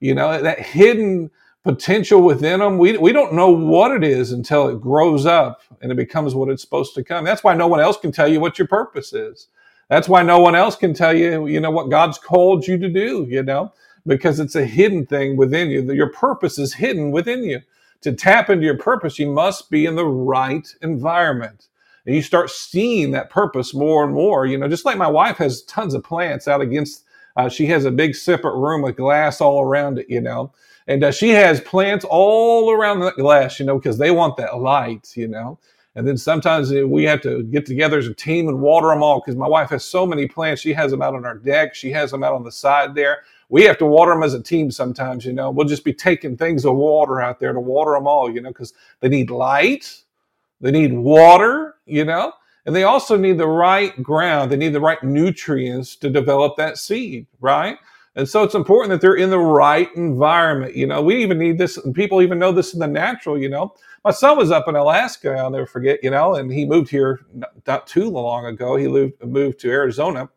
You 0.00 0.14
know, 0.14 0.42
that 0.42 0.60
hidden 0.60 1.30
potential 1.62 2.20
within 2.20 2.60
them. 2.60 2.76
We, 2.76 2.98
we 2.98 3.12
don't 3.12 3.32
know 3.32 3.48
what 3.48 3.90
it 3.90 4.04
is 4.04 4.32
until 4.32 4.68
it 4.68 4.82
grows 4.82 5.24
up 5.24 5.62
and 5.80 5.90
it 5.90 5.94
becomes 5.94 6.34
what 6.34 6.50
it's 6.50 6.62
supposed 6.62 6.94
to 6.94 7.02
come. 7.02 7.24
That's 7.24 7.42
why 7.42 7.54
no 7.54 7.66
one 7.66 7.80
else 7.80 7.96
can 7.96 8.12
tell 8.12 8.28
you 8.28 8.38
what 8.38 8.58
your 8.58 8.68
purpose 8.68 9.14
is. 9.14 9.48
That's 9.88 10.08
why 10.08 10.22
no 10.22 10.38
one 10.40 10.54
else 10.54 10.76
can 10.76 10.92
tell 10.92 11.16
you, 11.16 11.46
you 11.46 11.60
know, 11.60 11.70
what 11.70 11.90
God's 11.90 12.18
called 12.18 12.66
you 12.66 12.78
to 12.78 12.88
do, 12.88 13.26
you 13.28 13.42
know, 13.42 13.72
because 14.06 14.40
it's 14.40 14.56
a 14.56 14.66
hidden 14.66 15.06
thing 15.06 15.36
within 15.36 15.70
you. 15.70 15.92
Your 15.92 16.10
purpose 16.10 16.58
is 16.58 16.74
hidden 16.74 17.10
within 17.10 17.44
you. 17.44 17.60
To 18.02 18.12
tap 18.12 18.50
into 18.50 18.66
your 18.66 18.78
purpose, 18.78 19.18
you 19.18 19.30
must 19.30 19.70
be 19.70 19.86
in 19.86 19.96
the 19.96 20.06
right 20.06 20.68
environment. 20.82 21.68
And 22.06 22.14
you 22.14 22.22
start 22.22 22.50
seeing 22.50 23.12
that 23.12 23.30
purpose 23.30 23.74
more 23.74 24.04
and 24.04 24.14
more, 24.14 24.46
you 24.46 24.58
know, 24.58 24.68
just 24.68 24.84
like 24.86 24.98
my 24.98 25.08
wife 25.08 25.38
has 25.38 25.62
tons 25.64 25.94
of 25.94 26.04
plants 26.04 26.48
out 26.48 26.60
against, 26.60 27.04
uh, 27.36 27.48
she 27.48 27.66
has 27.66 27.84
a 27.86 27.90
big 27.90 28.14
separate 28.14 28.56
room 28.58 28.82
with 28.82 28.96
glass 28.96 29.40
all 29.40 29.62
around 29.62 29.98
it, 29.98 30.10
you 30.10 30.20
know 30.20 30.48
and 30.88 31.04
uh, 31.04 31.12
she 31.12 31.30
has 31.30 31.60
plants 31.62 32.06
all 32.08 32.72
around 32.72 33.00
the 33.00 33.12
glass, 33.12 33.60
you 33.60 33.66
know, 33.66 33.78
because 33.78 33.98
they 33.98 34.12
want 34.12 34.36
that 34.38 34.58
light, 34.58 35.12
you 35.16 35.28
know. 35.28 35.58
And 35.96 36.08
then 36.08 36.18
sometimes 36.18 36.72
uh, 36.72 36.86
we 36.88 37.04
have 37.04 37.22
to 37.22 37.44
get 37.44 37.66
together 37.66 37.98
as 37.98 38.08
a 38.08 38.14
team 38.14 38.48
and 38.48 38.60
water 38.60 38.88
them 38.88 39.02
all 39.02 39.20
because 39.20 39.36
my 39.36 39.48
wife 39.48 39.70
has 39.70 39.86
so 39.86 40.06
many 40.06 40.28
plants. 40.28 40.62
She 40.62 40.74
has 40.74 40.90
them 40.92 41.02
out 41.02 41.14
on 41.14 41.24
our 41.26 41.38
deck. 41.38 41.74
She 41.76 41.92
has 41.92 42.10
them 42.10 42.24
out 42.24 42.34
on 42.34 42.44
the 42.44 42.52
side 42.52 42.96
there. 42.96 43.20
We 43.48 43.62
have 43.64 43.78
to 43.78 43.86
water 43.86 44.12
them 44.12 44.22
as 44.22 44.34
a 44.34 44.42
team 44.42 44.70
sometimes, 44.70 45.24
you 45.24 45.32
know. 45.32 45.50
We'll 45.50 45.66
just 45.66 45.84
be 45.84 45.92
taking 45.92 46.36
things 46.36 46.64
of 46.64 46.76
water 46.76 47.20
out 47.20 47.40
there 47.40 47.52
to 47.52 47.60
water 47.60 47.92
them 47.92 48.06
all, 48.06 48.32
you 48.32 48.40
know, 48.40 48.50
because 48.50 48.72
they 49.00 49.08
need 49.08 49.30
light, 49.30 50.02
they 50.60 50.70
need 50.70 50.92
water, 50.92 51.74
you 51.86 52.04
know, 52.04 52.32
and 52.66 52.74
they 52.74 52.84
also 52.84 53.16
need 53.16 53.38
the 53.38 53.46
right 53.46 54.02
ground. 54.02 54.50
They 54.50 54.56
need 54.56 54.72
the 54.72 54.80
right 54.80 55.02
nutrients 55.02 55.96
to 55.96 56.08
develop 56.08 56.56
that 56.56 56.78
seed, 56.78 57.26
right? 57.40 57.76
And 58.16 58.28
so 58.28 58.44
it's 58.44 58.54
important 58.54 58.90
that 58.90 59.00
they're 59.00 59.16
in 59.16 59.30
the 59.30 59.38
right 59.38 59.88
environment. 59.96 60.76
You 60.76 60.86
know, 60.86 61.02
we 61.02 61.16
even 61.22 61.38
need 61.38 61.58
this, 61.58 61.76
and 61.78 61.94
people 61.94 62.22
even 62.22 62.38
know 62.38 62.52
this 62.52 62.72
in 62.72 62.80
the 62.80 62.86
natural, 62.86 63.36
you 63.36 63.48
know. 63.48 63.74
My 64.04 64.12
son 64.12 64.36
was 64.36 64.50
up 64.50 64.68
in 64.68 64.76
Alaska, 64.76 65.32
I'll 65.34 65.50
never 65.50 65.66
forget, 65.66 65.98
you 66.02 66.10
know, 66.10 66.34
and 66.36 66.52
he 66.52 66.64
moved 66.64 66.90
here 66.90 67.20
not 67.66 67.86
too 67.86 68.08
long 68.08 68.46
ago. 68.46 68.76
He 68.76 68.86
moved, 68.86 69.22
moved 69.24 69.58
to 69.60 69.70
Arizona. 69.70 70.28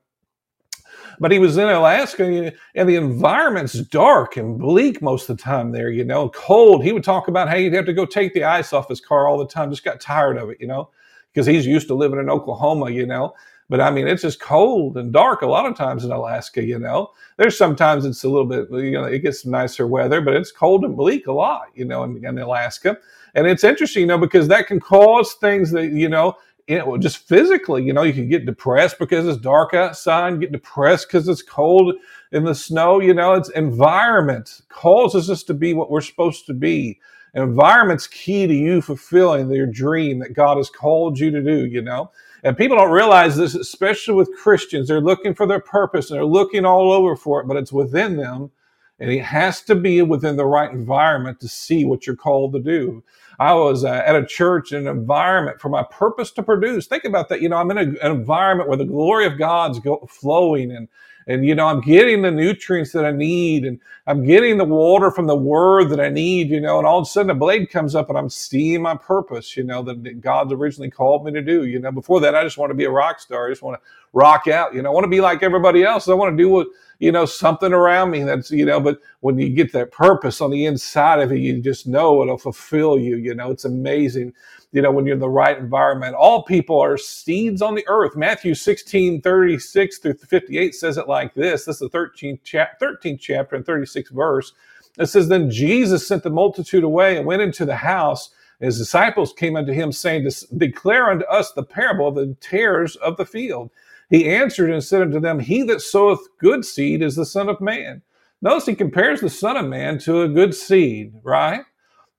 But 1.20 1.32
he 1.32 1.40
was 1.40 1.58
in 1.58 1.68
Alaska, 1.68 2.54
and 2.76 2.90
the 2.90 2.96
environment's 2.96 3.74
dark 3.74 4.38
and 4.38 4.60
bleak 4.60 5.02
most 5.02 5.30
of 5.30 5.38
the 5.38 5.44
time 5.44 5.72
there, 5.72 5.90
you 5.90 6.04
know, 6.04 6.30
cold. 6.30 6.84
He 6.84 6.92
would 6.92 7.04
talk 7.04 7.28
about 7.28 7.50
how 7.50 7.58
he'd 7.58 7.74
have 7.74 7.86
to 7.88 7.94
go 7.94 8.06
take 8.06 8.34
the 8.34 8.44
ice 8.44 8.72
off 8.72 8.90
his 8.90 9.02
car 9.02 9.28
all 9.28 9.38
the 9.40 9.48
time, 9.48 9.72
just 9.72 9.84
got 9.84 10.00
tired 10.00 10.38
of 10.38 10.50
it, 10.50 10.58
you 10.60 10.68
know, 10.68 10.90
because 11.34 11.48
he's 11.48 11.66
used 11.66 11.88
to 11.88 11.96
living 11.96 12.20
in 12.20 12.30
Oklahoma, 12.30 12.92
you 12.92 13.06
know. 13.06 13.34
But 13.70 13.82
I 13.82 13.92
mean, 13.92 14.08
it's 14.08 14.22
just 14.22 14.40
cold 14.40 14.96
and 14.98 15.12
dark 15.12 15.42
a 15.42 15.48
lot 15.48 15.66
of 15.66 15.76
times 15.76 16.06
in 16.06 16.12
Alaska, 16.12 16.64
you 16.64 16.80
know. 16.80 17.12
There's 17.38 17.58
sometimes 17.58 18.06
it's 18.06 18.24
a 18.24 18.30
little 18.30 18.46
bit, 18.46 18.70
you 18.72 18.92
know, 18.92 19.04
it 19.04 19.20
gets 19.20 19.46
nicer 19.46 19.88
weather, 19.88 20.22
but 20.22 20.36
it's 20.36 20.52
cold 20.52 20.86
and 20.86 20.96
bleak 20.96 21.28
a 21.28 21.34
lot, 21.34 21.68
you 21.76 21.84
know, 21.84 22.04
in, 22.04 22.24
in 22.26 22.38
Alaska. 22.38 22.98
And 23.36 23.46
it's 23.46 23.64
interesting, 23.64 24.02
you 24.02 24.08
know, 24.08 24.18
because 24.18 24.48
that 24.48 24.68
can 24.68 24.80
cause 24.80 25.34
things 25.34 25.72
that, 25.72 25.92
you 25.92 26.08
know, 26.08 26.38
you 26.68 26.78
know, 26.78 26.98
just 26.98 27.20
physically, 27.20 27.84
you 27.84 27.94
know, 27.94 28.04
you 28.04 28.14
can 28.14 28.28
get 28.28 28.46
depressed 28.46 29.00
because 29.00 29.26
it's 29.26 29.40
dark 29.40 29.74
outside, 29.74 30.40
get 30.42 30.52
depressed 30.52 31.08
because 31.08 31.28
it's 31.28 31.42
cold 31.42 31.96
in 32.32 32.44
the 32.44 32.56
snow. 32.56 33.00
You 33.00 33.14
know, 33.14 33.34
it's 33.34 33.50
environment 33.50 34.62
causes 34.70 35.30
us 35.30 35.44
to 35.44 35.54
be 35.54 35.74
what 35.74 35.90
we're 35.90 36.02
supposed 36.02 36.46
to 36.48 36.54
be. 36.54 37.00
Environment's 37.34 38.08
key 38.08 38.48
to 38.48 38.54
you 38.54 38.82
fulfilling 38.82 39.50
your 39.52 39.68
dream 39.68 40.20
that 40.20 40.34
God 40.34 40.58
has 40.58 40.70
called 40.70 41.20
you 41.20 41.32
to 41.32 41.42
do, 41.42 41.66
you 41.66 41.82
know. 41.82 42.12
And 42.44 42.58
people 42.58 42.78
don't 42.78 42.92
realize 42.92 43.38
this, 43.38 43.56
especially 43.56 44.16
with 44.16 44.36
Christians. 44.38 44.88
They're 44.88 45.02
looking 45.02 45.34
for 45.34 45.46
their 45.46 45.60
purpose 45.60 46.10
and 46.10 46.18
they're 46.18 46.26
looking 46.26 46.66
all 46.66 46.92
over 46.92 47.16
for 47.16 47.42
it, 47.42 47.48
but 47.48 47.58
it's 47.58 47.74
within 47.74 48.18
them. 48.18 48.52
And 49.00 49.12
it 49.12 49.24
has 49.24 49.62
to 49.64 49.76
be 49.76 50.02
within 50.02 50.38
the 50.38 50.46
right 50.46 50.72
environment 50.72 51.40
to 51.42 51.48
see 51.48 51.86
what 51.86 52.08
you're 52.08 52.16
called 52.16 52.54
to 52.54 52.60
do. 52.60 53.04
I 53.40 53.54
was 53.54 53.84
uh, 53.86 54.04
at 54.06 54.16
a 54.16 54.26
church 54.26 54.72
in 54.72 54.88
an 54.88 54.98
environment 54.98 55.62
for 55.62 55.70
my 55.70 55.84
purpose 55.92 56.32
to 56.32 56.44
produce. 56.44 56.88
Think 56.88 57.04
about 57.06 57.30
that. 57.30 57.42
You 57.42 57.50
know, 57.50 57.58
I'm 57.58 57.72
in 57.72 57.78
a, 57.78 58.06
an 58.06 58.12
environment 58.12 58.70
where 58.70 58.78
the 58.78 58.86
glory 58.86 59.26
of 59.26 59.38
God's 59.38 59.80
go, 59.80 60.08
flowing 60.10 60.72
and 60.72 60.88
and 61.28 61.46
you 61.46 61.54
know 61.54 61.68
i'm 61.68 61.82
getting 61.82 62.22
the 62.22 62.32
nutrients 62.32 62.92
that 62.92 63.06
i 63.06 63.12
need 63.12 63.66
and 63.66 63.80
i'm 64.08 64.24
getting 64.24 64.58
the 64.58 64.66
water 64.66 65.12
from 65.12 65.28
the 65.28 65.36
word 65.36 65.90
that 65.90 66.00
i 66.00 66.10
need 66.10 66.50
you 66.50 66.60
know 66.60 66.78
and 66.78 66.88
all 66.88 67.00
of 67.00 67.04
a 67.04 67.06
sudden 67.06 67.30
a 67.30 67.36
blade 67.36 67.70
comes 67.70 67.94
up 67.96 68.10
and 68.10 68.18
i'm 68.18 68.30
seeing 68.30 68.82
my 68.82 68.96
purpose 68.96 69.56
you 69.56 69.64
know 69.64 69.84
that 69.84 70.22
god's 70.22 70.52
originally 70.54 70.90
called 70.90 71.26
me 71.26 71.32
to 71.32 71.42
do 71.42 71.66
you 71.66 71.80
know 71.80 71.92
before 71.92 72.20
that 72.20 72.36
i 72.36 72.44
just 72.44 72.58
want 72.58 72.70
to 72.70 72.76
be 72.76 72.86
a 72.86 72.90
rock 72.90 73.20
star 73.20 73.48
i 73.48 73.52
just 73.52 73.62
want 73.62 73.80
to 73.80 73.90
rock 74.14 74.48
out 74.48 74.74
you 74.74 74.82
know 74.82 74.90
i 74.90 74.94
want 74.94 75.04
to 75.04 75.10
be 75.10 75.22
like 75.22 75.44
everybody 75.44 75.84
else 75.84 76.08
i 76.08 76.14
want 76.14 76.36
to 76.36 76.42
do 76.42 76.50
what 76.50 76.68
you 77.00 77.12
know 77.12 77.26
something 77.26 77.74
around 77.74 78.12
me 78.12 78.24
that's 78.24 78.52
you 78.52 78.66
know 78.66 78.80
but 78.80 79.00
when 79.22 79.38
you 79.40 79.50
get 79.50 79.74
that 79.74 79.92
purpose 79.92 80.42
on 80.42 80.52
the 80.52 80.66
inside 80.66 81.20
of 81.22 81.32
it 81.32 81.40
you 81.40 81.62
just 81.62 81.88
know 81.88 82.22
it'll 82.24 82.38
fulfill 82.38 83.00
you 83.00 83.18
you 83.18 83.36
know 83.36 83.52
it's 83.52 83.66
amazing 83.66 84.34
you 84.74 84.84
know, 84.84 84.92
when 84.92 85.08
you're 85.08 85.16
in 85.16 85.22
the 85.22 85.30
right 85.30 85.58
environment. 85.58 86.16
All 86.16 86.44
people 86.44 86.80
are 86.80 86.98
seeds 86.98 87.64
on 87.64 87.76
the 87.76 87.86
earth. 87.90 88.16
Matthew 88.18 88.56
16, 88.56 89.22
36 89.22 89.98
through 90.00 90.14
58 90.30 90.76
says 90.76 90.98
it 90.98 91.10
like 91.10 91.34
this. 91.36 91.66
This 91.66 91.82
is 91.82 91.92
the 91.92 91.98
13th, 91.98 92.44
chap- 92.44 92.80
13th 92.82 93.20
chapter 93.22 93.58
and 93.58 93.66
36th 93.66 94.12
verse. 94.12 94.54
It 95.00 95.08
says, 95.08 95.30
Then 95.30 95.52
Jesus 95.52 96.08
sent 96.08 96.24
the 96.24 96.32
multitude 96.32 96.86
away 96.86 97.18
and 97.18 97.26
went 97.26 97.42
into 97.44 97.66
the 97.66 97.78
house. 97.78 98.32
His 98.62 98.78
disciples 98.78 99.34
came 99.34 99.58
unto 99.58 99.74
him, 99.74 99.92
saying, 99.92 100.26
Declare 100.58 101.12
unto 101.12 101.26
us 101.28 101.54
the 101.54 101.64
parable 101.64 102.10
of 102.10 102.16
the 102.16 102.36
tares 102.42 102.98
of 102.98 103.18
the 103.18 103.26
field. 103.26 103.72
He 104.10 104.30
answered 104.30 104.72
and 104.72 104.84
said 104.84 105.02
unto 105.02 105.20
them, 105.20 105.40
He 105.40 105.64
that 105.64 105.82
soweth 105.82 106.22
good 106.40 106.66
seed 106.66 107.02
is 107.02 107.16
the 107.16 107.26
Son 107.26 107.50
of 107.50 107.62
Man. 107.62 108.02
Notice 108.42 108.68
he 108.68 108.76
compares 108.76 109.22
the 109.22 109.30
Son 109.30 109.58
of 109.58 109.66
Man 109.66 109.98
to 110.00 110.22
a 110.22 110.30
good 110.30 110.54
seed, 110.54 111.14
right? 111.24 111.62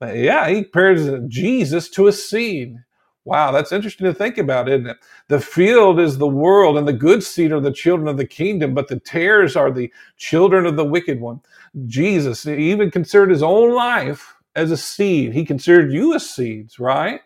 yeah, 0.03 0.49
he 0.49 0.63
compares 0.63 1.09
Jesus 1.29 1.89
to 1.91 2.07
a 2.09 2.13
seed. 2.13 2.77
Wow, 3.25 3.53
that's 3.53 3.73
interesting 3.73 4.07
to 4.07 4.15
think 4.15 4.39
about, 4.39 4.69
isn't 4.69 4.87
it? 4.87 4.97
The 5.29 5.41
field 5.41 6.01
is 6.01 6.17
the 6.17 6.27
world, 6.29 6.79
and 6.79 6.89
the 6.89 6.93
good 6.95 7.23
seed 7.23 7.53
are 7.53 7.61
the 7.61 7.73
children 7.73 8.09
of 8.09 8.17
the 8.17 8.27
kingdom, 8.27 8.75
but 8.75 8.89
the 8.89 9.01
tares 9.01 9.55
are 9.57 9.71
the 9.71 9.93
children 10.17 10.65
of 10.67 10.77
the 10.77 10.85
wicked 10.85 11.21
one. 11.21 11.41
Jesus 11.87 12.47
even 12.47 12.91
considered 12.91 13.31
his 13.31 13.43
own 13.43 13.75
life 13.75 14.35
as 14.57 14.71
a 14.71 14.77
seed. 14.79 15.35
He 15.35 15.45
considered 15.45 15.93
you 15.93 16.15
as 16.15 16.29
seeds, 16.31 16.79
right? 16.79 17.21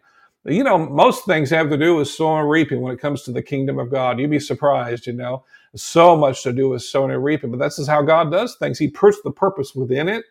You 0.45 0.65
know, 0.65 0.79
most 0.79 1.25
things 1.27 1.51
have 1.51 1.71
to 1.71 1.79
do 1.79 1.97
with 1.97 2.09
sowing 2.09 2.41
and 2.41 2.51
reaping 2.51 2.81
when 2.81 2.93
it 2.95 3.01
comes 3.01 3.23
to 3.25 3.33
the 3.33 3.43
kingdom 3.43 3.79
of 3.79 3.91
God. 3.91 4.19
You'd 4.19 4.31
be 4.31 4.41
surprised, 4.41 5.07
you 5.07 5.13
know, 5.13 5.45
so 5.77 6.17
much 6.17 6.43
to 6.45 6.53
do 6.53 6.71
with 6.71 6.83
sowing 6.83 7.13
and 7.13 7.23
reaping, 7.25 7.51
but 7.51 7.59
that's 7.61 7.77
just 7.77 7.89
how 7.89 8.03
God 8.03 8.33
does 8.33 8.57
things. 8.57 8.79
He 8.79 8.89
puts 8.89 9.23
the 9.23 9.31
purpose 9.31 9.75
within 9.75 10.09
it 10.09 10.25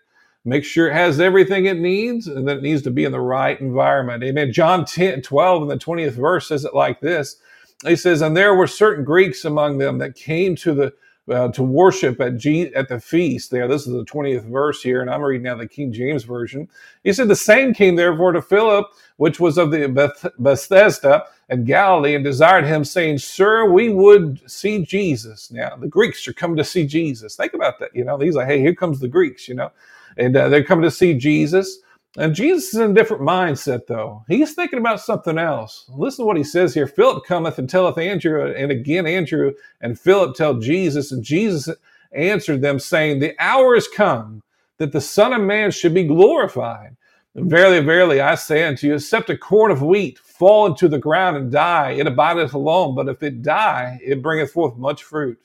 make 0.45 0.63
sure 0.63 0.89
it 0.89 0.93
has 0.93 1.19
everything 1.19 1.65
it 1.65 1.77
needs 1.77 2.27
and 2.27 2.47
that 2.47 2.57
it 2.57 2.63
needs 2.63 2.81
to 2.83 2.91
be 2.91 3.03
in 3.03 3.11
the 3.11 3.19
right 3.19 3.59
environment. 3.59 4.23
Amen. 4.23 4.51
John 4.51 4.85
10, 4.85 5.21
12 5.21 5.61
in 5.63 5.67
the 5.67 5.77
20th 5.77 6.13
verse 6.13 6.47
says 6.47 6.65
it 6.65 6.73
like 6.73 6.99
this. 7.01 7.37
He 7.85 7.95
says, 7.95 8.21
And 8.21 8.35
there 8.35 8.55
were 8.55 8.67
certain 8.67 9.03
Greeks 9.05 9.45
among 9.45 9.77
them 9.77 9.99
that 9.99 10.15
came 10.15 10.55
to 10.57 10.73
the 10.73 10.93
uh, 11.29 11.49
to 11.49 11.63
worship 11.63 12.21
at 12.21 12.37
G- 12.37 12.73
at 12.75 12.89
the 12.89 12.99
feast. 12.99 13.51
There, 13.51 13.67
this 13.67 13.87
is 13.87 13.93
the 13.93 14.05
twentieth 14.05 14.45
verse 14.45 14.81
here, 14.81 15.01
and 15.01 15.09
I'm 15.09 15.21
reading 15.23 15.43
now 15.43 15.55
the 15.55 15.67
King 15.67 15.93
James 15.93 16.23
version. 16.23 16.67
He 17.03 17.13
said, 17.13 17.27
"The 17.27 17.35
same 17.35 17.73
came 17.73 17.95
therefore 17.95 18.33
to 18.33 18.41
Philip, 18.41 18.87
which 19.17 19.39
was 19.39 19.57
of 19.57 19.71
the 19.71 19.87
Beth- 19.87 20.27
Bethsaida 20.39 21.25
and 21.49 21.65
Galilee, 21.67 22.15
and 22.15 22.23
desired 22.23 22.65
him, 22.65 22.83
saying, 22.85 23.19
Sir, 23.19 23.69
we 23.69 23.89
would 23.89 24.41
see 24.49 24.83
Jesus." 24.85 25.51
Now 25.51 25.75
the 25.77 25.87
Greeks 25.87 26.27
are 26.27 26.33
coming 26.33 26.57
to 26.57 26.63
see 26.63 26.87
Jesus. 26.87 27.35
Think 27.35 27.53
about 27.53 27.79
that. 27.79 27.95
You 27.95 28.05
know, 28.05 28.17
he's 28.19 28.35
like, 28.35 28.47
"Hey, 28.47 28.59
here 28.59 28.75
comes 28.75 28.99
the 28.99 29.07
Greeks." 29.09 29.47
You 29.49 29.55
know, 29.55 29.71
and 30.17 30.35
uh, 30.37 30.49
they're 30.49 30.63
coming 30.63 30.83
to 30.83 30.91
see 30.91 31.13
Jesus. 31.15 31.79
And 32.17 32.35
Jesus 32.35 32.73
is 32.73 32.79
in 32.79 32.91
a 32.91 32.93
different 32.93 33.23
mindset, 33.23 33.87
though. 33.87 34.25
He's 34.27 34.53
thinking 34.53 34.79
about 34.79 34.99
something 34.99 35.37
else. 35.37 35.85
Listen 35.89 36.23
to 36.23 36.27
what 36.27 36.37
he 36.37 36.43
says 36.43 36.73
here. 36.73 36.87
Philip 36.87 37.25
cometh 37.25 37.57
and 37.57 37.69
telleth 37.69 37.97
Andrew, 37.97 38.51
and 38.51 38.71
again 38.71 39.07
Andrew 39.07 39.53
and 39.79 39.99
Philip 39.99 40.35
tell 40.35 40.55
Jesus, 40.55 41.11
and 41.11 41.23
Jesus 41.23 41.75
answered 42.11 42.61
them, 42.61 42.79
saying, 42.79 43.19
The 43.19 43.33
hour 43.39 43.75
is 43.75 43.87
come 43.87 44.43
that 44.77 44.91
the 44.91 44.99
Son 44.99 45.31
of 45.31 45.41
Man 45.41 45.71
should 45.71 45.93
be 45.93 46.03
glorified. 46.03 46.97
And 47.35 47.49
verily, 47.49 47.79
verily, 47.79 48.19
I 48.19 48.35
say 48.35 48.65
unto 48.65 48.87
you, 48.87 48.95
except 48.95 49.29
a 49.29 49.37
corn 49.37 49.71
of 49.71 49.81
wheat 49.81 50.19
fall 50.19 50.65
into 50.65 50.89
the 50.89 50.99
ground 50.99 51.37
and 51.37 51.49
die, 51.49 51.91
it 51.91 52.07
abideth 52.07 52.53
alone. 52.53 52.93
But 52.93 53.07
if 53.07 53.23
it 53.23 53.41
die, 53.41 53.99
it 54.03 54.21
bringeth 54.21 54.51
forth 54.51 54.75
much 54.75 55.03
fruit. 55.03 55.39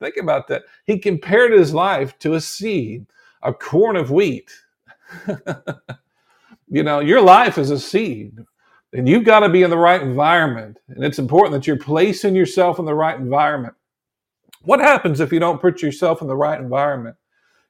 Think 0.00 0.16
about 0.16 0.48
that. 0.48 0.62
He 0.86 0.98
compared 0.98 1.52
his 1.52 1.74
life 1.74 2.18
to 2.20 2.34
a 2.34 2.40
seed 2.40 3.06
a 3.42 3.52
corn 3.52 3.96
of 3.96 4.10
wheat. 4.10 4.50
you 6.68 6.82
know, 6.82 7.00
your 7.00 7.20
life 7.20 7.58
is 7.58 7.70
a 7.70 7.78
seed, 7.78 8.38
and 8.92 9.08
you've 9.08 9.24
got 9.24 9.40
to 9.40 9.48
be 9.48 9.62
in 9.62 9.70
the 9.70 9.78
right 9.78 10.02
environment. 10.02 10.78
And 10.88 11.04
it's 11.04 11.18
important 11.18 11.52
that 11.52 11.66
you're 11.66 11.76
placing 11.76 12.36
yourself 12.36 12.78
in 12.78 12.84
the 12.84 12.94
right 12.94 13.18
environment. 13.18 13.74
What 14.62 14.80
happens 14.80 15.20
if 15.20 15.32
you 15.32 15.40
don't 15.40 15.60
put 15.60 15.82
yourself 15.82 16.22
in 16.22 16.28
the 16.28 16.36
right 16.36 16.60
environment? 16.60 17.16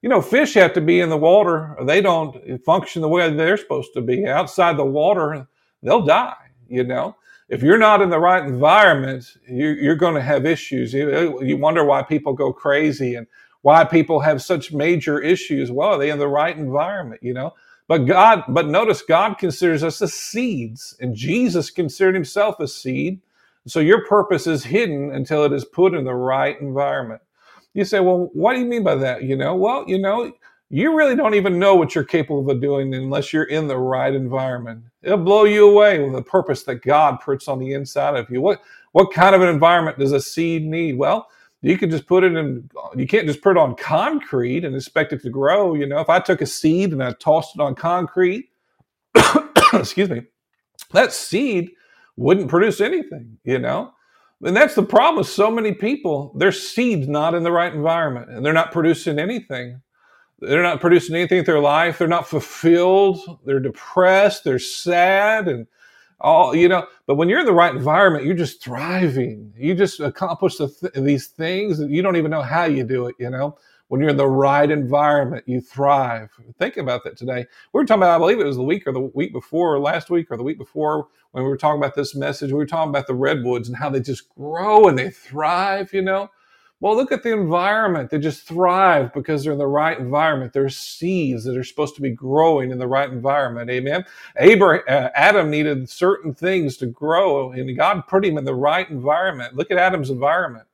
You 0.02 0.10
know, 0.10 0.20
fish 0.20 0.54
have 0.54 0.74
to 0.74 0.82
be 0.82 1.00
in 1.00 1.08
the 1.08 1.16
water, 1.16 1.76
they 1.82 2.02
don't 2.02 2.62
function 2.64 3.02
the 3.02 3.08
way 3.08 3.30
they're 3.34 3.56
supposed 3.56 3.94
to 3.94 4.02
be. 4.02 4.26
Outside 4.26 4.76
the 4.76 4.84
water, 4.84 5.46
they'll 5.82 6.04
die, 6.04 6.36
you 6.68 6.84
know. 6.84 7.16
if 7.48 7.62
you're 7.62 7.78
not 7.78 8.02
in 8.02 8.10
the 8.10 8.18
right 8.18 8.44
environment, 8.44 9.24
you, 9.48 9.90
are 9.90 9.96
going 9.96 10.14
to 10.14 10.22
have 10.22 10.46
issues. 10.46 10.92
You, 10.92 11.42
you 11.42 11.56
wonder 11.56 11.84
why 11.84 12.02
people 12.02 12.32
go 12.32 12.52
crazy 12.52 13.14
and 13.16 13.26
why 13.64 13.82
people 13.82 14.20
have 14.20 14.42
such 14.42 14.74
major 14.74 15.18
issues. 15.18 15.72
Well, 15.72 15.94
are 15.94 15.98
they 15.98 16.10
in 16.10 16.18
the 16.18 16.28
right 16.28 16.54
environment? 16.54 17.22
You 17.22 17.32
know, 17.32 17.54
but 17.88 18.04
God, 18.04 18.44
but 18.48 18.68
notice 18.68 19.00
God 19.00 19.38
considers 19.38 19.82
us 19.82 20.02
as 20.02 20.12
seeds, 20.12 20.94
and 21.00 21.16
Jesus 21.16 21.70
considered 21.70 22.14
himself 22.14 22.60
a 22.60 22.68
seed. 22.68 23.22
So 23.66 23.80
your 23.80 24.04
purpose 24.04 24.46
is 24.46 24.64
hidden 24.64 25.12
until 25.12 25.44
it 25.44 25.52
is 25.54 25.64
put 25.64 25.94
in 25.94 26.04
the 26.04 26.14
right 26.14 26.60
environment. 26.60 27.22
You 27.72 27.86
say, 27.86 28.00
well, 28.00 28.28
what 28.34 28.52
do 28.52 28.60
you 28.60 28.66
mean 28.66 28.84
by 28.84 28.96
that? 28.96 29.22
You 29.22 29.34
know, 29.34 29.56
well, 29.56 29.84
you 29.88 29.98
know, 29.98 30.30
you 30.68 30.94
really 30.94 31.16
don't 31.16 31.34
even 31.34 31.58
know 31.58 31.74
what 31.74 31.94
you're 31.94 32.04
capable 32.04 32.50
of 32.50 32.60
doing 32.60 32.92
unless 32.94 33.32
you're 33.32 33.44
in 33.44 33.66
the 33.66 33.78
right 33.78 34.14
environment. 34.14 34.84
It'll 35.02 35.16
blow 35.16 35.44
you 35.44 35.70
away 35.70 36.00
with 36.00 36.12
the 36.12 36.22
purpose 36.22 36.64
that 36.64 36.82
God 36.82 37.22
puts 37.22 37.48
on 37.48 37.58
the 37.58 37.72
inside 37.72 38.16
of 38.16 38.28
you. 38.28 38.42
What 38.42 38.60
what 38.92 39.10
kind 39.10 39.34
of 39.34 39.40
an 39.40 39.48
environment 39.48 39.98
does 39.98 40.12
a 40.12 40.20
seed 40.20 40.66
need? 40.66 40.98
Well, 40.98 41.28
you 41.64 41.78
can 41.78 41.90
just 41.90 42.06
put 42.06 42.24
it 42.24 42.36
in 42.36 42.68
you 42.94 43.06
can't 43.06 43.26
just 43.26 43.40
put 43.40 43.56
it 43.56 43.60
on 43.60 43.74
concrete 43.76 44.66
and 44.66 44.76
expect 44.76 45.14
it 45.14 45.22
to 45.22 45.30
grow. 45.30 45.74
You 45.74 45.86
know, 45.86 45.98
if 45.98 46.10
I 46.10 46.20
took 46.20 46.42
a 46.42 46.46
seed 46.46 46.92
and 46.92 47.02
I 47.02 47.12
tossed 47.12 47.54
it 47.54 47.60
on 47.60 47.74
concrete, 47.74 48.50
excuse 49.72 50.10
me, 50.10 50.22
that 50.92 51.12
seed 51.12 51.70
wouldn't 52.16 52.48
produce 52.48 52.82
anything, 52.82 53.38
you 53.44 53.58
know? 53.58 53.92
And 54.42 54.54
that's 54.54 54.74
the 54.74 54.82
problem 54.82 55.16
with 55.16 55.28
so 55.28 55.50
many 55.50 55.72
people. 55.72 56.34
Their 56.36 56.52
seed's 56.52 57.08
not 57.08 57.34
in 57.34 57.44
the 57.44 57.52
right 57.52 57.72
environment 57.72 58.28
and 58.28 58.44
they're 58.44 58.52
not 58.52 58.70
producing 58.70 59.18
anything. 59.18 59.80
They're 60.40 60.62
not 60.62 60.82
producing 60.82 61.16
anything 61.16 61.38
in 61.38 61.44
their 61.46 61.60
life. 61.60 61.96
They're 61.96 62.08
not 62.08 62.28
fulfilled. 62.28 63.38
They're 63.46 63.58
depressed. 63.58 64.44
They're 64.44 64.58
sad 64.58 65.48
and 65.48 65.66
all, 66.20 66.54
you 66.54 66.68
know. 66.68 66.86
But 67.06 67.16
when 67.16 67.28
you're 67.28 67.40
in 67.40 67.46
the 67.46 67.52
right 67.52 67.74
environment, 67.74 68.24
you're 68.24 68.34
just 68.34 68.62
thriving. 68.62 69.52
You 69.56 69.74
just 69.74 70.00
accomplish 70.00 70.56
the 70.56 70.68
th- 70.68 70.92
these 70.94 71.28
things 71.28 71.80
you 71.80 72.02
don't 72.02 72.16
even 72.16 72.30
know 72.30 72.42
how 72.42 72.64
you 72.64 72.84
do 72.84 73.06
it, 73.06 73.14
you 73.18 73.30
know. 73.30 73.56
When 73.88 74.00
you're 74.00 74.10
in 74.10 74.16
the 74.16 74.26
right 74.26 74.70
environment, 74.70 75.44
you 75.46 75.60
thrive. 75.60 76.30
Think 76.58 76.78
about 76.78 77.04
that 77.04 77.16
today. 77.16 77.46
We 77.72 77.80
were 77.80 77.84
talking 77.84 78.02
about, 78.02 78.16
I 78.16 78.18
believe 78.18 78.40
it 78.40 78.46
was 78.46 78.56
the 78.56 78.62
week 78.62 78.86
or 78.86 78.92
the 78.92 79.00
week 79.00 79.32
before, 79.32 79.74
or 79.74 79.78
last 79.78 80.10
week 80.10 80.30
or 80.30 80.36
the 80.36 80.42
week 80.42 80.58
before, 80.58 81.08
when 81.32 81.44
we 81.44 81.50
were 81.50 81.56
talking 81.56 81.80
about 81.80 81.94
this 81.94 82.14
message. 82.14 82.50
We 82.50 82.56
were 82.56 82.66
talking 82.66 82.88
about 82.88 83.06
the 83.06 83.14
redwoods 83.14 83.68
and 83.68 83.76
how 83.76 83.90
they 83.90 84.00
just 84.00 84.28
grow 84.34 84.88
and 84.88 84.98
they 84.98 85.10
thrive, 85.10 85.92
you 85.92 86.02
know 86.02 86.30
well, 86.80 86.96
look 86.96 87.12
at 87.12 87.22
the 87.22 87.32
environment. 87.32 88.10
They 88.10 88.18
just 88.18 88.46
thrive 88.46 89.14
because 89.14 89.44
they're 89.44 89.54
in 89.54 89.58
the 89.58 89.66
right 89.66 89.98
environment. 89.98 90.52
They're 90.52 90.68
seeds 90.68 91.44
that 91.44 91.56
are 91.56 91.64
supposed 91.64 91.94
to 91.96 92.02
be 92.02 92.10
growing 92.10 92.70
in 92.70 92.78
the 92.78 92.88
right 92.88 93.10
environment. 93.10 93.70
Amen. 93.70 94.04
Abraham, 94.36 94.84
uh, 94.88 95.08
Adam 95.14 95.50
needed 95.50 95.88
certain 95.88 96.34
things 96.34 96.76
to 96.78 96.86
grow, 96.86 97.52
and 97.52 97.74
God 97.76 98.06
put 98.08 98.24
him 98.24 98.38
in 98.38 98.44
the 98.44 98.54
right 98.54 98.88
environment. 98.90 99.56
Look 99.56 99.70
at 99.70 99.78
Adam's 99.78 100.10
environment. 100.10 100.66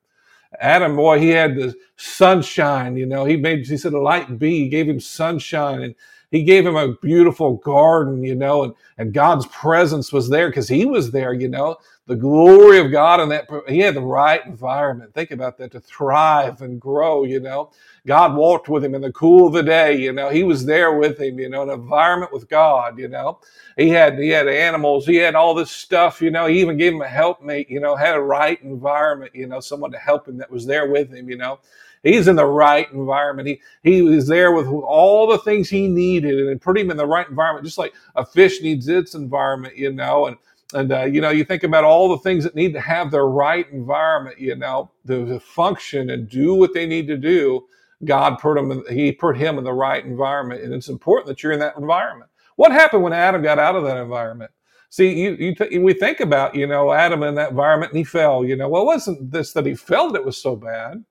Adam, 0.60 0.96
boy, 0.96 1.20
he 1.20 1.30
had 1.30 1.56
the 1.56 1.74
sunshine. 1.96 2.96
You 2.96 3.06
know, 3.06 3.24
he 3.24 3.36
made 3.36 3.66
he 3.66 3.76
said 3.76 3.92
a 3.92 4.00
light 4.00 4.38
be. 4.38 4.64
He 4.64 4.68
gave 4.68 4.88
him 4.88 5.00
sunshine, 5.00 5.82
and 5.82 5.94
he 6.30 6.42
gave 6.42 6.66
him 6.66 6.76
a 6.76 6.94
beautiful 6.96 7.56
garden. 7.58 8.24
You 8.24 8.34
know, 8.34 8.64
and 8.64 8.74
and 8.98 9.14
God's 9.14 9.46
presence 9.46 10.12
was 10.12 10.28
there 10.28 10.48
because 10.48 10.68
he 10.68 10.84
was 10.86 11.12
there. 11.12 11.32
You 11.32 11.48
know, 11.48 11.76
the 12.10 12.16
glory 12.16 12.80
of 12.80 12.90
God 12.90 13.20
and 13.20 13.30
that 13.30 13.48
he 13.68 13.78
had 13.78 13.94
the 13.94 14.00
right 14.00 14.44
environment. 14.44 15.14
Think 15.14 15.30
about 15.30 15.56
that 15.58 15.70
to 15.70 15.80
thrive 15.80 16.60
and 16.60 16.80
grow, 16.80 17.22
you 17.22 17.38
know. 17.38 17.70
God 18.04 18.34
walked 18.34 18.68
with 18.68 18.82
him 18.82 18.96
in 18.96 19.00
the 19.00 19.12
cool 19.12 19.46
of 19.46 19.52
the 19.52 19.62
day, 19.62 19.96
you 19.96 20.12
know. 20.12 20.28
He 20.28 20.42
was 20.42 20.66
there 20.66 20.98
with 20.98 21.20
him, 21.20 21.38
you 21.38 21.48
know, 21.48 21.62
an 21.62 21.70
environment 21.70 22.32
with 22.32 22.48
God, 22.48 22.98
you 22.98 23.06
know. 23.06 23.38
He 23.76 23.90
had 23.90 24.18
he 24.18 24.30
had 24.30 24.48
animals, 24.48 25.06
he 25.06 25.14
had 25.16 25.36
all 25.36 25.54
this 25.54 25.70
stuff, 25.70 26.20
you 26.20 26.32
know. 26.32 26.46
He 26.46 26.60
even 26.60 26.76
gave 26.76 26.94
him 26.94 27.00
a 27.00 27.06
helpmate, 27.06 27.70
you 27.70 27.78
know, 27.78 27.94
had 27.94 28.16
a 28.16 28.20
right 28.20 28.60
environment, 28.60 29.30
you 29.32 29.46
know, 29.46 29.60
someone 29.60 29.92
to 29.92 29.98
help 29.98 30.26
him 30.26 30.36
that 30.38 30.50
was 30.50 30.66
there 30.66 30.90
with 30.90 31.14
him, 31.14 31.30
you 31.30 31.36
know. 31.36 31.60
He's 32.02 32.26
in 32.26 32.34
the 32.34 32.46
right 32.46 32.90
environment. 32.90 33.46
He 33.46 33.60
he 33.84 34.02
was 34.02 34.26
there 34.26 34.50
with 34.50 34.66
all 34.66 35.28
the 35.28 35.38
things 35.38 35.70
he 35.70 35.86
needed 35.86 36.48
and 36.48 36.60
put 36.60 36.76
him 36.76 36.90
in 36.90 36.96
the 36.96 37.06
right 37.06 37.28
environment, 37.28 37.66
just 37.66 37.78
like 37.78 37.94
a 38.16 38.26
fish 38.26 38.62
needs 38.62 38.88
its 38.88 39.14
environment, 39.14 39.76
you 39.76 39.92
know, 39.92 40.26
and 40.26 40.36
and 40.72 40.92
uh, 40.92 41.04
you 41.04 41.20
know 41.20 41.30
you 41.30 41.44
think 41.44 41.62
about 41.62 41.84
all 41.84 42.08
the 42.08 42.18
things 42.18 42.44
that 42.44 42.54
need 42.54 42.72
to 42.72 42.80
have 42.80 43.10
the 43.10 43.20
right 43.20 43.68
environment 43.70 44.38
you 44.38 44.56
know 44.56 44.90
to, 45.06 45.26
to, 45.26 45.40
function 45.40 46.10
and 46.10 46.28
do 46.28 46.54
what 46.54 46.74
they 46.74 46.86
need 46.86 47.06
to 47.08 47.16
do. 47.16 47.66
God 48.04 48.38
put 48.38 48.56
him 48.56 48.70
in, 48.70 48.84
he 48.88 49.12
put 49.12 49.36
him 49.36 49.58
in 49.58 49.64
the 49.64 49.72
right 49.72 50.04
environment 50.04 50.62
and 50.62 50.72
it's 50.72 50.88
important 50.88 51.26
that 51.28 51.42
you're 51.42 51.52
in 51.52 51.60
that 51.60 51.76
environment. 51.76 52.30
What 52.56 52.72
happened 52.72 53.02
when 53.02 53.12
adam 53.12 53.42
got 53.42 53.58
out 53.58 53.76
of 53.76 53.84
that 53.84 53.96
environment? 53.96 54.50
See 54.90 55.20
you, 55.20 55.54
you 55.70 55.80
we 55.82 55.92
think 55.92 56.20
about 56.20 56.54
you 56.54 56.66
know 56.66 56.92
adam 56.92 57.22
in 57.22 57.34
that 57.34 57.50
environment 57.50 57.92
and 57.92 57.98
he 57.98 58.04
fell 58.04 58.44
you 58.44 58.56
know. 58.56 58.68
Well 58.68 58.82
it 58.82 58.86
wasn't 58.86 59.30
this 59.30 59.52
that 59.52 59.66
he 59.66 59.74
felt 59.74 60.16
it 60.16 60.24
was 60.24 60.40
so 60.40 60.56
bad. 60.56 61.04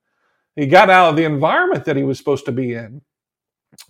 He 0.56 0.66
got 0.66 0.90
out 0.90 1.10
of 1.10 1.16
the 1.16 1.24
environment 1.24 1.84
that 1.84 1.96
he 1.96 2.02
was 2.02 2.18
supposed 2.18 2.44
to 2.46 2.52
be 2.52 2.74
in. 2.74 3.02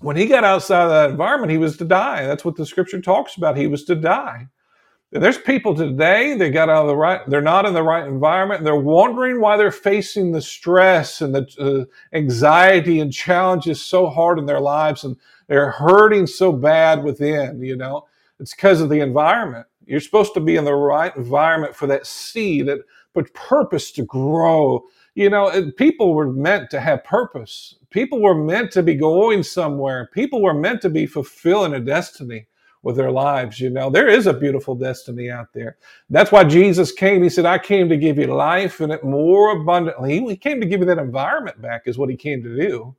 When 0.01 0.17
he 0.17 0.27
got 0.27 0.45
outside 0.45 0.85
of 0.85 0.91
that 0.91 1.11
environment 1.11 1.53
he 1.53 1.59
was 1.59 1.77
to 1.79 1.85
die. 1.85 2.27
That's 2.27 2.45
what 2.45 2.57
the 2.57 2.67
scripture 2.67 3.01
talks 3.01 3.37
about. 3.37 3.57
He 3.57 3.67
was 3.67 3.85
to 3.85 3.95
die 3.95 4.49
there's 5.13 5.39
people 5.39 5.75
today 5.75 6.37
they 6.37 6.51
got 6.51 6.69
out 6.69 6.83
of 6.83 6.87
the 6.89 6.97
right 6.97 7.21
they're 7.29 7.41
not 7.41 7.67
in 7.67 7.75
the 7.75 7.83
right 7.83 8.07
environment 8.07 8.63
they're 8.63 8.77
wondering 8.77 9.41
why 9.41 9.57
they're 9.57 9.73
facing 9.73 10.31
the 10.33 10.41
stress 10.41 11.21
and 11.21 11.35
the 11.35 11.47
uh, 11.59 12.17
anxiety 12.17 13.01
and 13.01 13.13
challenges 13.13 13.83
so 13.83 14.09
hard 14.09 14.39
in 14.39 14.47
their 14.47 14.61
lives 14.61 15.03
and 15.05 15.17
they're 15.49 15.73
hurting 15.73 16.27
so 16.27 16.53
bad 16.53 17.03
within 17.03 17.61
you 17.63 17.77
know? 17.77 18.07
It's 18.39 18.55
because 18.55 18.81
of 18.81 18.89
the 18.89 19.01
environment. 19.01 19.67
You're 19.87 20.01
supposed 20.01 20.35
to 20.35 20.41
be 20.41 20.57
in 20.57 20.65
the 20.65 20.75
right 20.75 21.15
environment 21.17 21.75
for 21.75 21.87
that 21.89 22.07
seed 22.07 22.67
that 22.67 22.81
purpose 23.35 23.91
to 23.93 24.05
grow. 24.05 24.85
You 25.15 25.29
know 25.29 25.73
people 25.77 26.15
were 26.15 26.33
meant 26.33 26.71
to 26.71 26.81
have 26.81 27.05
purpose. 27.05 27.77
People 27.91 28.23
were 28.23 28.37
meant 28.37 28.71
to 28.73 28.83
be 28.83 28.95
going 28.95 29.43
somewhere. 29.43 30.09
People 30.15 30.41
were 30.41 30.55
meant 30.55 30.81
to 30.83 30.89
be 30.91 31.07
fulfilling 31.07 31.75
a 31.75 31.81
destiny 31.81 32.47
with 32.83 32.97
their 32.97 33.11
lives. 33.11 33.61
You 33.61 33.71
know, 33.71 33.91
there 33.91 34.09
is 34.09 34.27
a 34.27 34.33
beautiful 34.33 34.75
destiny 34.75 35.31
out 35.31 35.53
there. 35.53 35.77
That's 36.09 36.33
why 36.33 36.45
Jesus 36.45 36.93
came. 36.93 37.23
He 37.23 37.29
said, 37.29 37.47
I 37.47 37.59
came 37.59 37.89
to 37.89 37.97
give 37.97 38.19
you 38.19 38.27
life 38.27 38.81
and 38.81 38.93
it 38.93 39.05
more 39.05 39.57
abundantly. 39.61 40.21
He 40.27 40.37
came 40.37 40.61
to 40.61 40.67
give 40.67 40.81
you 40.81 40.87
that 40.87 40.99
environment 40.99 41.61
back, 41.61 41.83
is 41.87 41.99
what 41.99 42.11
he 42.11 42.17
came 42.17 42.43
to 42.43 42.57
do. 42.57 42.95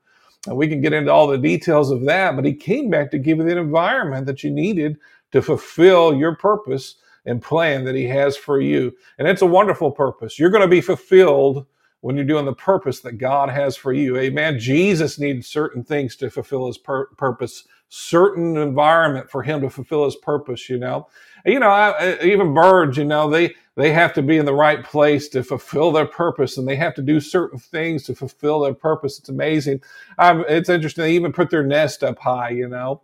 And 0.47 0.57
we 0.57 0.67
can 0.67 0.81
get 0.81 0.93
into 0.93 1.11
all 1.11 1.27
the 1.27 1.37
details 1.37 1.91
of 1.91 2.05
that, 2.05 2.35
but 2.35 2.45
he 2.45 2.53
came 2.53 2.89
back 2.89 3.11
to 3.11 3.19
give 3.19 3.37
you 3.37 3.43
that 3.45 3.57
environment 3.57 4.25
that 4.25 4.43
you 4.43 4.51
needed 4.51 4.97
to 5.31 5.41
fulfill 5.41 6.15
your 6.15 6.35
purpose 6.35 6.95
and 7.25 7.41
plan 7.41 7.85
that 7.85 7.95
he 7.95 8.05
has 8.05 8.35
for 8.35 8.59
you. 8.59 8.91
And 9.19 9.27
it's 9.27 9.43
a 9.43 9.47
wonderful 9.47 9.91
purpose. 9.91 10.39
You're 10.39 10.49
going 10.49 10.63
to 10.63 10.67
be 10.67 10.81
fulfilled 10.81 11.67
when 12.01 12.15
you're 12.15 12.25
doing 12.25 12.45
the 12.45 12.53
purpose 12.53 12.99
that 13.01 13.19
God 13.19 13.49
has 13.49 13.77
for 13.77 13.93
you. 13.93 14.17
Amen. 14.17 14.57
Jesus 14.57 15.19
needed 15.19 15.45
certain 15.45 15.83
things 15.83 16.15
to 16.15 16.31
fulfill 16.31 16.65
his 16.65 16.79
pur- 16.79 17.07
purpose 17.17 17.65
certain 17.93 18.55
environment 18.55 19.29
for 19.29 19.43
him 19.43 19.59
to 19.59 19.69
fulfill 19.69 20.05
his 20.05 20.15
purpose 20.15 20.69
you 20.69 20.77
know 20.77 21.07
you 21.45 21.59
know 21.59 21.67
I, 21.69 22.17
even 22.23 22.53
birds 22.53 22.97
you 22.97 23.03
know 23.03 23.29
they 23.29 23.53
they 23.75 23.91
have 23.91 24.13
to 24.13 24.21
be 24.21 24.37
in 24.37 24.45
the 24.45 24.53
right 24.53 24.81
place 24.81 25.27
to 25.29 25.43
fulfill 25.43 25.91
their 25.91 26.05
purpose 26.05 26.57
and 26.57 26.65
they 26.65 26.77
have 26.77 26.95
to 26.95 27.01
do 27.01 27.19
certain 27.19 27.59
things 27.59 28.03
to 28.03 28.15
fulfill 28.15 28.61
their 28.61 28.73
purpose 28.73 29.19
it's 29.19 29.27
amazing 29.27 29.81
um, 30.19 30.45
it's 30.47 30.69
interesting 30.69 31.03
they 31.03 31.13
even 31.13 31.33
put 31.33 31.49
their 31.49 31.65
nest 31.65 32.01
up 32.01 32.17
high 32.17 32.51
you 32.51 32.69
know 32.69 33.01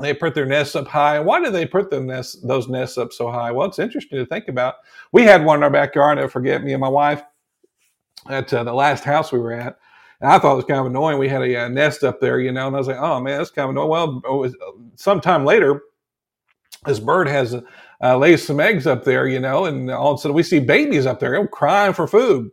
they 0.00 0.14
put 0.14 0.34
their 0.34 0.46
nests 0.46 0.74
up 0.74 0.88
high. 0.88 1.20
Why 1.20 1.42
do 1.42 1.50
they 1.50 1.66
put 1.66 1.90
the 1.90 2.00
nest, 2.00 2.46
those 2.46 2.68
nests 2.68 2.96
up 2.98 3.12
so 3.12 3.30
high? 3.30 3.50
Well, 3.50 3.68
it's 3.68 3.78
interesting 3.78 4.18
to 4.18 4.26
think 4.26 4.48
about. 4.48 4.76
We 5.12 5.22
had 5.22 5.44
one 5.44 5.58
in 5.58 5.62
our 5.64 5.70
backyard. 5.70 6.18
I 6.18 6.26
forget 6.28 6.64
me 6.64 6.72
and 6.72 6.80
my 6.80 6.88
wife 6.88 7.22
at 8.28 8.52
uh, 8.54 8.64
the 8.64 8.72
last 8.72 9.04
house 9.04 9.32
we 9.32 9.38
were 9.38 9.52
at. 9.52 9.78
And 10.22 10.30
I 10.30 10.38
thought 10.38 10.52
it 10.52 10.56
was 10.56 10.64
kind 10.66 10.78
of 10.78 10.86
annoying. 10.86 11.18
We 11.18 11.28
had 11.28 11.42
a, 11.42 11.52
a, 11.52 11.64
uh, 11.64 11.68
nest 11.68 12.04
up 12.04 12.20
there, 12.20 12.38
you 12.38 12.52
know, 12.52 12.68
and 12.68 12.76
I 12.76 12.78
was 12.78 12.86
like, 12.86 12.96
oh 12.96 13.20
man, 13.20 13.38
that's 13.38 13.50
kind 13.50 13.64
of 13.64 13.70
annoying. 13.70 13.90
Well, 13.90 14.22
was, 14.38 14.56
sometime 14.94 15.44
later, 15.44 15.82
this 16.86 17.00
bird 17.00 17.26
has 17.26 17.56
uh, 18.00 18.36
some 18.36 18.60
eggs 18.60 18.86
up 18.86 19.02
there, 19.02 19.26
you 19.26 19.40
know, 19.40 19.64
and 19.64 19.90
all 19.90 20.12
of 20.12 20.20
a 20.20 20.22
sudden 20.22 20.36
we 20.36 20.44
see 20.44 20.60
babies 20.60 21.06
up 21.06 21.18
there 21.18 21.44
crying 21.48 21.92
for 21.92 22.06
food. 22.06 22.52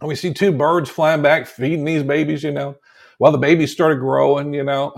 And 0.00 0.08
we 0.08 0.14
see 0.14 0.32
two 0.32 0.50
birds 0.50 0.88
flying 0.88 1.20
back, 1.20 1.46
feeding 1.46 1.84
these 1.84 2.02
babies, 2.02 2.42
you 2.42 2.52
know. 2.52 2.76
Well, 3.18 3.32
the 3.32 3.38
babies 3.38 3.70
started 3.70 4.00
growing, 4.00 4.54
you 4.54 4.64
know. 4.64 4.94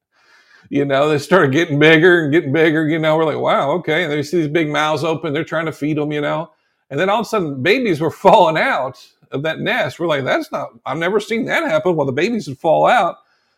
you 0.68 0.84
know, 0.84 1.08
they 1.08 1.16
started 1.18 1.50
getting 1.50 1.78
bigger 1.78 2.24
and 2.24 2.32
getting 2.32 2.52
bigger, 2.52 2.86
you 2.86 2.98
know. 2.98 3.16
We're 3.16 3.24
like, 3.24 3.38
wow, 3.38 3.70
okay. 3.72 4.04
And 4.04 4.12
they 4.12 4.22
see 4.22 4.42
these 4.42 4.48
big 4.48 4.68
mouths 4.68 5.02
open, 5.02 5.32
they're 5.32 5.44
trying 5.44 5.66
to 5.66 5.72
feed 5.72 5.96
them, 5.96 6.12
you 6.12 6.20
know. 6.20 6.52
And 6.90 7.00
then 7.00 7.08
all 7.08 7.20
of 7.20 7.26
a 7.26 7.28
sudden, 7.28 7.62
babies 7.62 8.02
were 8.02 8.10
falling 8.10 8.58
out 8.58 9.02
of 9.30 9.42
that 9.42 9.60
nest. 9.60 9.98
We're 9.98 10.06
like, 10.06 10.24
that's 10.24 10.50
not, 10.52 10.70
I've 10.84 10.98
never 10.98 11.20
seen 11.20 11.44
that 11.46 11.68
happen. 11.68 11.96
Well, 11.96 12.06
the 12.06 12.12
babies 12.12 12.48
would 12.48 12.58
fall 12.58 12.86
out. 12.86 13.16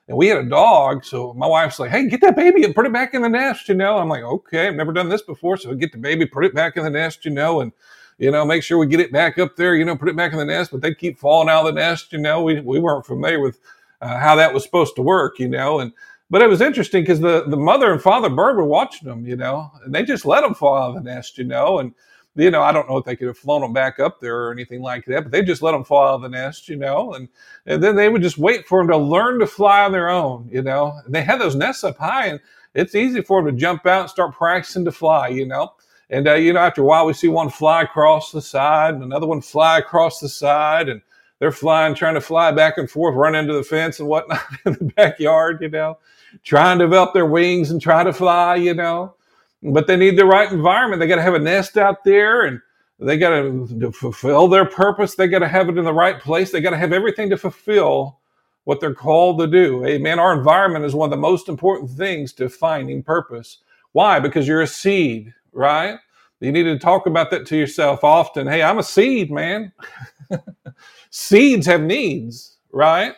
And 0.09 0.17
we 0.17 0.27
had 0.27 0.39
a 0.39 0.49
dog. 0.49 1.05
So 1.05 1.33
my 1.35 1.47
wife's 1.47 1.79
like, 1.79 1.91
hey, 1.91 2.09
get 2.09 2.21
that 2.23 2.37
baby 2.37 2.65
and 2.65 2.75
put 2.75 2.87
it 2.87 2.93
back 2.93 3.15
in 3.15 3.23
the 3.23 3.29
nest, 3.29 3.69
you 3.69 3.75
know. 3.75 3.99
I'm 3.99 4.09
like, 4.09 4.25
okay, 4.25 4.69
I've 4.69 4.75
never 4.75 4.93
done 4.93 5.09
this 5.09 5.23
before. 5.23 5.57
So 5.57 5.75
get 5.75 5.93
the 5.93 5.99
baby, 5.99 6.27
put 6.27 6.45
it 6.45 6.55
back 6.55 6.77
in 6.77 6.83
the 6.83 6.91
nest, 6.91 7.25
you 7.25 7.31
know, 7.31 7.61
and, 7.61 7.73
you 8.19 8.31
know, 8.31 8.45
make 8.45 8.63
sure 8.63 8.79
we 8.79 8.87
get 8.87 9.01
it 9.01 9.13
back 9.13 9.39
up 9.39 9.57
there, 9.57 9.75
you 9.77 9.85
know, 9.85 9.97
put 9.97 10.09
it 10.09 10.17
back 10.17 10.33
in 10.33 10.39
the 10.39 10.45
nest. 10.45 10.73
But 10.73 10.81
they 10.81 10.95
keep 10.95 11.19
falling 11.19 11.49
out 11.49 11.67
of 11.67 11.75
the 11.75 11.81
nest, 11.81 12.13
you 12.13 12.19
know. 12.19 12.43
We, 12.43 12.61
we 12.61 12.81
weren't 12.81 13.07
familiar 13.07 13.41
with 13.41 13.61
uh, 14.01 14.19
how 14.19 14.35
that 14.37 14.53
was 14.53 14.65
supposed 14.65 14.97
to 14.97 15.03
work, 15.03 15.39
you 15.39 15.49
know. 15.49 15.79
And, 15.79 15.93
But 16.31 16.43
it 16.43 16.49
was 16.49 16.61
interesting 16.61 17.03
because 17.03 17.21
the, 17.21 17.45
the 17.47 17.57
mother 17.57 17.93
and 17.93 18.03
father 18.03 18.29
bird 18.29 18.57
were 18.57 18.65
watching 18.65 19.09
them, 19.09 19.27
you 19.27 19.37
know, 19.37 19.71
and 19.85 19.95
they 19.95 20.03
just 20.03 20.27
let 20.27 20.41
them 20.41 20.55
fall 20.55 20.77
out 20.77 20.89
of 20.89 20.95
the 20.97 21.11
nest, 21.11 21.39
you 21.39 21.45
know, 21.45 21.79
and 21.79 21.95
you 22.35 22.51
know, 22.51 22.63
I 22.63 22.73
don't 22.73 22.89
know 22.89 22.97
if 22.97 23.05
they 23.05 23.17
could 23.17 23.27
have 23.27 23.39
flown 23.39 23.61
them 23.61 23.73
back 23.73 23.99
up 23.99 24.21
there 24.21 24.45
or 24.47 24.53
anything 24.53 24.81
like 24.81 25.05
that, 25.07 25.25
but 25.25 25.33
they 25.33 25.43
just 25.43 25.63
let 25.63 25.73
them 25.73 25.85
fall 25.85 26.09
out 26.09 26.15
of 26.15 26.23
the 26.23 26.29
nest, 26.31 26.69
you 26.69 26.77
know, 26.77 27.13
and, 27.13 27.29
and 27.67 27.83
then 27.83 27.95
they 27.95 28.09
would 28.09 28.23
just 28.23 28.39
wait 28.39 28.67
for 28.67 28.81
them 28.81 28.89
to 28.89 28.97
learn 28.97 29.39
to 29.41 29.47
fly 29.47 29.85
on 29.85 29.93
their 29.93 30.09
own, 30.09 30.49
you 30.51 30.63
know. 30.63 30.95
And 31.05 31.15
they 31.15 31.23
had 31.23 31.41
those 31.41 31.55
nests 31.55 31.85
up 31.85 31.99
high, 31.99 32.29
and 32.29 32.41
it's 32.75 32.95
easy 32.95 33.21
for 33.21 33.43
them 33.43 33.55
to 33.55 33.61
jump 33.61 33.85
out 33.87 34.03
and 34.03 34.11
start 34.11 34.35
practicing 34.35 34.85
to 34.87 34.93
fly, 34.93 35.29
you 35.29 35.47
know. 35.47 35.75
And, 36.09 36.27
uh, 36.27 36.35
you 36.35 36.55
know, 36.55 36.61
after 36.61 36.83
a 36.83 36.85
while, 36.85 37.07
we 37.07 37.13
see 37.13 37.29
one 37.29 37.51
fly 37.51 37.83
across 37.83 38.33
the 38.33 38.43
side 38.43 38.95
and 38.95 39.03
another 39.03 39.27
one 39.27 39.43
fly 39.43 39.79
across 39.79 40.19
the 40.19 40.29
side, 40.29 40.89
and 40.89 41.03
they're 41.39 41.53
flying, 41.53 41.95
trying 41.95 42.15
to 42.15 42.21
fly 42.21 42.51
back 42.51 42.79
and 42.79 42.91
forth, 42.91 43.15
run 43.15 43.35
into 43.35 43.53
the 43.53 43.63
fence 43.63 44.01
and 44.01 44.09
whatnot 44.09 44.41
in 44.67 44.73
the 44.75 44.85
backyard, 44.97 45.59
you 45.61 45.69
know, 45.69 45.99
trying 46.45 46.79
to 46.79 46.87
develop 46.87 47.13
their 47.13 47.27
wings 47.27 47.71
and 47.71 47.81
try 47.81 48.03
to 48.03 48.13
fly, 48.13 48.57
you 48.57 48.73
know 48.73 49.15
but 49.63 49.87
they 49.87 49.97
need 49.97 50.17
the 50.19 50.25
right 50.25 50.51
environment. 50.51 51.01
They 51.01 51.07
got 51.07 51.17
to 51.17 51.23
have 51.23 51.35
a 51.35 51.39
nest 51.39 51.77
out 51.79 52.05
there 52.05 52.43
and 52.43 52.61
they 52.99 53.19
got 53.19 53.31
to 53.31 53.93
fulfill 53.93 54.49
their 54.49 54.65
purpose. 54.65 55.15
They 55.15 55.29
got 55.29 55.41
to 55.41 55.49
have 55.49 55.69
it 55.69 55.79
in 55.79 55.85
the 55.85 55.93
right 55.93 56.21
place. 56.21 56.51
They 56.53 56.61
got 56.61 56.71
to 56.71 56.79
have 56.79 56.93
everything 56.93 57.31
to 57.31 57.37
fulfill 57.37 58.19
what 58.65 58.81
they're 58.81 58.95
called 58.95 59.39
to 59.41 59.47
do. 59.47 59.85
Amen. 59.87 60.19
Our 60.19 60.37
environment 60.37 60.85
is 60.85 60.95
one 60.95 61.07
of 61.07 61.11
the 61.11 61.17
most 61.17 61.49
important 61.49 61.91
things 61.91 62.33
to 62.35 62.49
finding 62.49 63.03
purpose. 63.03 63.59
Why? 63.93 64.21
Because 64.21 64.47
you're 64.49 64.63
a 64.63 64.67
seed, 64.67 65.35
right? 65.53 65.99
You 66.41 66.53
need 66.53 66.65
to 66.65 66.79
talk 66.79 67.07
about 67.07 67.31
that 67.31 67.47
to 67.47 67.57
yourself 67.57 68.05
often. 68.05 68.47
Hey, 68.47 68.63
I'm 68.63 68.79
a 68.79 68.83
seed, 68.83 69.31
man. 69.31 69.73
Seeds 71.11 71.67
have 71.67 71.83
needs, 71.83 72.59
right? 72.73 73.15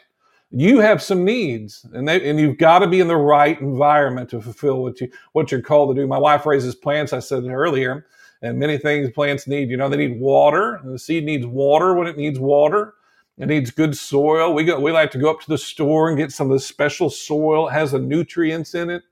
You 0.54 0.78
have 0.78 1.02
some 1.02 1.24
needs 1.24 1.84
and 1.92 2.06
they, 2.08 2.28
and 2.28 2.38
you've 2.38 2.58
got 2.58 2.78
to 2.78 2.86
be 2.86 3.00
in 3.00 3.08
the 3.08 3.16
right 3.16 3.60
environment 3.60 4.30
to 4.30 4.40
fulfill 4.40 4.82
what 4.82 5.00
you 5.00 5.10
what 5.32 5.50
you're 5.50 5.60
called 5.60 5.94
to 5.94 6.00
do. 6.00 6.06
My 6.06 6.18
wife 6.18 6.46
raises 6.46 6.74
plants, 6.76 7.12
I 7.12 7.18
said 7.18 7.44
earlier, 7.44 8.06
and 8.40 8.58
many 8.58 8.78
things 8.78 9.10
plants 9.10 9.48
need. 9.48 9.68
You 9.68 9.76
know, 9.76 9.88
they 9.88 9.96
need 9.96 10.20
water. 10.20 10.80
The 10.84 10.98
seed 10.98 11.24
needs 11.24 11.44
water 11.44 11.94
when 11.94 12.06
it 12.06 12.16
needs 12.16 12.38
water. 12.38 12.94
It 13.36 13.46
needs 13.46 13.72
good 13.72 13.96
soil. 13.96 14.54
We 14.54 14.64
go 14.64 14.78
we 14.78 14.92
like 14.92 15.10
to 15.12 15.18
go 15.18 15.30
up 15.30 15.40
to 15.40 15.48
the 15.48 15.58
store 15.58 16.08
and 16.08 16.16
get 16.16 16.30
some 16.30 16.50
of 16.50 16.54
the 16.54 16.60
special 16.60 17.10
soil. 17.10 17.68
It 17.68 17.72
has 17.72 17.90
the 17.90 17.98
nutrients 17.98 18.74
in 18.76 18.90
it 18.90 19.02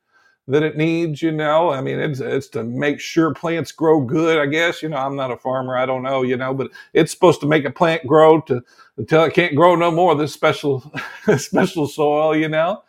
that 0.49 0.63
it 0.63 0.77
needs, 0.77 1.23
you 1.23 1.31
know. 1.31 1.71
I 1.71 1.81
mean, 1.81 1.99
it's 1.99 2.21
it's 2.21 2.49
to 2.49 2.65
make 2.65 3.01
sure 3.01 3.33
plants 3.33 3.73
grow 3.73 4.01
good, 4.01 4.39
I 4.39 4.47
guess. 4.47 4.83
You 4.83 4.89
know, 4.89 4.97
I'm 4.97 5.17
not 5.17 5.31
a 5.31 5.37
farmer, 5.37 5.77
I 5.77 5.87
don't 5.87 6.03
know, 6.03 6.23
you 6.23 6.37
know, 6.37 6.53
but 6.53 6.71
it's 6.93 7.13
supposed 7.13 7.41
to 7.41 7.47
make 7.47 7.65
a 7.65 7.71
plant 7.71 8.07
grow 8.07 8.41
to 8.43 8.63
until 8.97 9.25
it 9.25 9.35
can't 9.35 9.55
grow 9.55 9.75
no 9.77 9.91
more 9.91 10.15
this 10.15 10.33
special 10.35 10.93
special 11.37 11.87
soil, 11.87 12.37
you 12.37 12.49
know. 12.49 12.83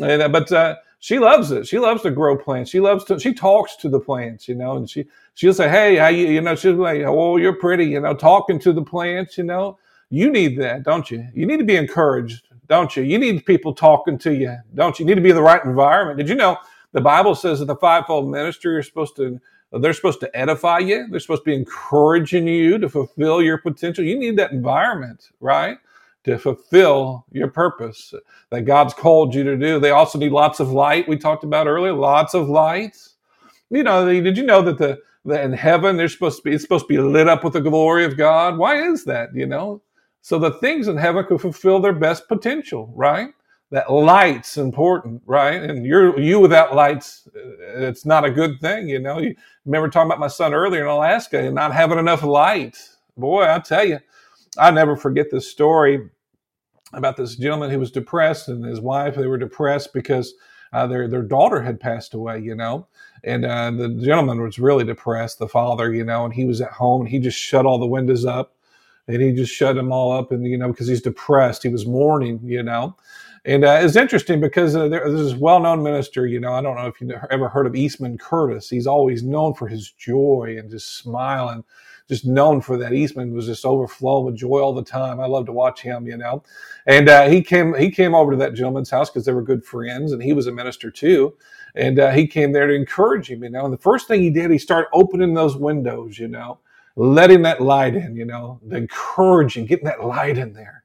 And 0.00 0.22
uh, 0.22 0.28
but 0.28 0.50
uh, 0.50 0.76
she 0.98 1.18
loves 1.18 1.50
it. 1.50 1.66
She 1.66 1.78
loves 1.78 2.02
to 2.02 2.10
grow 2.10 2.36
plants. 2.36 2.70
She 2.70 2.80
loves 2.80 3.04
to. 3.04 3.20
She 3.20 3.34
talks 3.34 3.76
to 3.76 3.90
the 3.90 4.00
plants, 4.00 4.48
you 4.48 4.54
know, 4.54 4.76
and 4.76 4.88
she 4.88 5.06
she'll 5.34 5.54
say, 5.54 5.68
"Hey, 5.68 5.96
how 5.96 6.08
you?" 6.08 6.26
You 6.28 6.40
know, 6.40 6.56
she'll 6.56 6.72
be 6.72 6.78
like, 6.78 7.02
"Oh, 7.02 7.36
you're 7.36 7.58
pretty," 7.58 7.84
you 7.84 8.00
know, 8.00 8.14
talking 8.14 8.58
to 8.60 8.72
the 8.72 8.82
plants, 8.82 9.36
you 9.36 9.44
know. 9.44 9.78
You 10.08 10.30
need 10.30 10.58
that, 10.60 10.84
don't 10.84 11.10
you? 11.10 11.26
You 11.34 11.44
need 11.44 11.58
to 11.58 11.64
be 11.64 11.76
encouraged, 11.76 12.48
don't 12.68 12.96
you? 12.96 13.02
You 13.02 13.18
need 13.18 13.44
people 13.44 13.74
talking 13.74 14.16
to 14.18 14.32
you, 14.32 14.56
don't 14.74 14.98
you? 14.98 15.04
You 15.04 15.08
need 15.08 15.16
to 15.16 15.20
be 15.20 15.30
in 15.30 15.36
the 15.36 15.42
right 15.42 15.64
environment. 15.64 16.18
Did 16.18 16.28
you 16.28 16.36
know 16.36 16.56
the 16.94 17.02
Bible 17.02 17.36
says 17.36 17.60
that 17.60 17.66
the 17.66 17.76
fivefold 17.76 18.30
ministry 18.30 18.76
are 18.76 18.84
supposed 18.84 19.16
to 19.18 19.40
they're 19.72 19.94
supposed 19.94 20.20
to 20.20 20.36
edify 20.38 20.80
you. 20.80 21.08
They're 21.10 21.20
supposed 21.20 21.42
to 21.42 21.50
be 21.50 21.56
encouraging 21.56 22.48
you 22.48 22.78
to 22.78 22.90
fulfill 22.90 23.42
your 23.42 23.58
potential. 23.58 24.04
You 24.04 24.18
need 24.18 24.38
that 24.38 24.52
environment, 24.52 25.30
right? 25.40 25.78
To 26.24 26.38
fulfill 26.38 27.26
your 27.32 27.48
purpose 27.48 28.14
that 28.50 28.62
God's 28.62 28.94
called 28.94 29.34
you 29.34 29.44
to 29.44 29.56
do. 29.58 29.80
They 29.80 29.90
also 29.92 30.18
need 30.18 30.32
lots 30.32 30.60
of 30.60 30.72
light. 30.72 31.08
We 31.08 31.18
talked 31.18 31.44
about 31.44 31.68
earlier, 31.68 31.94
lots 31.94 32.34
of 32.34 32.48
light. 32.48 32.96
You 33.70 33.82
know, 33.84 34.06
did 34.06 34.38
you 34.38 34.44
know 34.44 34.62
that 34.62 34.78
the 34.78 35.00
that 35.26 35.44
in 35.44 35.52
heaven 35.52 35.96
they're 35.98 36.08
supposed 36.08 36.38
to 36.38 36.44
be 36.44 36.54
it's 36.54 36.64
supposed 36.64 36.84
to 36.84 36.88
be 36.88 36.98
lit 36.98 37.28
up 37.28 37.44
with 37.44 37.54
the 37.54 37.62
glory 37.62 38.04
of 38.06 38.16
God? 38.16 38.58
Why 38.58 38.82
is 38.82 39.04
that? 39.06 39.30
You 39.34 39.46
know, 39.46 39.82
so 40.22 40.38
the 40.38 40.52
things 40.52 40.88
in 40.88 40.96
heaven 40.96 41.26
could 41.26 41.40
fulfill 41.40 41.80
their 41.80 41.92
best 41.94 42.28
potential, 42.28 42.92
right? 42.96 43.30
That 43.70 43.90
light's 43.92 44.56
important, 44.56 45.22
right? 45.26 45.62
And 45.62 45.84
you're 45.86 46.18
you 46.20 46.40
without 46.40 46.74
lights, 46.74 47.28
uh, 47.36 47.80
it's 47.80 48.06
not 48.06 48.24
a 48.24 48.30
good 48.30 48.60
thing, 48.60 48.88
you 48.88 49.00
know. 49.00 49.18
You 49.18 49.34
remember 49.64 49.88
talking 49.88 50.08
about 50.08 50.20
my 50.20 50.28
son 50.28 50.54
earlier 50.54 50.82
in 50.82 50.88
Alaska 50.88 51.40
and 51.40 51.54
not 51.54 51.72
having 51.72 51.98
enough 51.98 52.22
light. 52.22 52.78
Boy, 53.16 53.48
I 53.50 53.58
tell 53.60 53.84
you, 53.86 54.00
I 54.58 54.70
never 54.70 54.96
forget 54.96 55.30
this 55.30 55.50
story 55.50 56.10
about 56.92 57.16
this 57.16 57.36
gentleman 57.36 57.70
who 57.70 57.78
was 57.80 57.90
depressed 57.90 58.48
and 58.48 58.64
his 58.64 58.80
wife. 58.80 59.16
They 59.16 59.26
were 59.26 59.38
depressed 59.38 59.92
because 59.94 60.34
uh, 60.72 60.86
their 60.86 61.08
their 61.08 61.22
daughter 61.22 61.62
had 61.62 61.80
passed 61.80 62.14
away, 62.14 62.40
you 62.40 62.54
know. 62.54 62.86
And 63.24 63.44
uh, 63.46 63.70
the 63.72 63.88
gentleman 63.88 64.40
was 64.42 64.58
really 64.58 64.84
depressed, 64.84 65.38
the 65.38 65.48
father, 65.48 65.94
you 65.94 66.04
know, 66.04 66.24
and 66.24 66.34
he 66.34 66.44
was 66.44 66.60
at 66.60 66.72
home 66.72 67.02
and 67.02 67.10
he 67.10 67.18
just 67.18 67.38
shut 67.38 67.66
all 67.66 67.78
the 67.78 67.86
windows 67.86 68.24
up 68.24 68.54
and 69.08 69.22
he 69.22 69.32
just 69.32 69.52
shut 69.52 69.76
them 69.76 69.92
all 69.92 70.12
up 70.12 70.32
and 70.32 70.46
you 70.46 70.56
know 70.56 70.68
because 70.68 70.88
he's 70.88 71.02
depressed 71.02 71.62
he 71.62 71.68
was 71.68 71.86
mourning 71.86 72.40
you 72.42 72.62
know 72.62 72.96
and 73.46 73.64
uh, 73.64 73.78
it's 73.82 73.96
interesting 73.96 74.40
because 74.40 74.74
uh, 74.74 74.88
there, 74.88 75.08
there's 75.08 75.32
this 75.32 75.38
well-known 75.38 75.82
minister, 75.82 76.26
you 76.26 76.40
know, 76.40 76.54
I 76.54 76.62
don't 76.62 76.76
know 76.76 76.86
if 76.86 76.98
you've 77.00 77.12
ever 77.30 77.48
heard 77.48 77.66
of 77.66 77.76
Eastman 77.76 78.16
Curtis. 78.16 78.70
He's 78.70 78.86
always 78.86 79.22
known 79.22 79.52
for 79.52 79.68
his 79.68 79.90
joy 79.90 80.56
and 80.58 80.70
just 80.70 80.96
smiling, 80.96 81.62
just 82.08 82.24
known 82.24 82.62
for 82.62 82.78
that. 82.78 82.94
Eastman 82.94 83.34
was 83.34 83.44
just 83.44 83.66
overflowing 83.66 84.24
with 84.24 84.36
joy 84.36 84.60
all 84.60 84.72
the 84.72 84.82
time. 84.82 85.20
I 85.20 85.26
love 85.26 85.44
to 85.46 85.52
watch 85.52 85.82
him, 85.82 86.06
you 86.06 86.16
know. 86.16 86.42
And 86.86 87.10
uh, 87.10 87.28
he 87.28 87.42
came 87.42 87.74
he 87.74 87.90
came 87.90 88.14
over 88.14 88.30
to 88.30 88.36
that 88.38 88.54
gentleman's 88.54 88.90
house 88.90 89.10
because 89.10 89.26
they 89.26 89.32
were 89.32 89.42
good 89.42 89.64
friends, 89.64 90.12
and 90.12 90.22
he 90.22 90.32
was 90.32 90.46
a 90.46 90.52
minister 90.52 90.90
too. 90.90 91.34
And 91.74 91.98
uh, 91.98 92.12
he 92.12 92.26
came 92.26 92.52
there 92.52 92.66
to 92.66 92.74
encourage 92.74 93.30
him, 93.30 93.44
you 93.44 93.50
know. 93.50 93.64
And 93.64 93.74
the 93.74 93.78
first 93.78 94.08
thing 94.08 94.22
he 94.22 94.30
did, 94.30 94.50
he 94.50 94.58
started 94.58 94.88
opening 94.94 95.34
those 95.34 95.56
windows, 95.56 96.18
you 96.18 96.28
know, 96.28 96.60
letting 96.96 97.42
that 97.42 97.60
light 97.60 97.94
in, 97.94 98.16
you 98.16 98.24
know, 98.24 98.60
encouraging, 98.70 99.66
getting 99.66 99.86
that 99.86 100.02
light 100.02 100.38
in 100.38 100.54
there 100.54 100.83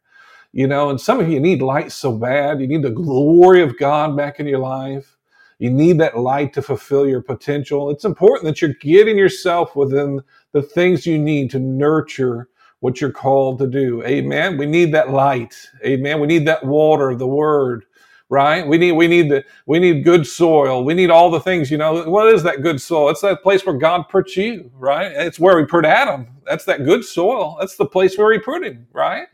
you 0.51 0.67
know, 0.67 0.89
and 0.89 0.99
some 0.99 1.19
of 1.19 1.29
you 1.29 1.39
need 1.39 1.61
light 1.61 1.91
so 1.91 2.11
bad. 2.17 2.59
You 2.59 2.67
need 2.67 2.83
the 2.83 2.89
glory 2.89 3.61
of 3.61 3.77
God 3.77 4.17
back 4.17 4.39
in 4.39 4.47
your 4.47 4.59
life. 4.59 5.17
You 5.59 5.69
need 5.69 5.99
that 5.99 6.17
light 6.17 6.53
to 6.53 6.61
fulfill 6.61 7.07
your 7.07 7.21
potential. 7.21 7.89
It's 7.89 8.05
important 8.05 8.45
that 8.45 8.61
you're 8.61 8.73
getting 8.81 9.17
yourself 9.17 9.75
within 9.75 10.21
the 10.53 10.61
things 10.61 11.05
you 11.05 11.19
need 11.19 11.51
to 11.51 11.59
nurture 11.59 12.49
what 12.79 13.01
you're 13.01 13.11
called 13.11 13.59
to 13.59 13.67
do. 13.67 14.01
Amen. 14.05 14.57
We 14.57 14.65
need 14.65 14.93
that 14.93 15.11
light. 15.11 15.55
Amen. 15.85 16.21
We 16.21 16.27
need 16.27 16.47
that 16.47 16.65
water, 16.65 17.13
the 17.13 17.27
word, 17.27 17.83
right? 18.29 18.65
We 18.65 18.77
need, 18.77 18.93
we 18.93 19.07
need 19.07 19.29
the, 19.29 19.43
we 19.65 19.79
need 19.79 20.05
good 20.05 20.25
soil. 20.25 20.85
We 20.85 20.93
need 20.93 21.11
all 21.11 21.29
the 21.29 21.41
things, 21.41 21.69
you 21.69 21.77
know, 21.77 22.09
what 22.09 22.33
is 22.33 22.41
that 22.43 22.63
good 22.63 22.81
soil? 22.81 23.09
It's 23.09 23.21
that 23.21 23.43
place 23.43 23.65
where 23.65 23.77
God 23.77 24.07
put 24.09 24.37
you, 24.37 24.71
right? 24.75 25.11
It's 25.11 25.39
where 25.39 25.57
we 25.57 25.65
put 25.65 25.85
Adam. 25.85 26.27
That's 26.45 26.65
that 26.65 26.85
good 26.85 27.03
soil. 27.03 27.57
That's 27.59 27.75
the 27.75 27.85
place 27.85 28.17
where 28.17 28.31
he 28.31 28.39
put 28.39 28.65
him, 28.65 28.87
right? 28.93 29.27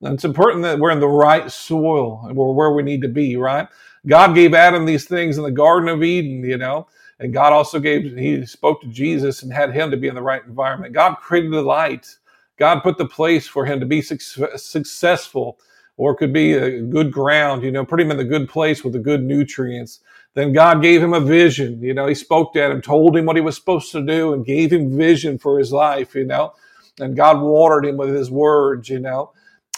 It's 0.00 0.24
important 0.24 0.62
that 0.62 0.78
we're 0.78 0.92
in 0.92 1.00
the 1.00 1.08
right 1.08 1.50
soil 1.50 2.22
and 2.24 2.36
we're 2.36 2.52
where 2.52 2.72
we 2.72 2.84
need 2.84 3.02
to 3.02 3.08
be, 3.08 3.36
right? 3.36 3.66
God 4.06 4.34
gave 4.34 4.54
Adam 4.54 4.84
these 4.84 5.06
things 5.06 5.38
in 5.38 5.44
the 5.44 5.50
Garden 5.50 5.88
of 5.88 6.04
Eden, 6.04 6.44
you 6.48 6.56
know, 6.56 6.86
and 7.18 7.32
God 7.32 7.52
also 7.52 7.80
gave, 7.80 8.16
he 8.16 8.46
spoke 8.46 8.80
to 8.82 8.86
Jesus 8.86 9.42
and 9.42 9.52
had 9.52 9.74
him 9.74 9.90
to 9.90 9.96
be 9.96 10.06
in 10.06 10.14
the 10.14 10.22
right 10.22 10.44
environment. 10.44 10.94
God 10.94 11.16
created 11.16 11.52
the 11.52 11.62
light. 11.62 12.16
God 12.58 12.80
put 12.82 12.96
the 12.96 13.08
place 13.08 13.48
for 13.48 13.66
him 13.66 13.80
to 13.80 13.86
be 13.86 14.00
successful 14.00 15.58
or 15.96 16.14
could 16.14 16.32
be 16.32 16.52
a 16.52 16.80
good 16.80 17.12
ground, 17.12 17.64
you 17.64 17.72
know, 17.72 17.84
put 17.84 18.00
him 18.00 18.12
in 18.12 18.16
the 18.16 18.24
good 18.24 18.48
place 18.48 18.84
with 18.84 18.92
the 18.92 19.00
good 19.00 19.24
nutrients. 19.24 19.98
Then 20.34 20.52
God 20.52 20.80
gave 20.80 21.02
him 21.02 21.12
a 21.12 21.20
vision, 21.20 21.82
you 21.82 21.92
know, 21.92 22.06
he 22.06 22.14
spoke 22.14 22.52
to 22.52 22.70
him, 22.70 22.80
told 22.80 23.16
him 23.16 23.26
what 23.26 23.34
he 23.34 23.42
was 23.42 23.56
supposed 23.56 23.90
to 23.92 24.06
do 24.06 24.32
and 24.32 24.46
gave 24.46 24.72
him 24.72 24.96
vision 24.96 25.38
for 25.38 25.58
his 25.58 25.72
life, 25.72 26.14
you 26.14 26.24
know, 26.24 26.52
and 27.00 27.16
God 27.16 27.40
watered 27.42 27.84
him 27.84 27.96
with 27.96 28.10
his 28.10 28.30
words, 28.30 28.88
you 28.88 29.00
know. 29.00 29.32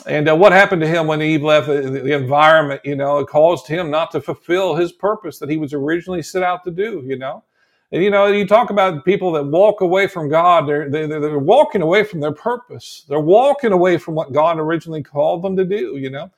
And 0.07 0.29
uh, 0.29 0.37
what 0.37 0.53
happened 0.53 0.81
to 0.83 0.89
him 0.89 1.07
when 1.07 1.23
Eve 1.23 1.43
left 1.43 1.67
the, 1.67 2.15
environment? 2.15 2.81
You 2.85 2.97
know, 2.97 3.19
it 3.19 3.29
caused 3.29 3.67
him 3.67 3.91
not 3.91 4.11
to 4.13 4.21
fulfill 4.21 4.75
his 4.75 4.93
purpose 4.93 5.39
that 5.39 5.51
he 5.51 5.57
was 5.57 5.75
originally 5.75 6.23
set 6.23 6.43
out 6.43 6.65
to 6.65 6.71
do. 6.71 7.03
You 7.05 7.19
know, 7.19 7.45
and 7.93 8.03
you 8.03 8.11
know, 8.11 8.27
you 8.27 8.47
talk 8.47 8.71
about 8.71 9.05
people 9.05 9.33
that 9.33 9.45
walk 9.45 9.81
away 9.81 10.07
from 10.07 10.29
God. 10.29 10.69
They're 10.69 10.89
they're, 10.89 11.07
they're 11.07 11.39
walking 11.39 11.83
away 11.83 12.05
from 12.05 12.21
their 12.21 12.33
purpose. 12.33 13.05
They're 13.09 13.21
walking 13.21 13.73
away 13.73 13.99
from 13.99 14.15
what 14.15 14.33
God 14.33 14.59
originally 14.59 15.03
called 15.03 15.43
them 15.43 15.57
to 15.57 15.65
do. 15.65 15.97
You 15.97 16.11
know, 16.11 16.31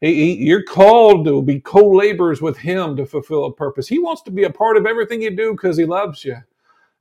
he, 0.00 0.14
he, 0.14 0.46
you're 0.46 0.62
called 0.62 1.26
to 1.26 1.42
be 1.42 1.60
co-laborers 1.60 2.40
with 2.40 2.56
Him 2.56 2.96
to 2.96 3.06
fulfill 3.06 3.44
a 3.44 3.52
purpose. 3.52 3.88
He 3.88 3.98
wants 3.98 4.22
to 4.22 4.30
be 4.30 4.44
a 4.44 4.50
part 4.50 4.76
of 4.76 4.86
everything 4.86 5.20
you 5.20 5.34
do 5.34 5.52
because 5.52 5.76
He 5.76 5.84
loves 5.84 6.24
you, 6.24 6.36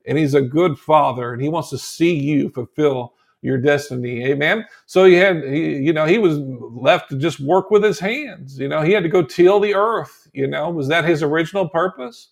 and 0.05 0.17
He's 0.17 0.33
a 0.33 0.41
good 0.41 0.77
Father, 0.77 1.33
and 1.33 1.41
He 1.41 1.49
wants 1.49 1.69
to 1.69 1.77
see 1.77 2.13
you 2.13 2.49
fulfill 2.49 3.13
your 3.41 3.57
destiny. 3.57 4.25
Amen. 4.25 4.65
So 4.85 5.05
he 5.05 5.15
had, 5.15 5.43
he, 5.43 5.77
you 5.77 5.93
know, 5.93 6.05
he 6.05 6.17
was 6.17 6.39
left 6.39 7.09
to 7.11 7.17
just 7.17 7.39
work 7.39 7.71
with 7.71 7.83
his 7.83 7.99
hands. 7.99 8.59
You 8.59 8.67
know, 8.67 8.81
he 8.81 8.91
had 8.93 9.03
to 9.03 9.09
go 9.09 9.23
till 9.23 9.59
the 9.59 9.75
earth. 9.75 10.29
You 10.33 10.47
know, 10.47 10.69
was 10.69 10.87
that 10.89 11.05
his 11.05 11.23
original 11.23 11.69
purpose? 11.69 12.29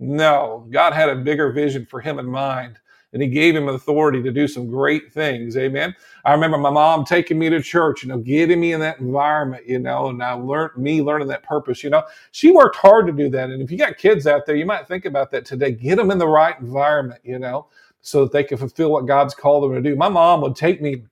No, 0.00 0.66
God 0.70 0.92
had 0.94 1.08
a 1.10 1.16
bigger 1.16 1.52
vision 1.52 1.86
for 1.86 2.00
him 2.00 2.18
in 2.18 2.26
mind. 2.26 2.78
and 3.12 3.22
he 3.22 3.28
gave 3.28 3.56
him 3.56 3.68
authority 3.68 4.22
to 4.22 4.30
do 4.30 4.46
some 4.46 4.66
great 4.68 5.12
things. 5.12 5.56
Amen. 5.56 5.94
I 6.24 6.32
remember 6.32 6.58
my 6.58 6.70
mom 6.70 7.04
taking 7.04 7.38
me 7.38 7.48
to 7.50 7.62
church, 7.62 8.02
you 8.02 8.08
know, 8.08 8.18
getting 8.18 8.60
me 8.60 8.72
in 8.72 8.80
that 8.80 9.00
environment, 9.00 9.66
you 9.66 9.78
know, 9.78 10.08
and 10.08 10.22
I 10.22 10.32
learned 10.32 10.76
me 10.76 11.00
learning 11.00 11.28
that 11.28 11.42
purpose, 11.42 11.82
you 11.82 11.90
know. 11.90 12.02
She 12.32 12.52
worked 12.52 12.76
hard 12.76 13.06
to 13.06 13.12
do 13.12 13.30
that. 13.30 13.50
And 13.50 13.62
if 13.62 13.70
you 13.70 13.78
got 13.78 13.96
kids 13.96 14.26
out 14.26 14.44
there, 14.44 14.56
you 14.56 14.66
might 14.66 14.86
think 14.86 15.06
about 15.06 15.30
that 15.30 15.46
today. 15.46 15.72
Get 15.72 15.96
them 15.96 16.10
in 16.10 16.18
the 16.18 16.28
right 16.28 16.58
environment, 16.60 17.20
you 17.24 17.38
know, 17.38 17.68
so 18.00 18.24
that 18.24 18.32
they 18.32 18.44
could 18.44 18.58
fulfill 18.58 18.92
what 18.92 19.06
God's 19.06 19.34
called 19.34 19.64
them 19.64 19.74
to 19.74 19.90
do. 19.90 19.96
My 19.96 20.08
mom 20.08 20.40
would 20.42 20.56
take 20.56 20.80
me 20.80 21.02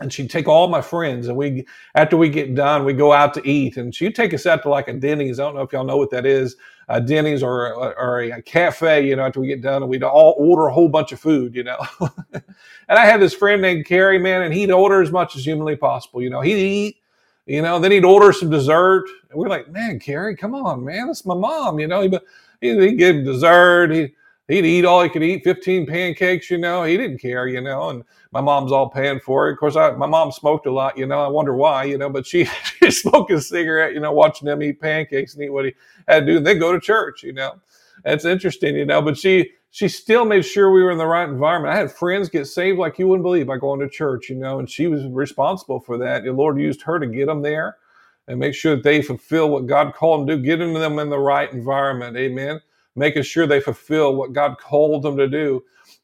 and 0.00 0.12
she'd 0.12 0.30
take 0.30 0.48
all 0.48 0.68
my 0.68 0.80
friends 0.80 1.26
and 1.26 1.36
we 1.36 1.66
after 1.94 2.16
we 2.16 2.28
get 2.28 2.54
done 2.54 2.84
we 2.84 2.92
go 2.92 3.12
out 3.12 3.34
to 3.34 3.46
eat 3.48 3.76
and 3.76 3.94
she'd 3.94 4.14
take 4.14 4.32
us 4.32 4.46
out 4.46 4.62
to 4.62 4.68
like 4.68 4.88
a 4.88 4.92
denny's. 4.92 5.40
I 5.40 5.44
don't 5.44 5.54
know 5.54 5.62
if 5.62 5.72
y'all 5.72 5.84
know 5.84 5.96
what 5.96 6.10
that 6.10 6.24
is. 6.24 6.56
A 6.88 7.00
denny's 7.00 7.42
or, 7.42 7.74
or 7.74 8.20
a 8.20 8.42
cafe 8.42 9.06
you 9.06 9.16
know 9.16 9.24
after 9.24 9.40
we 9.40 9.46
get 9.48 9.62
done 9.62 9.82
and 9.82 9.90
we'd 9.90 10.02
all 10.02 10.34
order 10.38 10.66
a 10.66 10.72
whole 10.72 10.88
bunch 10.88 11.12
of 11.12 11.20
food 11.20 11.54
you 11.54 11.64
know. 11.64 11.78
And 12.88 12.98
i 12.98 13.06
had 13.06 13.20
this 13.20 13.32
friend 13.32 13.62
named 13.62 13.86
Kerry, 13.86 14.18
man 14.18 14.42
and 14.42 14.52
he'd 14.52 14.70
order 14.70 15.00
as 15.00 15.10
much 15.10 15.34
as 15.36 15.44
humanly 15.44 15.76
possible 15.76 16.22
you 16.22 16.30
know. 16.30 16.40
He'd 16.40 16.58
eat 16.58 16.96
you 17.46 17.62
know 17.62 17.78
then 17.78 17.90
he'd 17.90 18.04
order 18.04 18.32
some 18.32 18.50
dessert 18.50 19.06
and 19.30 19.38
we're 19.38 19.48
like 19.48 19.70
man 19.70 19.98
Kerry, 19.98 20.36
come 20.36 20.54
on 20.54 20.84
man 20.84 21.08
that's 21.08 21.26
my 21.26 21.34
mom 21.34 21.80
you 21.80 21.88
know. 21.88 22.02
He'd, 22.02 22.18
he'd 22.60 22.96
give 22.96 23.24
dessert 23.24 23.90
he 23.92 24.14
he'd 24.52 24.66
eat 24.66 24.84
all 24.84 25.02
he 25.02 25.08
could 25.08 25.22
eat 25.22 25.44
15 25.44 25.86
pancakes 25.86 26.50
you 26.50 26.58
know. 26.58 26.84
He 26.84 26.96
didn't 26.96 27.18
care 27.18 27.46
you 27.46 27.60
know 27.60 27.90
and 27.90 28.04
my 28.32 28.40
mom's 28.40 28.72
all 28.72 28.88
paying 28.88 29.20
for 29.20 29.48
it. 29.48 29.52
Of 29.52 29.58
course 29.58 29.76
I, 29.76 29.92
my 29.92 30.06
mom 30.06 30.30
smoked 30.30 30.66
a 30.66 30.72
lot 30.72 30.98
you 30.98 31.06
know. 31.06 31.20
I 31.20 31.28
wonder 31.28 31.54
why 31.54 31.84
you 31.84 31.98
know 31.98 32.10
but 32.10 32.26
she, 32.26 32.44
she 32.82 32.90
smoked 32.90 33.30
a 33.30 33.40
cigarette 33.40 33.94
you 33.94 34.00
know 34.00 34.12
watching 34.12 34.46
them 34.46 34.62
eat 34.62 34.80
pancakes 34.80 35.34
and 35.34 35.42
eat 35.42 35.50
what 35.50 35.64
he 35.64 35.74
had 36.06 36.20
to 36.20 36.26
do 36.26 36.36
and 36.38 36.46
then 36.46 36.58
go 36.58 36.72
to 36.72 36.80
church 36.80 37.22
you 37.22 37.32
know. 37.32 37.60
That's 38.04 38.24
interesting 38.24 38.76
you 38.76 38.84
know 38.84 39.00
but 39.00 39.16
she 39.16 39.52
she 39.70 39.88
still 39.88 40.26
made 40.26 40.44
sure 40.44 40.70
we 40.70 40.82
were 40.82 40.90
in 40.90 40.98
the 40.98 41.06
right 41.06 41.26
environment. 41.26 41.72
I 41.72 41.78
had 41.78 41.90
friends 41.90 42.28
get 42.28 42.46
saved 42.46 42.78
like 42.78 42.98
you 42.98 43.08
wouldn't 43.08 43.24
believe 43.24 43.46
by 43.46 43.56
going 43.56 43.80
to 43.80 43.88
church 43.88 44.28
you 44.28 44.36
know 44.36 44.58
and 44.58 44.68
she 44.68 44.86
was 44.86 45.06
responsible 45.06 45.80
for 45.80 45.96
that. 45.98 46.24
The 46.24 46.32
lord 46.32 46.58
used 46.58 46.82
her 46.82 46.98
to 46.98 47.06
get 47.06 47.26
them 47.26 47.40
there 47.40 47.78
and 48.28 48.38
make 48.38 48.54
sure 48.54 48.76
that 48.76 48.84
they 48.84 49.00
fulfill 49.02 49.48
what 49.48 49.66
god 49.66 49.94
called 49.94 50.20
them 50.20 50.26
to 50.28 50.36
do 50.36 50.42
getting 50.42 50.74
them 50.74 50.98
in 50.98 51.08
the 51.08 51.18
right 51.18 51.50
environment. 51.52 52.16
Amen 52.18 52.60
making 52.96 53.22
sure 53.22 53.46
they 53.46 53.60
fulfill 53.60 54.14
what 54.16 54.32
God 54.32 54.58
called 54.58 55.02
them 55.02 55.16
to 55.16 55.28
do. 55.28 55.62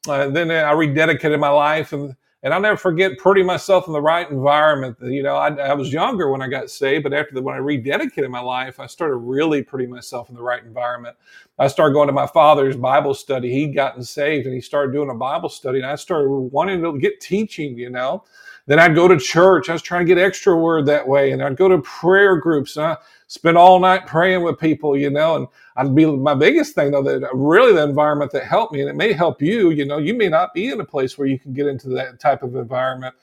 Uh, 0.09 0.28
then 0.28 0.51
I 0.51 0.72
rededicated 0.72 1.39
my 1.39 1.51
life 1.51 1.93
and 1.93 2.14
and 2.43 2.55
I'll 2.55 2.61
never 2.61 2.76
forget 2.76 3.18
putting 3.18 3.47
myself 3.47 3.89
in 3.89 3.93
the 3.93 4.01
right 4.01 4.30
environment. 4.30 4.97
You 5.03 5.24
know, 5.24 5.34
I, 5.34 5.49
I 5.57 5.74
was 5.74 5.93
younger 5.93 6.30
when 6.30 6.41
I 6.41 6.47
got 6.47 6.70
saved, 6.70 7.03
but 7.03 7.12
after 7.12 7.34
the, 7.34 7.43
when 7.43 7.57
I 7.57 7.59
rededicated 7.59 8.30
my 8.30 8.41
life, 8.41 8.78
I 8.78 8.86
started 8.86 9.16
really 9.16 9.62
putting 9.62 9.91
myself 9.91 10.28
in 10.28 10.36
the 10.36 10.43
right 10.43 10.62
environment. 10.62 11.16
I 11.59 11.66
started 11.66 11.95
going 11.95 12.07
to 12.07 12.12
my 12.12 12.28
father's 12.28 12.76
Bible 12.76 13.14
study. 13.14 13.53
He'd 13.53 13.74
gotten 13.74 14.05
saved 14.05 14.47
and 14.47 14.55
he 14.55 14.61
started 14.61 14.93
doing 14.93 15.11
a 15.11 15.14
Bible 15.14 15.49
study, 15.49 15.78
and 15.78 15.86
I 15.86 15.97
started 15.97 16.30
wanting 16.30 16.80
to 16.82 16.97
get 16.99 17.20
teaching, 17.20 17.76
you 17.76 17.91
know. 17.91 18.22
Then 18.66 18.78
I'd 18.78 18.95
go 18.95 19.09
to 19.09 19.18
church. 19.18 19.68
I 19.68 19.72
was 19.72 19.82
trying 19.82 20.07
to 20.07 20.14
get 20.14 20.22
extra 20.22 20.55
word 20.55 20.86
that 20.86 21.09
way, 21.09 21.32
and 21.32 21.43
I'd 21.43 21.57
go 21.57 21.68
to 21.68 21.78
prayer 21.78 22.36
groups. 22.36 22.76
And 22.76 22.86
I 22.86 22.97
spend 23.29 23.57
all 23.57 23.79
night 23.79 24.07
praying 24.07 24.43
with 24.43 24.59
people, 24.59 24.97
you 24.97 25.11
know. 25.11 25.37
And 25.37 25.47
I'd 25.76 25.95
be 25.95 26.05
my 26.05 26.35
biggest 26.35 26.74
thing 26.74 26.91
though 26.91 27.03
that 27.03 27.29
really 27.33 27.72
the 27.72 27.85
environment 27.85 28.33
that 28.33 28.45
helped 28.45 28.72
me, 28.72 28.81
and 28.81 28.91
it 28.91 28.97
may 28.97 29.12
help 29.12 29.41
you. 29.41 29.70
You 29.70 29.85
know, 29.85 29.99
you 29.99 30.14
may 30.14 30.29
not 30.29 30.53
be 30.53 30.68
in 30.68 30.81
a 30.81 30.85
place 30.85 31.16
where 31.16 31.29
you 31.29 31.39
can 31.39 31.53
get 31.53 31.66
into 31.66 31.89
that 31.91 32.18
type 32.18 32.43
of 32.43 32.57
environment, 32.57 33.14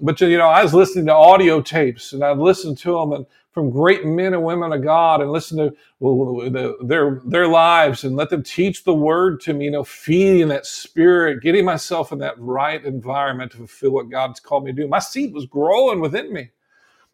but 0.00 0.20
you 0.20 0.38
know, 0.38 0.48
I 0.48 0.62
was 0.62 0.72
listening 0.72 1.06
to 1.06 1.14
audio 1.14 1.60
tapes, 1.60 2.12
and 2.12 2.22
I'd 2.22 2.38
listen 2.38 2.76
to 2.76 2.92
them 2.92 3.12
and 3.12 3.26
from 3.54 3.70
great 3.70 4.04
men 4.04 4.34
and 4.34 4.42
women 4.42 4.72
of 4.72 4.82
God 4.82 5.20
and 5.22 5.30
listen 5.30 5.56
to 5.58 5.72
well, 6.00 6.50
the, 6.50 6.76
their 6.82 7.22
their 7.24 7.46
lives 7.46 8.02
and 8.02 8.16
let 8.16 8.28
them 8.28 8.42
teach 8.42 8.82
the 8.82 8.92
word 8.92 9.40
to 9.42 9.54
me. 9.54 9.66
You 9.66 9.70
know, 9.70 9.84
feeding 9.84 10.48
that 10.48 10.66
spirit, 10.66 11.40
getting 11.40 11.64
myself 11.64 12.10
in 12.10 12.18
that 12.18 12.38
right 12.38 12.84
environment 12.84 13.52
to 13.52 13.58
fulfill 13.58 13.92
what 13.92 14.10
God's 14.10 14.40
called 14.40 14.64
me 14.64 14.72
to 14.72 14.82
do. 14.82 14.88
My 14.88 14.98
seed 14.98 15.32
was 15.32 15.46
growing 15.46 16.00
within 16.00 16.32
me. 16.32 16.50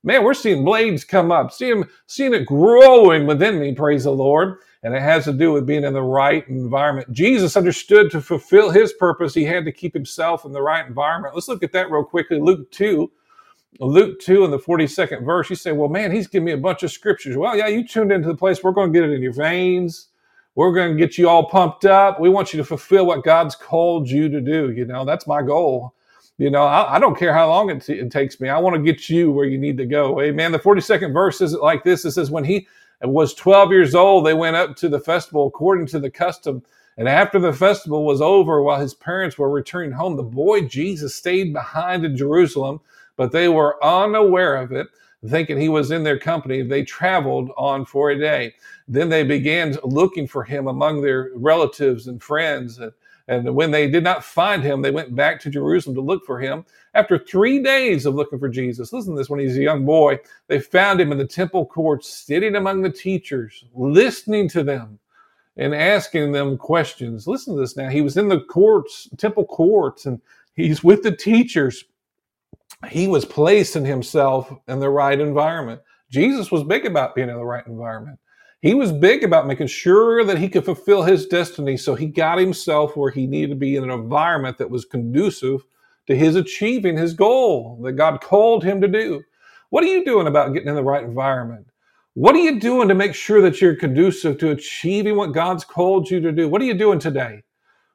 Man, 0.02 0.24
we're 0.24 0.34
seeing 0.34 0.64
blades 0.64 1.04
come 1.04 1.30
up, 1.30 1.52
seeing 1.52 1.84
seeing 2.06 2.34
it 2.34 2.46
growing 2.46 3.26
within 3.26 3.60
me. 3.60 3.74
Praise 3.74 4.04
the 4.04 4.12
Lord. 4.12 4.58
And 4.82 4.94
it 4.94 5.02
has 5.02 5.24
to 5.24 5.32
do 5.34 5.52
with 5.52 5.66
being 5.66 5.84
in 5.84 5.92
the 5.92 6.02
right 6.02 6.48
environment. 6.48 7.12
Jesus 7.12 7.56
understood 7.56 8.10
to 8.12 8.22
fulfill 8.22 8.70
his 8.70 8.94
purpose, 8.94 9.34
he 9.34 9.44
had 9.44 9.66
to 9.66 9.72
keep 9.72 9.92
himself 9.92 10.46
in 10.46 10.52
the 10.52 10.62
right 10.62 10.86
environment. 10.86 11.34
Let's 11.34 11.48
look 11.48 11.62
at 11.62 11.72
that 11.72 11.90
real 11.90 12.04
quickly. 12.04 12.40
Luke 12.40 12.70
2 12.70 13.10
Luke 13.80 14.20
2 14.20 14.44
in 14.44 14.50
the 14.50 14.58
42nd 14.58 15.24
verse, 15.24 15.48
you 15.50 15.56
say, 15.56 15.72
well, 15.72 15.88
man, 15.88 16.12
he's 16.12 16.26
giving 16.26 16.46
me 16.46 16.52
a 16.52 16.58
bunch 16.58 16.82
of 16.82 16.90
scriptures. 16.90 17.36
Well, 17.36 17.56
yeah, 17.56 17.68
you 17.68 17.86
tuned 17.86 18.12
into 18.12 18.28
the 18.28 18.36
place. 18.36 18.62
We're 18.62 18.72
going 18.72 18.92
to 18.92 18.98
get 18.98 19.08
it 19.08 19.14
in 19.14 19.22
your 19.22 19.32
veins. 19.32 20.08
We're 20.54 20.74
going 20.74 20.96
to 20.96 20.98
get 20.98 21.16
you 21.16 21.28
all 21.28 21.48
pumped 21.48 21.84
up. 21.86 22.20
We 22.20 22.28
want 22.28 22.52
you 22.52 22.58
to 22.58 22.64
fulfill 22.64 23.06
what 23.06 23.24
God's 23.24 23.54
called 23.54 24.08
you 24.08 24.28
to 24.28 24.40
do. 24.40 24.70
You 24.72 24.84
know, 24.86 25.04
that's 25.04 25.26
my 25.26 25.42
goal. 25.42 25.94
You 26.40 26.50
know, 26.50 26.64
I, 26.64 26.96
I 26.96 26.98
don't 26.98 27.18
care 27.18 27.34
how 27.34 27.48
long 27.48 27.70
it, 27.70 27.82
t- 27.82 27.94
it 27.94 28.10
takes 28.10 28.40
me. 28.40 28.48
I 28.48 28.58
want 28.58 28.76
to 28.76 28.82
get 28.82 29.10
you 29.10 29.30
where 29.30 29.46
you 29.46 29.58
need 29.58 29.76
to 29.78 29.86
go. 29.86 30.20
Amen. 30.22 30.52
The 30.52 30.58
42nd 30.58 31.12
verse 31.12 31.40
is 31.40 31.54
like 31.54 31.84
this. 31.84 32.04
It 32.04 32.12
says, 32.12 32.30
when 32.30 32.44
he 32.44 32.66
was 33.02 33.34
12 33.34 33.72
years 33.72 33.94
old, 33.94 34.26
they 34.26 34.34
went 34.34 34.56
up 34.56 34.76
to 34.76 34.88
the 34.88 35.00
festival 35.00 35.46
according 35.46 35.86
to 35.88 36.00
the 36.00 36.10
custom. 36.10 36.62
And 36.96 37.08
after 37.08 37.38
the 37.38 37.52
festival 37.52 38.06
was 38.06 38.22
over, 38.22 38.62
while 38.62 38.80
his 38.80 38.94
parents 38.94 39.38
were 39.38 39.50
returning 39.50 39.92
home, 39.92 40.16
the 40.16 40.22
boy 40.22 40.62
Jesus 40.62 41.14
stayed 41.14 41.52
behind 41.52 42.04
in 42.04 42.16
Jerusalem 42.16 42.80
but 43.20 43.32
they 43.32 43.50
were 43.50 43.84
unaware 43.84 44.56
of 44.56 44.72
it, 44.72 44.88
thinking 45.28 45.60
he 45.60 45.68
was 45.68 45.90
in 45.90 46.02
their 46.02 46.18
company. 46.18 46.62
They 46.62 46.82
traveled 46.84 47.50
on 47.58 47.84
for 47.84 48.10
a 48.10 48.18
day. 48.18 48.54
Then 48.88 49.10
they 49.10 49.24
began 49.24 49.76
looking 49.84 50.26
for 50.26 50.42
him 50.42 50.68
among 50.68 51.02
their 51.02 51.30
relatives 51.34 52.06
and 52.06 52.22
friends. 52.22 52.78
And, 52.78 52.92
and 53.30 53.54
when 53.54 53.70
they 53.70 53.88
did 53.88 54.02
not 54.02 54.24
find 54.24 54.60
him, 54.60 54.82
they 54.82 54.90
went 54.90 55.14
back 55.14 55.38
to 55.40 55.50
Jerusalem 55.50 55.94
to 55.94 56.00
look 56.00 56.26
for 56.26 56.40
him. 56.40 56.64
After 56.94 57.16
three 57.16 57.62
days 57.62 58.04
of 58.04 58.16
looking 58.16 58.40
for 58.40 58.48
Jesus, 58.48 58.92
listen 58.92 59.14
to 59.14 59.18
this 59.18 59.30
when 59.30 59.38
he's 59.38 59.56
a 59.56 59.62
young 59.62 59.84
boy, 59.86 60.18
they 60.48 60.58
found 60.58 61.00
him 61.00 61.12
in 61.12 61.18
the 61.18 61.26
temple 61.26 61.64
courts, 61.64 62.08
sitting 62.12 62.56
among 62.56 62.82
the 62.82 62.90
teachers, 62.90 63.64
listening 63.72 64.48
to 64.48 64.64
them 64.64 64.98
and 65.56 65.72
asking 65.72 66.32
them 66.32 66.58
questions. 66.58 67.28
Listen 67.28 67.54
to 67.54 67.60
this 67.60 67.76
now. 67.76 67.88
He 67.88 68.02
was 68.02 68.16
in 68.16 68.28
the 68.28 68.40
courts, 68.40 69.08
temple 69.16 69.44
courts, 69.44 70.06
and 70.06 70.20
he's 70.54 70.82
with 70.82 71.04
the 71.04 71.14
teachers 71.14 71.84
he 72.88 73.06
was 73.06 73.24
placing 73.24 73.84
himself 73.84 74.52
in 74.66 74.80
the 74.80 74.90
right 74.90 75.20
environment. 75.20 75.82
Jesus 76.10 76.50
was 76.50 76.64
big 76.64 76.84
about 76.84 77.14
being 77.14 77.28
in 77.28 77.36
the 77.36 77.44
right 77.44 77.66
environment. 77.68 78.18
He 78.62 78.74
was 78.74 78.92
big 78.92 79.24
about 79.24 79.46
making 79.46 79.68
sure 79.68 80.22
that 80.24 80.38
he 80.38 80.48
could 80.48 80.66
fulfill 80.66 81.02
his 81.02 81.26
destiny. 81.26 81.76
So 81.78 81.94
he 81.94 82.06
got 82.06 82.38
himself 82.38 82.96
where 82.96 83.10
he 83.10 83.26
needed 83.26 83.50
to 83.50 83.56
be 83.56 83.76
in 83.76 83.84
an 83.84 83.90
environment 83.90 84.58
that 84.58 84.70
was 84.70 84.84
conducive 84.84 85.64
to 86.06 86.16
his 86.16 86.36
achieving 86.36 86.96
his 86.96 87.14
goal 87.14 87.78
that 87.82 87.92
God 87.92 88.20
called 88.20 88.62
him 88.62 88.80
to 88.82 88.88
do. 88.88 89.22
What 89.70 89.84
are 89.84 89.88
you 89.88 90.04
doing 90.04 90.26
about 90.26 90.52
getting 90.52 90.68
in 90.68 90.74
the 90.74 90.82
right 90.82 91.04
environment? 91.04 91.68
What 92.14 92.34
are 92.34 92.40
you 92.40 92.60
doing 92.60 92.88
to 92.88 92.94
make 92.94 93.14
sure 93.14 93.40
that 93.40 93.60
you're 93.60 93.76
conducive 93.76 94.36
to 94.38 94.50
achieving 94.50 95.16
what 95.16 95.32
God's 95.32 95.64
called 95.64 96.10
you 96.10 96.20
to 96.20 96.32
do? 96.32 96.48
What 96.48 96.60
are 96.60 96.66
you 96.66 96.74
doing 96.74 96.98
today? 96.98 97.42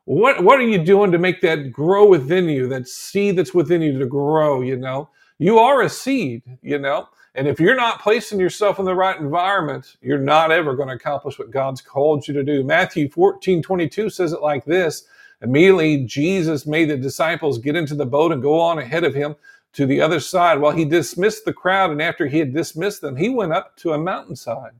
What 0.05 0.43
what 0.43 0.59
are 0.59 0.67
you 0.67 0.83
doing 0.83 1.11
to 1.11 1.17
make 1.17 1.41
that 1.41 1.71
grow 1.71 2.07
within 2.07 2.47
you, 2.47 2.67
that 2.69 2.87
seed 2.87 3.37
that's 3.37 3.53
within 3.53 3.81
you 3.81 3.99
to 3.99 4.05
grow, 4.05 4.61
you 4.61 4.77
know? 4.77 5.09
You 5.39 5.59
are 5.59 5.81
a 5.81 5.89
seed, 5.89 6.43
you 6.61 6.79
know? 6.79 7.09
And 7.35 7.49
if 7.49 7.59
you're 7.59 7.75
not 7.75 8.01
placing 8.01 8.39
yourself 8.39 8.79
in 8.79 8.85
the 8.85 8.95
right 8.95 9.19
environment, 9.19 9.97
you're 10.01 10.17
not 10.17 10.51
ever 10.51 10.73
going 10.73 10.87
to 10.87 10.95
accomplish 10.95 11.37
what 11.37 11.51
God's 11.51 11.81
called 11.81 12.25
you 12.27 12.33
to 12.33 12.43
do. 12.43 12.63
Matthew 12.63 13.09
14, 13.09 13.61
22 13.61 14.09
says 14.09 14.31
it 14.31 14.41
like 14.41 14.63
this. 14.63 15.05
Immediately, 15.41 16.05
Jesus 16.05 16.65
made 16.65 16.89
the 16.89 16.95
disciples 16.95 17.57
get 17.57 17.75
into 17.75 17.93
the 17.93 18.05
boat 18.05 18.31
and 18.31 18.41
go 18.41 18.57
on 18.59 18.79
ahead 18.79 19.03
of 19.03 19.13
him 19.13 19.35
to 19.73 19.85
the 19.85 19.99
other 19.99 20.21
side 20.21 20.59
while 20.59 20.71
he 20.71 20.85
dismissed 20.85 21.43
the 21.43 21.51
crowd. 21.51 21.91
And 21.91 22.01
after 22.01 22.25
he 22.25 22.39
had 22.39 22.53
dismissed 22.53 23.01
them, 23.01 23.17
he 23.17 23.27
went 23.27 23.51
up 23.51 23.75
to 23.77 23.91
a 23.91 23.97
mountainside 23.97 24.71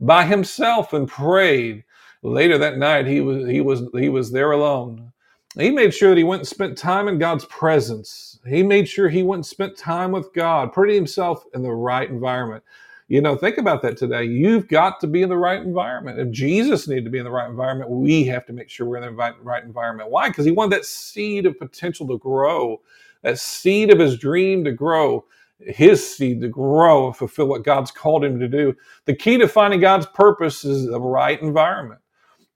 by 0.00 0.24
himself 0.24 0.92
and 0.92 1.08
prayed. 1.08 1.82
Later 2.22 2.56
that 2.58 2.78
night, 2.78 3.06
he 3.06 3.20
was 3.20 3.46
he 3.48 3.60
was 3.60 3.82
he 3.92 4.08
was 4.08 4.30
there 4.30 4.52
alone. 4.52 5.12
He 5.58 5.70
made 5.70 5.92
sure 5.92 6.10
that 6.10 6.16
he 6.16 6.24
went 6.24 6.40
and 6.40 6.48
spent 6.48 6.78
time 6.78 7.08
in 7.08 7.18
God's 7.18 7.44
presence. 7.46 8.33
He 8.46 8.62
made 8.62 8.88
sure 8.88 9.08
he 9.08 9.22
went 9.22 9.38
and 9.38 9.46
spent 9.46 9.76
time 9.76 10.12
with 10.12 10.32
God, 10.34 10.72
putting 10.72 10.94
himself 10.94 11.44
in 11.54 11.62
the 11.62 11.72
right 11.72 12.08
environment. 12.08 12.62
You 13.08 13.20
know, 13.20 13.36
think 13.36 13.58
about 13.58 13.82
that 13.82 13.96
today. 13.96 14.24
You've 14.24 14.66
got 14.68 14.98
to 15.00 15.06
be 15.06 15.22
in 15.22 15.28
the 15.28 15.36
right 15.36 15.60
environment. 15.60 16.18
If 16.18 16.30
Jesus 16.30 16.88
needed 16.88 17.04
to 17.04 17.10
be 17.10 17.18
in 17.18 17.24
the 17.24 17.30
right 17.30 17.48
environment, 17.48 17.90
we 17.90 18.24
have 18.24 18.46
to 18.46 18.52
make 18.52 18.70
sure 18.70 18.86
we're 18.86 18.96
in 18.96 19.16
the 19.16 19.34
right 19.42 19.64
environment. 19.64 20.10
Why? 20.10 20.28
Because 20.28 20.46
he 20.46 20.52
wanted 20.52 20.72
that 20.72 20.86
seed 20.86 21.46
of 21.46 21.58
potential 21.58 22.06
to 22.08 22.18
grow, 22.18 22.80
that 23.22 23.38
seed 23.38 23.90
of 23.90 23.98
his 23.98 24.18
dream 24.18 24.64
to 24.64 24.72
grow 24.72 25.24
his 25.60 26.16
seed 26.16 26.40
to 26.40 26.48
grow 26.48 27.06
and 27.06 27.16
fulfill 27.16 27.46
what 27.46 27.64
God's 27.64 27.90
called 27.90 28.24
him 28.24 28.38
to 28.40 28.48
do. 28.48 28.74
The 29.06 29.14
key 29.14 29.38
to 29.38 29.48
finding 29.48 29.80
God's 29.80 30.06
purpose 30.06 30.64
is 30.64 30.86
the 30.86 31.00
right 31.00 31.40
environment. 31.40 32.00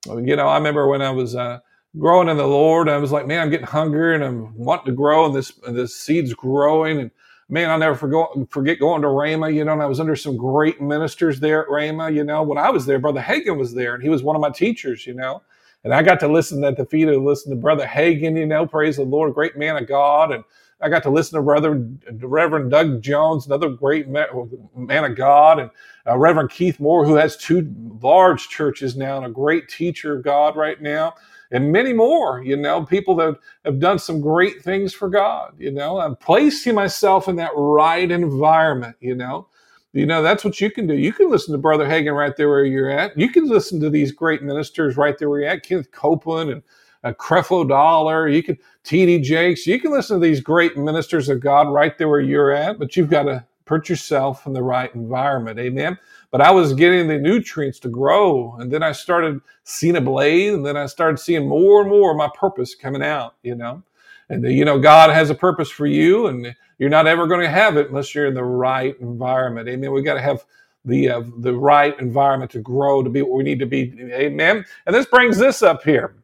You 0.07 0.36
know, 0.36 0.49
I 0.49 0.57
remember 0.57 0.89
when 0.89 1.03
I 1.03 1.11
was 1.11 1.34
uh, 1.34 1.59
growing 1.99 2.28
in 2.28 2.36
the 2.36 2.46
Lord, 2.46 2.88
I 2.88 2.99
was 2.99 3.12
like, 3.12 3.26
man, 3.26 3.42
I'm 3.42 3.51
getting 3.51 3.66
hungry 3.66 4.14
and 4.14 4.24
I'm 4.24 4.57
wanting 4.57 4.86
to 4.86 4.92
grow, 4.92 5.26
and 5.26 5.34
this 5.34 5.53
and 5.66 5.76
this 5.76 5.96
seed's 5.96 6.34
growing. 6.34 7.01
And 7.01 7.11
man, 7.49 7.70
I'll 7.70 7.78
never 7.78 7.96
forget, 7.96 8.26
forget 8.51 8.80
going 8.80 9.03
to 9.03 9.09
Rhema, 9.09 9.55
you 9.55 9.64
know, 9.64 9.72
and 9.72 9.82
I 9.82 9.86
was 9.86 10.01
under 10.01 10.16
some 10.16 10.36
great 10.36 10.80
ministers 10.80 11.40
there 11.40 11.62
at 11.62 11.68
Rhema, 11.68 12.14
you 12.14 12.24
know. 12.24 12.42
When 12.42 12.59
I 12.59 12.70
was 12.70 12.86
there, 12.86 12.99
Brother 12.99 13.20
Hagin 13.22 13.59
was 13.59 13.74
there, 13.74 13.94
and 13.94 14.03
he 14.03 14.09
was 14.11 14.22
one 14.22 14.36
of 14.36 14.42
my 14.42 14.51
teachers, 14.51 15.07
you 15.07 15.14
know. 15.14 15.42
and 15.84 15.94
I 15.94 16.03
got 16.03 16.20
to 16.20 16.28
listen 16.28 16.64
at 16.64 16.76
the 16.76 16.86
feet 16.86 17.09
of 17.09 17.22
listen 17.22 17.51
to 17.51 17.57
Brother 17.57 17.86
Hagin, 17.86 18.36
you 18.36 18.46
know, 18.46 18.66
praise 18.66 18.96
the 18.96 19.03
Lord, 19.05 19.34
great 19.34 19.57
man 19.57 19.76
of 19.76 19.88
God, 19.88 20.32
and 20.32 20.44
I 20.80 20.88
got 20.88 21.03
to 21.05 21.11
listen 21.11 21.36
to 21.38 21.42
Brother 21.42 21.88
Reverend 22.20 22.70
Doug 22.70 23.03
Jones, 23.03 23.46
another 23.46 23.70
great 23.70 24.09
man 24.09 25.05
of 25.05 25.16
God, 25.16 25.59
and 25.59 25.70
uh, 26.07 26.16
Reverend 26.16 26.51
Keith 26.51 26.78
Moore, 26.80 27.05
who 27.05 27.14
has 27.14 27.36
two 27.36 27.74
large 28.03 28.49
churches 28.49 28.96
now 28.96 29.16
and 29.16 29.26
a 29.26 29.30
great 29.30 29.68
teacher 29.68 30.16
of 30.16 30.24
God 30.24 30.57
right 30.57 30.80
now, 30.80 31.14
and 31.51 31.72
many 31.72 31.92
more. 31.92 32.42
You 32.42 32.57
know, 32.57 32.84
people 32.84 33.16
that 33.16 33.36
have 33.64 33.80
done 33.80 33.99
some 33.99 34.20
great 34.20 34.62
things 34.62 34.92
for 34.92 35.09
God. 35.09 35.55
You 35.59 35.70
know, 35.70 36.01
I'm 36.01 36.16
placing 36.16 36.74
myself 36.74 37.28
in 37.28 37.36
that 37.36 37.53
right 37.55 38.11
environment. 38.11 38.96
You 39.01 39.14
know, 39.14 39.49
you 39.92 40.07
know 40.07 40.22
that's 40.22 40.44
what 40.44 40.61
you 40.61 40.70
can 40.70 40.86
do. 40.86 40.94
You 40.94 41.12
can 41.12 41.30
listen 41.30 41.53
to 41.53 41.59
Brother 41.59 41.86
Hagin 41.86 42.16
right 42.16 42.36
there 42.36 42.49
where 42.49 42.64
you're 42.64 42.90
at. 42.90 43.18
You 43.18 43.30
can 43.30 43.49
listen 43.49 43.80
to 43.80 43.90
these 43.90 44.12
great 44.12 44.42
ministers 44.42 44.96
right 44.96 45.16
there 45.18 45.30
where 45.30 45.40
you're 45.40 45.51
at, 45.51 45.62
Kenneth 45.62 45.92
Copeland 45.92 46.51
and 46.51 46.62
uh, 47.05 47.12
Creflo 47.12 47.68
Dollar. 47.68 48.28
You 48.28 48.42
can 48.42 48.59
T.D. 48.84 49.20
Jakes. 49.20 49.66
You 49.66 49.80
can 49.80 49.92
listen 49.92 50.20
to 50.20 50.26
these 50.26 50.40
great 50.40 50.76
ministers 50.76 51.28
of 51.28 51.40
God 51.40 51.72
right 51.72 51.96
there 51.99 52.09
where 52.09 52.20
you're 52.20 52.53
at, 52.53 52.78
but 52.78 52.96
you've 52.96 53.11
got 53.11 53.24
to 53.24 53.44
put 53.69 53.89
yourself 53.89 54.47
in 54.47 54.53
the 54.53 54.62
right 54.62 54.93
environment. 54.95 55.59
Amen. 55.61 55.99
But 56.31 56.41
I 56.41 56.51
was 56.51 56.73
getting 56.75 57.07
the 57.07 57.19
nutrients 57.19 57.79
to 57.81 57.89
grow, 57.89 58.57
and 58.59 58.71
then 58.73 58.83
I 58.83 58.93
started 58.93 59.41
seeing 59.64 59.97
a 59.97 60.01
blade, 60.01 60.55
and 60.55 60.66
then 60.66 60.77
I 60.77 60.87
started 60.87 61.19
seeing 61.19 61.47
more 61.47 61.83
and 61.83 61.91
more 61.91 62.11
of 62.11 62.16
my 62.16 62.29
purpose 62.35 62.75
coming 62.75 63.03
out. 63.03 63.35
You 63.43 63.55
know, 63.55 63.83
and 64.29 64.45
you 64.45 64.64
know 64.64 64.79
God 64.79 65.11
has 65.11 65.31
a 65.31 65.35
purpose 65.35 65.71
for 65.71 65.87
you, 65.87 66.27
and 66.27 66.55
you're 66.79 66.91
not 66.91 67.07
ever 67.07 67.27
going 67.27 67.41
to 67.41 67.51
have 67.51 67.77
it 67.77 67.89
unless 67.89 68.14
you're 68.14 68.27
in 68.27 68.35
the 68.35 68.45
right 68.45 68.99
environment. 69.01 69.69
Amen. 69.69 69.93
We 69.93 70.03
got 70.03 70.14
to 70.14 70.23
have 70.23 70.45
the 70.85 71.09
uh, 71.11 71.23
the 71.39 71.55
right 71.55 71.99
environment 72.01 72.51
to 72.53 72.61
grow 72.61 73.03
to 73.03 73.11
be 73.11 73.23
what 73.23 73.37
we 73.37 73.45
need 73.45 73.59
to 73.61 73.66
be. 73.66 73.95
Amen. 74.12 74.64
And 74.87 74.95
this 74.95 75.07
brings 75.07 75.39
this 75.39 75.62
up 75.62 75.83
here. 75.83 76.14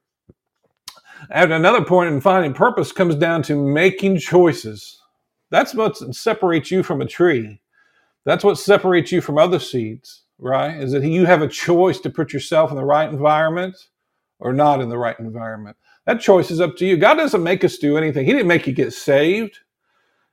At 1.31 1.51
another 1.51 1.85
point 1.85 2.13
in 2.13 2.21
finding 2.21 2.53
purpose 2.53 2.93
comes 2.93 3.15
down 3.15 3.43
to 3.45 3.57
making 3.57 4.19
choices. 4.19 5.01
That's 5.55 5.73
what 5.73 5.97
separates 6.17 6.73
you 6.73 6.83
from 6.83 7.01
a 7.01 7.07
tree. 7.07 7.61
That's 8.25 8.43
what 8.43 8.59
separates 8.59 9.13
you 9.13 9.21
from 9.21 9.39
other 9.39 9.61
seeds, 9.61 10.25
right? 10.37 10.77
Is 10.77 10.91
that 10.91 11.05
you 11.05 11.27
have 11.27 11.43
a 11.43 11.49
choice 11.49 12.01
to 12.01 12.11
put 12.11 12.33
yourself 12.33 12.73
in 12.73 12.77
the 12.77 12.85
right 12.85 13.09
environment 13.09 13.77
or 14.41 14.53
not 14.53 14.81
in 14.81 14.89
the 14.89 14.99
right 14.99 15.17
environment. 15.21 15.77
That 16.07 16.21
choice 16.21 16.51
is 16.51 16.61
up 16.61 16.77
to 16.79 16.85
you. 16.85 16.97
God 16.97 17.15
doesn't 17.15 17.45
make 17.45 17.63
us 17.63 17.79
do 17.79 17.97
anything. 17.97 18.27
He 18.27 18.33
didn't 18.33 18.49
make 18.49 18.67
you 18.67 18.73
get 18.73 18.95
saved. 18.95 19.61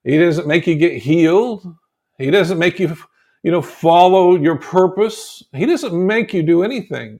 He 0.03 0.17
doesn't 0.17 0.47
make 0.47 0.65
you 0.65 0.73
get 0.73 0.97
healed. 0.97 1.71
He 2.17 2.31
doesn't 2.31 2.57
make 2.57 2.79
you, 2.79 2.97
you 3.43 3.51
know, 3.51 3.61
follow 3.61 4.35
your 4.37 4.57
purpose. 4.57 5.43
He 5.53 5.67
doesn't 5.67 5.93
make 5.93 6.33
you 6.33 6.41
do 6.41 6.63
anything. 6.63 7.19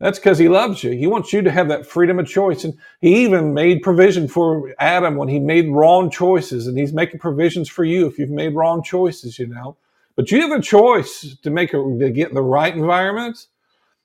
That's 0.00 0.18
because 0.18 0.38
he 0.38 0.48
loves 0.48 0.84
you. 0.84 0.92
He 0.92 1.08
wants 1.08 1.32
you 1.32 1.42
to 1.42 1.50
have 1.50 1.68
that 1.68 1.84
freedom 1.84 2.20
of 2.20 2.26
choice. 2.26 2.62
And 2.62 2.74
he 3.00 3.24
even 3.24 3.52
made 3.52 3.82
provision 3.82 4.28
for 4.28 4.72
Adam 4.78 5.16
when 5.16 5.28
he 5.28 5.40
made 5.40 5.68
wrong 5.70 6.08
choices. 6.10 6.66
And 6.66 6.78
he's 6.78 6.92
making 6.92 7.18
provisions 7.18 7.68
for 7.68 7.84
you 7.84 8.06
if 8.06 8.18
you've 8.18 8.30
made 8.30 8.54
wrong 8.54 8.82
choices, 8.82 9.38
you 9.38 9.48
know. 9.48 9.76
But 10.14 10.30
you 10.30 10.40
have 10.42 10.58
a 10.58 10.62
choice 10.62 11.36
to 11.42 11.50
make 11.50 11.72
to 11.72 12.10
get 12.10 12.28
in 12.28 12.34
the 12.34 12.42
right 12.42 12.74
environment 12.74 13.46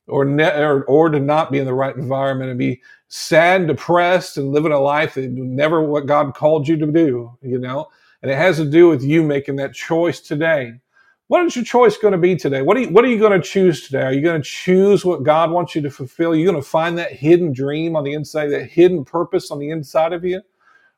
or, 0.07 0.25
ne- 0.25 0.61
or, 0.61 0.83
or 0.85 1.09
to 1.09 1.19
not 1.19 1.51
be 1.51 1.59
in 1.59 1.65
the 1.65 1.73
right 1.73 1.95
environment 1.95 2.49
and 2.49 2.59
be 2.59 2.81
sad 3.07 3.67
depressed 3.67 4.37
and 4.37 4.51
living 4.51 4.71
a 4.71 4.79
life 4.79 5.13
that 5.15 5.29
never 5.29 5.81
what 5.81 6.07
God 6.07 6.33
called 6.33 6.67
you 6.67 6.77
to 6.77 6.87
do, 6.87 7.37
you 7.41 7.59
know. 7.59 7.87
And 8.21 8.31
it 8.31 8.37
has 8.37 8.57
to 8.57 8.65
do 8.65 8.87
with 8.89 9.03
you 9.03 9.21
making 9.21 9.57
that 9.57 9.73
choice 9.73 10.19
today. 10.19 10.73
What 11.33 11.47
is 11.47 11.55
your 11.55 11.65
choice 11.65 11.97
going 11.97 12.11
to 12.11 12.19
be 12.19 12.35
today? 12.35 12.61
What 12.61 12.77
are 12.77 12.81
you, 12.81 12.89
what 12.89 13.03
are 13.03 13.07
you 13.07 13.17
going 13.17 13.41
to 13.41 13.41
choose 13.41 13.87
today? 13.87 14.03
Are 14.03 14.13
you 14.13 14.21
going 14.21 14.39
to 14.39 14.47
choose 14.47 15.03
what 15.03 15.23
God 15.23 15.49
wants 15.49 15.73
you 15.73 15.81
to 15.81 15.89
fulfill? 15.89 16.33
Are 16.33 16.35
you 16.35 16.45
going 16.45 16.61
to 16.61 16.69
find 16.69 16.95
that 16.99 17.11
hidden 17.11 17.51
dream 17.51 17.95
on 17.95 18.03
the 18.03 18.13
inside, 18.13 18.49
that 18.49 18.69
hidden 18.69 19.03
purpose 19.03 19.49
on 19.49 19.57
the 19.57 19.71
inside 19.71 20.13
of 20.13 20.23
you? 20.23 20.43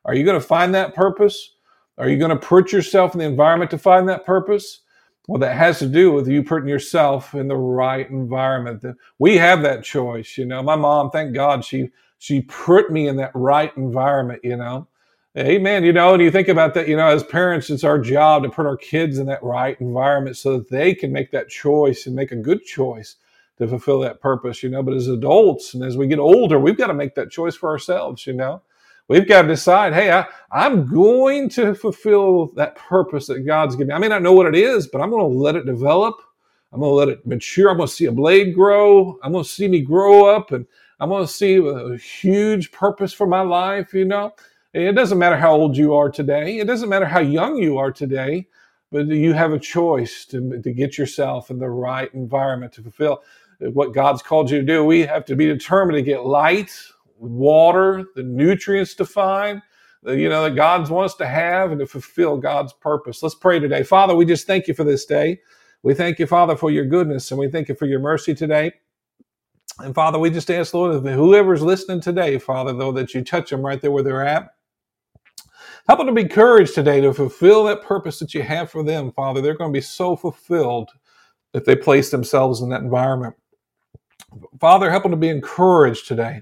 Are 0.04 0.14
you 0.14 0.26
going 0.26 0.38
to 0.38 0.46
find 0.46 0.76
that 0.76 0.94
purpose? 0.94 1.56
Are 1.98 2.10
you 2.10 2.18
going 2.18 2.32
to 2.32 2.36
put 2.36 2.74
yourself 2.74 3.14
in 3.14 3.20
the 3.20 3.26
environment 3.26 3.72
to 3.72 3.78
find 3.78 4.10
that 4.10 4.26
purpose? 4.26 4.82
Well, 5.30 5.40
that 5.40 5.56
has 5.56 5.80
to 5.80 5.88
do 5.88 6.12
with 6.12 6.28
you 6.28 6.44
putting 6.44 6.68
yourself 6.68 7.34
in 7.34 7.48
the 7.48 7.56
right 7.56 8.10
environment. 8.10 8.84
We 9.20 9.38
have 9.38 9.62
that 9.62 9.86
choice, 9.86 10.38
you 10.38 10.44
know. 10.44 10.62
My 10.62 10.76
mom, 10.76 11.12
thank 11.12 11.34
God, 11.34 11.64
she 11.64 11.92
she 12.20 12.42
put 12.42 12.92
me 12.92 13.08
in 13.08 13.16
that 13.16 13.32
right 13.36 13.72
environment, 13.78 14.42
you 14.44 14.58
know. 14.58 14.90
Amen. 15.38 15.84
You 15.84 15.92
know, 15.92 16.14
and 16.14 16.24
you 16.24 16.32
think 16.32 16.48
about 16.48 16.74
that, 16.76 16.88
you 16.88 16.96
know, 16.96 17.08
as 17.08 17.22
parents, 17.22 17.70
it's 17.70 17.84
our 17.84 18.00
job 18.00 18.44
to 18.44 18.50
put 18.50 18.66
our 18.66 18.78
kids 18.78 19.18
in 19.18 19.26
that 19.26 19.44
right 19.44 19.80
environment 19.82 20.38
so 20.38 20.58
that 20.58 20.70
they 20.70 20.96
can 20.96 21.12
make 21.12 21.30
that 21.32 21.50
choice 21.50 22.06
and 22.06 22.16
make 22.16 22.32
a 22.32 22.38
good 22.38 22.64
choice 22.64 23.18
to 23.58 23.68
fulfill 23.68 24.00
that 24.00 24.22
purpose, 24.22 24.64
you 24.64 24.70
know. 24.70 24.82
But 24.82 24.94
as 24.94 25.10
adults 25.10 25.74
and 25.74 25.84
as 25.84 25.98
we 25.98 26.08
get 26.08 26.20
older, 26.20 26.58
we've 26.58 26.78
got 26.78 26.88
to 26.88 26.94
make 26.94 27.16
that 27.16 27.32
choice 27.32 27.54
for 27.54 27.70
ourselves, 27.70 28.26
you 28.26 28.32
know. 28.32 28.62
We've 29.10 29.28
got 29.28 29.42
to 29.42 29.50
decide, 29.50 29.94
hey, 29.94 30.10
I, 30.10 30.26
I'm 30.52 30.88
going 30.88 31.50
to 31.50 31.76
fulfill 31.76 32.48
that 32.56 32.78
purpose 32.78 33.28
that 33.28 33.46
God's 33.46 33.76
given 33.76 33.90
me. 33.90 33.94
I 33.94 34.00
may 34.00 34.08
not 34.08 34.22
know 34.22 34.34
what 34.34 34.48
it 34.48 34.56
is, 34.56 34.88
but 34.88 35.02
I'm 35.02 35.10
going 35.10 35.30
to 35.30 35.38
let 35.38 35.58
it 35.58 35.66
develop. 35.66 36.16
I'm 36.72 36.80
going 36.80 36.92
to 36.92 36.96
let 36.96 37.10
it 37.10 37.28
mature. 37.28 37.70
I'm 37.70 37.78
going 37.78 37.90
to 37.90 37.94
see 37.94 38.06
a 38.06 38.12
blade 38.12 38.56
grow. 38.56 39.20
I'm 39.22 39.34
going 39.34 39.44
to 39.44 39.50
see 39.50 39.68
me 39.68 39.82
grow 39.82 40.34
up 40.34 40.54
and 40.54 40.66
I'm 41.02 41.10
going 41.10 41.26
to 41.26 41.32
see 41.32 41.58
a 41.58 41.98
huge 41.98 42.72
purpose 42.72 43.12
for 43.12 43.28
my 43.28 43.42
life, 43.42 43.94
you 43.94 44.06
know. 44.06 44.34
It 44.76 44.94
doesn't 44.94 45.20
matter 45.20 45.38
how 45.38 45.54
old 45.54 45.78
you 45.78 45.96
are 45.96 46.10
today. 46.10 46.60
It 46.60 46.68
doesn't 46.68 46.90
matter 46.90 47.06
how 47.06 47.22
young 47.22 47.56
you 47.58 47.78
are 47.78 47.94
today, 47.94 48.48
but 48.92 49.08
you 49.08 49.32
have 49.32 49.54
a 49.54 49.60
choice 49.60 50.26
to, 50.26 50.62
to 50.62 50.74
get 50.74 50.98
yourself 50.98 51.50
in 51.50 51.60
the 51.60 51.70
right 51.70 52.14
environment 52.14 52.74
to 52.74 52.84
fulfill 52.84 53.24
what 53.60 53.94
God's 53.94 54.22
called 54.22 54.52
you 54.52 54.60
to 54.60 54.66
do. 54.66 54.84
We 54.84 55.02
have 55.02 55.24
to 55.26 55.36
be 55.38 55.46
determined 55.46 55.96
to 55.96 56.02
get 56.02 56.26
light, 56.26 56.74
water, 57.18 58.06
the 58.16 58.24
nutrients 58.24 58.96
to 58.96 59.06
find, 59.06 59.62
you 60.06 60.28
know, 60.28 60.44
that 60.44 60.58
God 60.58 60.90
wants 60.90 61.16
to 61.16 61.28
have 61.28 61.72
and 61.72 61.80
to 61.80 61.88
fulfill 61.88 62.38
God's 62.38 62.74
purpose. 62.74 63.24
Let's 63.24 63.36
pray 63.36 63.60
today. 63.60 63.84
Father, 63.84 64.14
we 64.14 64.26
just 64.26 64.46
thank 64.46 64.68
you 64.68 64.74
for 64.74 64.84
this 64.84 65.06
day. 65.06 65.40
We 65.84 65.94
thank 65.94 66.20
you, 66.20 66.28
Father, 66.28 66.58
for 66.58 66.70
your 66.70 66.86
goodness 66.86 67.32
and 67.32 67.40
we 67.40 67.50
thank 67.50 67.70
you 67.70 67.76
for 67.76 67.86
your 67.88 68.02
mercy 68.02 68.36
today. 68.36 68.74
And 69.80 69.96
Father, 69.96 70.20
we 70.20 70.32
just 70.32 70.52
ask, 70.52 70.74
Lord, 70.74 71.06
whoever's 71.06 71.62
listening 71.62 72.02
today, 72.02 72.40
Father, 72.40 72.74
though, 72.74 72.94
that 72.94 73.14
you 73.14 73.24
touch 73.24 73.52
them 73.52 73.66
right 73.66 73.82
there 73.82 73.92
where 73.92 74.04
they're 74.04 74.26
at. 74.26 74.55
Help 75.88 76.00
them 76.00 76.08
to 76.08 76.14
be 76.14 76.22
encouraged 76.22 76.74
today 76.74 77.00
to 77.02 77.14
fulfill 77.14 77.64
that 77.66 77.84
purpose 77.84 78.20
that 78.20 78.34
you 78.34 78.42
have 78.42 78.72
for 78.72 78.84
them, 78.84 79.12
Father. 79.12 79.42
They're 79.42 79.58
going 79.58 79.72
to 79.72 79.78
be 79.78 79.82
so 79.82 80.16
fulfilled 80.16 80.90
if 81.54 81.66
they 81.66 81.76
place 81.76 82.10
themselves 82.10 82.62
in 82.62 82.70
that 82.70 82.82
environment. 82.82 83.36
Father, 84.60 84.90
help 84.90 85.04
them 85.04 85.12
to 85.12 85.18
be 85.18 85.30
encouraged 85.30 86.08
today. 86.08 86.42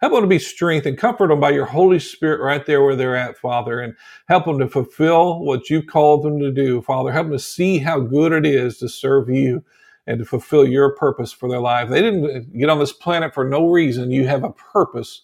Help 0.00 0.12
them 0.12 0.22
to 0.22 0.28
be 0.28 0.38
strengthened. 0.38 0.98
Comfort 0.98 1.28
them 1.28 1.40
by 1.40 1.50
your 1.50 1.66
Holy 1.66 1.98
Spirit 1.98 2.40
right 2.40 2.64
there 2.66 2.82
where 2.82 2.94
they're 2.94 3.16
at, 3.16 3.38
Father, 3.38 3.80
and 3.80 3.94
help 4.28 4.44
them 4.44 4.58
to 4.58 4.68
fulfill 4.68 5.40
what 5.40 5.70
you've 5.70 5.86
called 5.86 6.22
them 6.22 6.38
to 6.38 6.52
do, 6.52 6.82
Father. 6.82 7.10
Help 7.10 7.26
them 7.26 7.32
to 7.32 7.38
see 7.38 7.78
how 7.78 8.00
good 8.00 8.32
it 8.32 8.46
is 8.46 8.78
to 8.78 8.88
serve 8.88 9.28
you 9.28 9.64
and 10.06 10.18
to 10.18 10.24
fulfill 10.24 10.66
your 10.66 10.94
purpose 10.94 11.32
for 11.32 11.48
their 11.48 11.60
life. 11.60 11.88
They 11.88 12.02
didn't 12.02 12.56
get 12.56 12.68
on 12.68 12.78
this 12.78 12.92
planet 12.92 13.34
for 13.34 13.48
no 13.48 13.70
reason. 13.70 14.10
You 14.10 14.26
have 14.26 14.44
a 14.44 14.50
purpose 14.50 15.22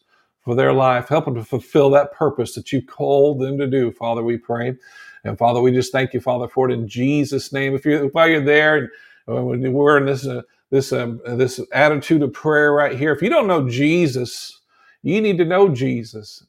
for 0.51 0.57
their 0.57 0.73
life. 0.73 1.09
Help 1.09 1.27
them 1.27 1.37
to 1.37 1.45
fulfill 1.45 1.91
that 1.91 2.13
purpose 2.13 2.57
that 2.57 2.73
you 2.73 2.83
called 2.83 3.39
them 3.39 3.57
to 3.57 3.69
do, 3.69 3.93
Father, 3.93 4.25
we 4.25 4.37
pray. 4.37 4.75
And 5.23 5.39
Father, 5.39 5.61
we 5.61 5.71
just 5.71 5.93
thank 5.93 6.13
you, 6.13 6.21
Father, 6.21 6.49
for 6.49 6.69
it 6.69 6.73
in 6.73 6.89
Jesus' 6.89 7.53
name. 7.53 7.73
If 7.73 7.87
you 7.87 8.11
while 8.13 8.29
you're 8.29 8.45
there 8.45 8.77
and 8.77 8.89
uh, 9.29 9.43
we're 9.45 9.99
in 9.99 10.07
this 10.07 10.27
uh, 10.27 10.43
this 10.71 10.93
um, 10.93 11.21
this 11.25 11.61
attitude 11.73 12.25
of 12.25 12.33
prayer 12.33 12.73
right 12.73 12.99
here, 12.99 13.13
if 13.13 13.23
you 13.23 13.31
don't 13.31 13.47
know 13.47 13.69
Jesus, 13.69 14.61
you 15.05 15.21
need 15.21 15.39
to 15.39 15.45
know 15.45 15.69
Jesus. 15.69 16.45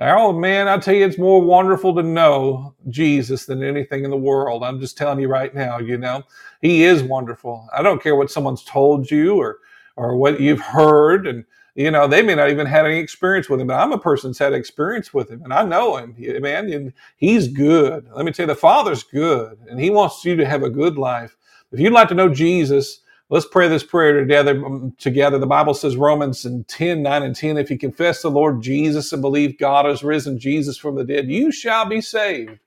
Oh 0.00 0.32
man, 0.32 0.66
I 0.66 0.78
tell 0.78 0.94
you, 0.96 1.06
it's 1.06 1.16
more 1.16 1.40
wonderful 1.40 1.94
to 1.94 2.02
know 2.02 2.74
Jesus 2.88 3.46
than 3.46 3.62
anything 3.62 4.04
in 4.04 4.10
the 4.10 4.16
world. 4.16 4.64
I'm 4.64 4.80
just 4.80 4.98
telling 4.98 5.20
you 5.20 5.28
right 5.28 5.54
now, 5.54 5.78
you 5.78 5.96
know, 5.96 6.24
He 6.60 6.82
is 6.82 7.04
wonderful. 7.04 7.68
I 7.72 7.82
don't 7.82 8.02
care 8.02 8.16
what 8.16 8.32
someone's 8.32 8.64
told 8.64 9.12
you 9.12 9.36
or 9.36 9.58
or 9.96 10.16
what 10.16 10.40
you've 10.40 10.60
heard, 10.60 11.28
and 11.28 11.44
you 11.74 11.90
know, 11.90 12.06
they 12.06 12.22
may 12.22 12.34
not 12.34 12.50
even 12.50 12.66
had 12.66 12.86
any 12.86 12.98
experience 12.98 13.48
with 13.48 13.60
him, 13.60 13.66
but 13.66 13.80
I'm 13.80 13.92
a 13.92 13.98
person 13.98 14.30
that's 14.30 14.38
had 14.38 14.52
experience 14.52 15.12
with 15.12 15.30
him 15.30 15.42
and 15.42 15.52
I 15.52 15.64
know 15.64 15.96
him, 15.96 16.14
man. 16.40 16.72
And 16.72 16.92
he's 17.16 17.48
good. 17.48 18.06
Let 18.14 18.24
me 18.24 18.32
tell 18.32 18.44
you, 18.44 18.54
the 18.54 18.60
Father's 18.60 19.02
good 19.02 19.58
and 19.68 19.80
he 19.80 19.90
wants 19.90 20.24
you 20.24 20.36
to 20.36 20.46
have 20.46 20.62
a 20.62 20.70
good 20.70 20.96
life. 20.96 21.36
If 21.72 21.80
you'd 21.80 21.92
like 21.92 22.08
to 22.08 22.14
know 22.14 22.28
Jesus, 22.28 23.00
let's 23.28 23.46
pray 23.46 23.66
this 23.66 23.82
prayer 23.82 24.20
together. 24.20 24.64
Um, 24.64 24.94
together. 24.98 25.38
The 25.38 25.46
Bible 25.46 25.74
says, 25.74 25.96
Romans 25.96 26.44
in 26.44 26.62
10, 26.64 27.02
9 27.02 27.22
and 27.24 27.34
10, 27.34 27.56
if 27.56 27.70
you 27.70 27.78
confess 27.78 28.22
the 28.22 28.30
Lord 28.30 28.62
Jesus 28.62 29.12
and 29.12 29.20
believe 29.20 29.58
God 29.58 29.84
has 29.84 30.04
risen 30.04 30.38
Jesus 30.38 30.78
from 30.78 30.94
the 30.94 31.04
dead, 31.04 31.28
you 31.28 31.50
shall 31.50 31.86
be 31.86 32.00
saved. 32.00 32.60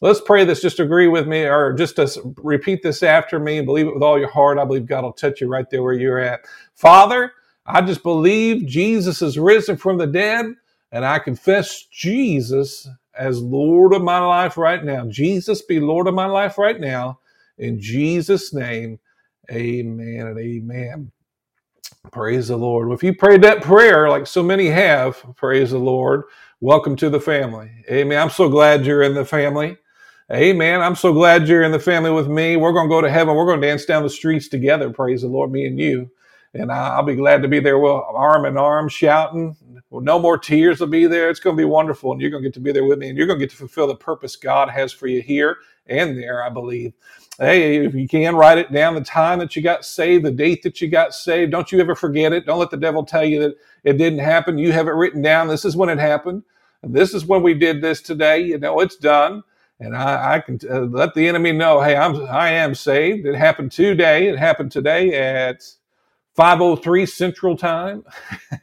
Let's 0.00 0.20
pray 0.20 0.44
this. 0.46 0.62
Just 0.62 0.80
agree 0.80 1.08
with 1.08 1.26
me 1.26 1.44
or 1.44 1.74
just 1.74 1.98
repeat 2.42 2.82
this 2.82 3.02
after 3.02 3.38
me 3.38 3.58
and 3.58 3.66
believe 3.66 3.86
it 3.86 3.94
with 3.94 4.02
all 4.02 4.18
your 4.18 4.30
heart. 4.30 4.58
I 4.58 4.64
believe 4.64 4.86
God 4.86 5.04
will 5.04 5.12
touch 5.12 5.40
you 5.42 5.48
right 5.48 5.68
there 5.68 5.82
where 5.82 5.94
you're 5.94 6.18
at. 6.18 6.40
Father, 6.74 7.32
I 7.66 7.82
just 7.82 8.02
believe 8.02 8.66
Jesus 8.66 9.22
is 9.22 9.38
risen 9.38 9.76
from 9.76 9.98
the 9.98 10.06
dead, 10.06 10.46
and 10.92 11.04
I 11.04 11.18
confess 11.18 11.84
Jesus 11.92 12.88
as 13.18 13.42
Lord 13.42 13.94
of 13.94 14.02
my 14.02 14.20
life 14.20 14.56
right 14.56 14.84
now. 14.84 15.06
Jesus 15.08 15.62
be 15.62 15.80
Lord 15.80 16.08
of 16.08 16.14
my 16.14 16.26
life 16.26 16.58
right 16.58 16.80
now. 16.80 17.20
In 17.58 17.80
Jesus' 17.80 18.54
name, 18.54 19.00
amen 19.50 20.26
and 20.28 20.38
amen. 20.38 21.12
Praise 22.12 22.48
the 22.48 22.56
Lord. 22.56 22.88
Well, 22.88 22.96
If 22.96 23.02
you 23.02 23.14
prayed 23.14 23.42
that 23.42 23.62
prayer, 23.62 24.08
like 24.08 24.26
so 24.26 24.42
many 24.42 24.68
have, 24.68 25.22
praise 25.36 25.72
the 25.72 25.78
Lord, 25.78 26.24
welcome 26.60 26.96
to 26.96 27.10
the 27.10 27.20
family. 27.20 27.70
Amen. 27.90 28.18
I'm 28.20 28.30
so 28.30 28.48
glad 28.48 28.86
you're 28.86 29.02
in 29.02 29.14
the 29.14 29.24
family. 29.24 29.76
Amen. 30.32 30.80
I'm 30.82 30.96
so 30.96 31.12
glad 31.12 31.48
you're 31.48 31.64
in 31.64 31.72
the 31.72 31.78
family 31.80 32.10
with 32.10 32.28
me. 32.28 32.56
We're 32.56 32.72
going 32.72 32.88
to 32.88 32.94
go 32.94 33.00
to 33.02 33.10
heaven. 33.10 33.36
We're 33.36 33.46
going 33.46 33.60
to 33.60 33.66
dance 33.66 33.84
down 33.86 34.02
the 34.04 34.10
streets 34.10 34.48
together. 34.48 34.90
Praise 34.90 35.22
the 35.22 35.28
Lord, 35.28 35.52
me 35.52 35.66
and 35.66 35.78
you. 35.78 36.10
And 36.58 36.72
I'll 36.72 37.02
be 37.02 37.14
glad 37.14 37.42
to 37.42 37.48
be 37.48 37.60
there, 37.60 37.78
well, 37.78 38.06
arm 38.14 38.44
in 38.46 38.56
arm, 38.56 38.88
shouting. 38.88 39.56
Well, 39.90 40.02
no 40.02 40.18
more 40.18 40.38
tears 40.38 40.80
will 40.80 40.86
be 40.86 41.06
there. 41.06 41.30
It's 41.30 41.40
going 41.40 41.56
to 41.56 41.60
be 41.60 41.66
wonderful. 41.66 42.12
And 42.12 42.20
you're 42.20 42.30
going 42.30 42.42
to 42.42 42.48
get 42.48 42.54
to 42.54 42.60
be 42.60 42.72
there 42.72 42.84
with 42.84 42.98
me. 42.98 43.08
And 43.08 43.18
you're 43.18 43.26
going 43.26 43.38
to 43.38 43.44
get 43.44 43.50
to 43.50 43.56
fulfill 43.56 43.86
the 43.86 43.94
purpose 43.94 44.36
God 44.36 44.68
has 44.70 44.92
for 44.92 45.06
you 45.06 45.22
here 45.22 45.58
and 45.86 46.16
there, 46.16 46.42
I 46.42 46.48
believe. 46.48 46.92
Hey, 47.38 47.84
if 47.84 47.94
you 47.94 48.08
can, 48.08 48.34
write 48.34 48.58
it 48.58 48.72
down 48.72 48.94
the 48.94 49.02
time 49.02 49.38
that 49.40 49.54
you 49.54 49.62
got 49.62 49.84
saved, 49.84 50.24
the 50.24 50.30
date 50.30 50.62
that 50.62 50.80
you 50.80 50.88
got 50.88 51.14
saved. 51.14 51.52
Don't 51.52 51.70
you 51.70 51.80
ever 51.80 51.94
forget 51.94 52.32
it. 52.32 52.46
Don't 52.46 52.58
let 52.58 52.70
the 52.70 52.78
devil 52.78 53.04
tell 53.04 53.24
you 53.24 53.40
that 53.40 53.56
it 53.84 53.98
didn't 53.98 54.20
happen. 54.20 54.56
You 54.56 54.72
have 54.72 54.88
it 54.88 54.92
written 54.92 55.20
down. 55.20 55.48
This 55.48 55.64
is 55.64 55.76
when 55.76 55.90
it 55.90 55.98
happened. 55.98 56.42
And 56.82 56.94
this 56.94 57.12
is 57.12 57.26
when 57.26 57.42
we 57.42 57.52
did 57.52 57.82
this 57.82 58.00
today. 58.00 58.40
You 58.40 58.58
know, 58.58 58.80
it's 58.80 58.96
done. 58.96 59.42
And 59.78 59.94
I, 59.94 60.36
I 60.36 60.40
can 60.40 60.58
uh, 60.68 60.80
let 60.80 61.12
the 61.12 61.28
enemy 61.28 61.52
know, 61.52 61.82
hey, 61.82 61.96
I'm 61.96 62.16
I 62.26 62.50
am 62.50 62.74
saved. 62.74 63.26
It 63.26 63.34
happened 63.34 63.72
today. 63.72 64.28
It 64.28 64.38
happened 64.38 64.72
today 64.72 65.12
at 65.14 65.62
503 66.36 67.06
Central 67.06 67.56
Time. 67.56 68.04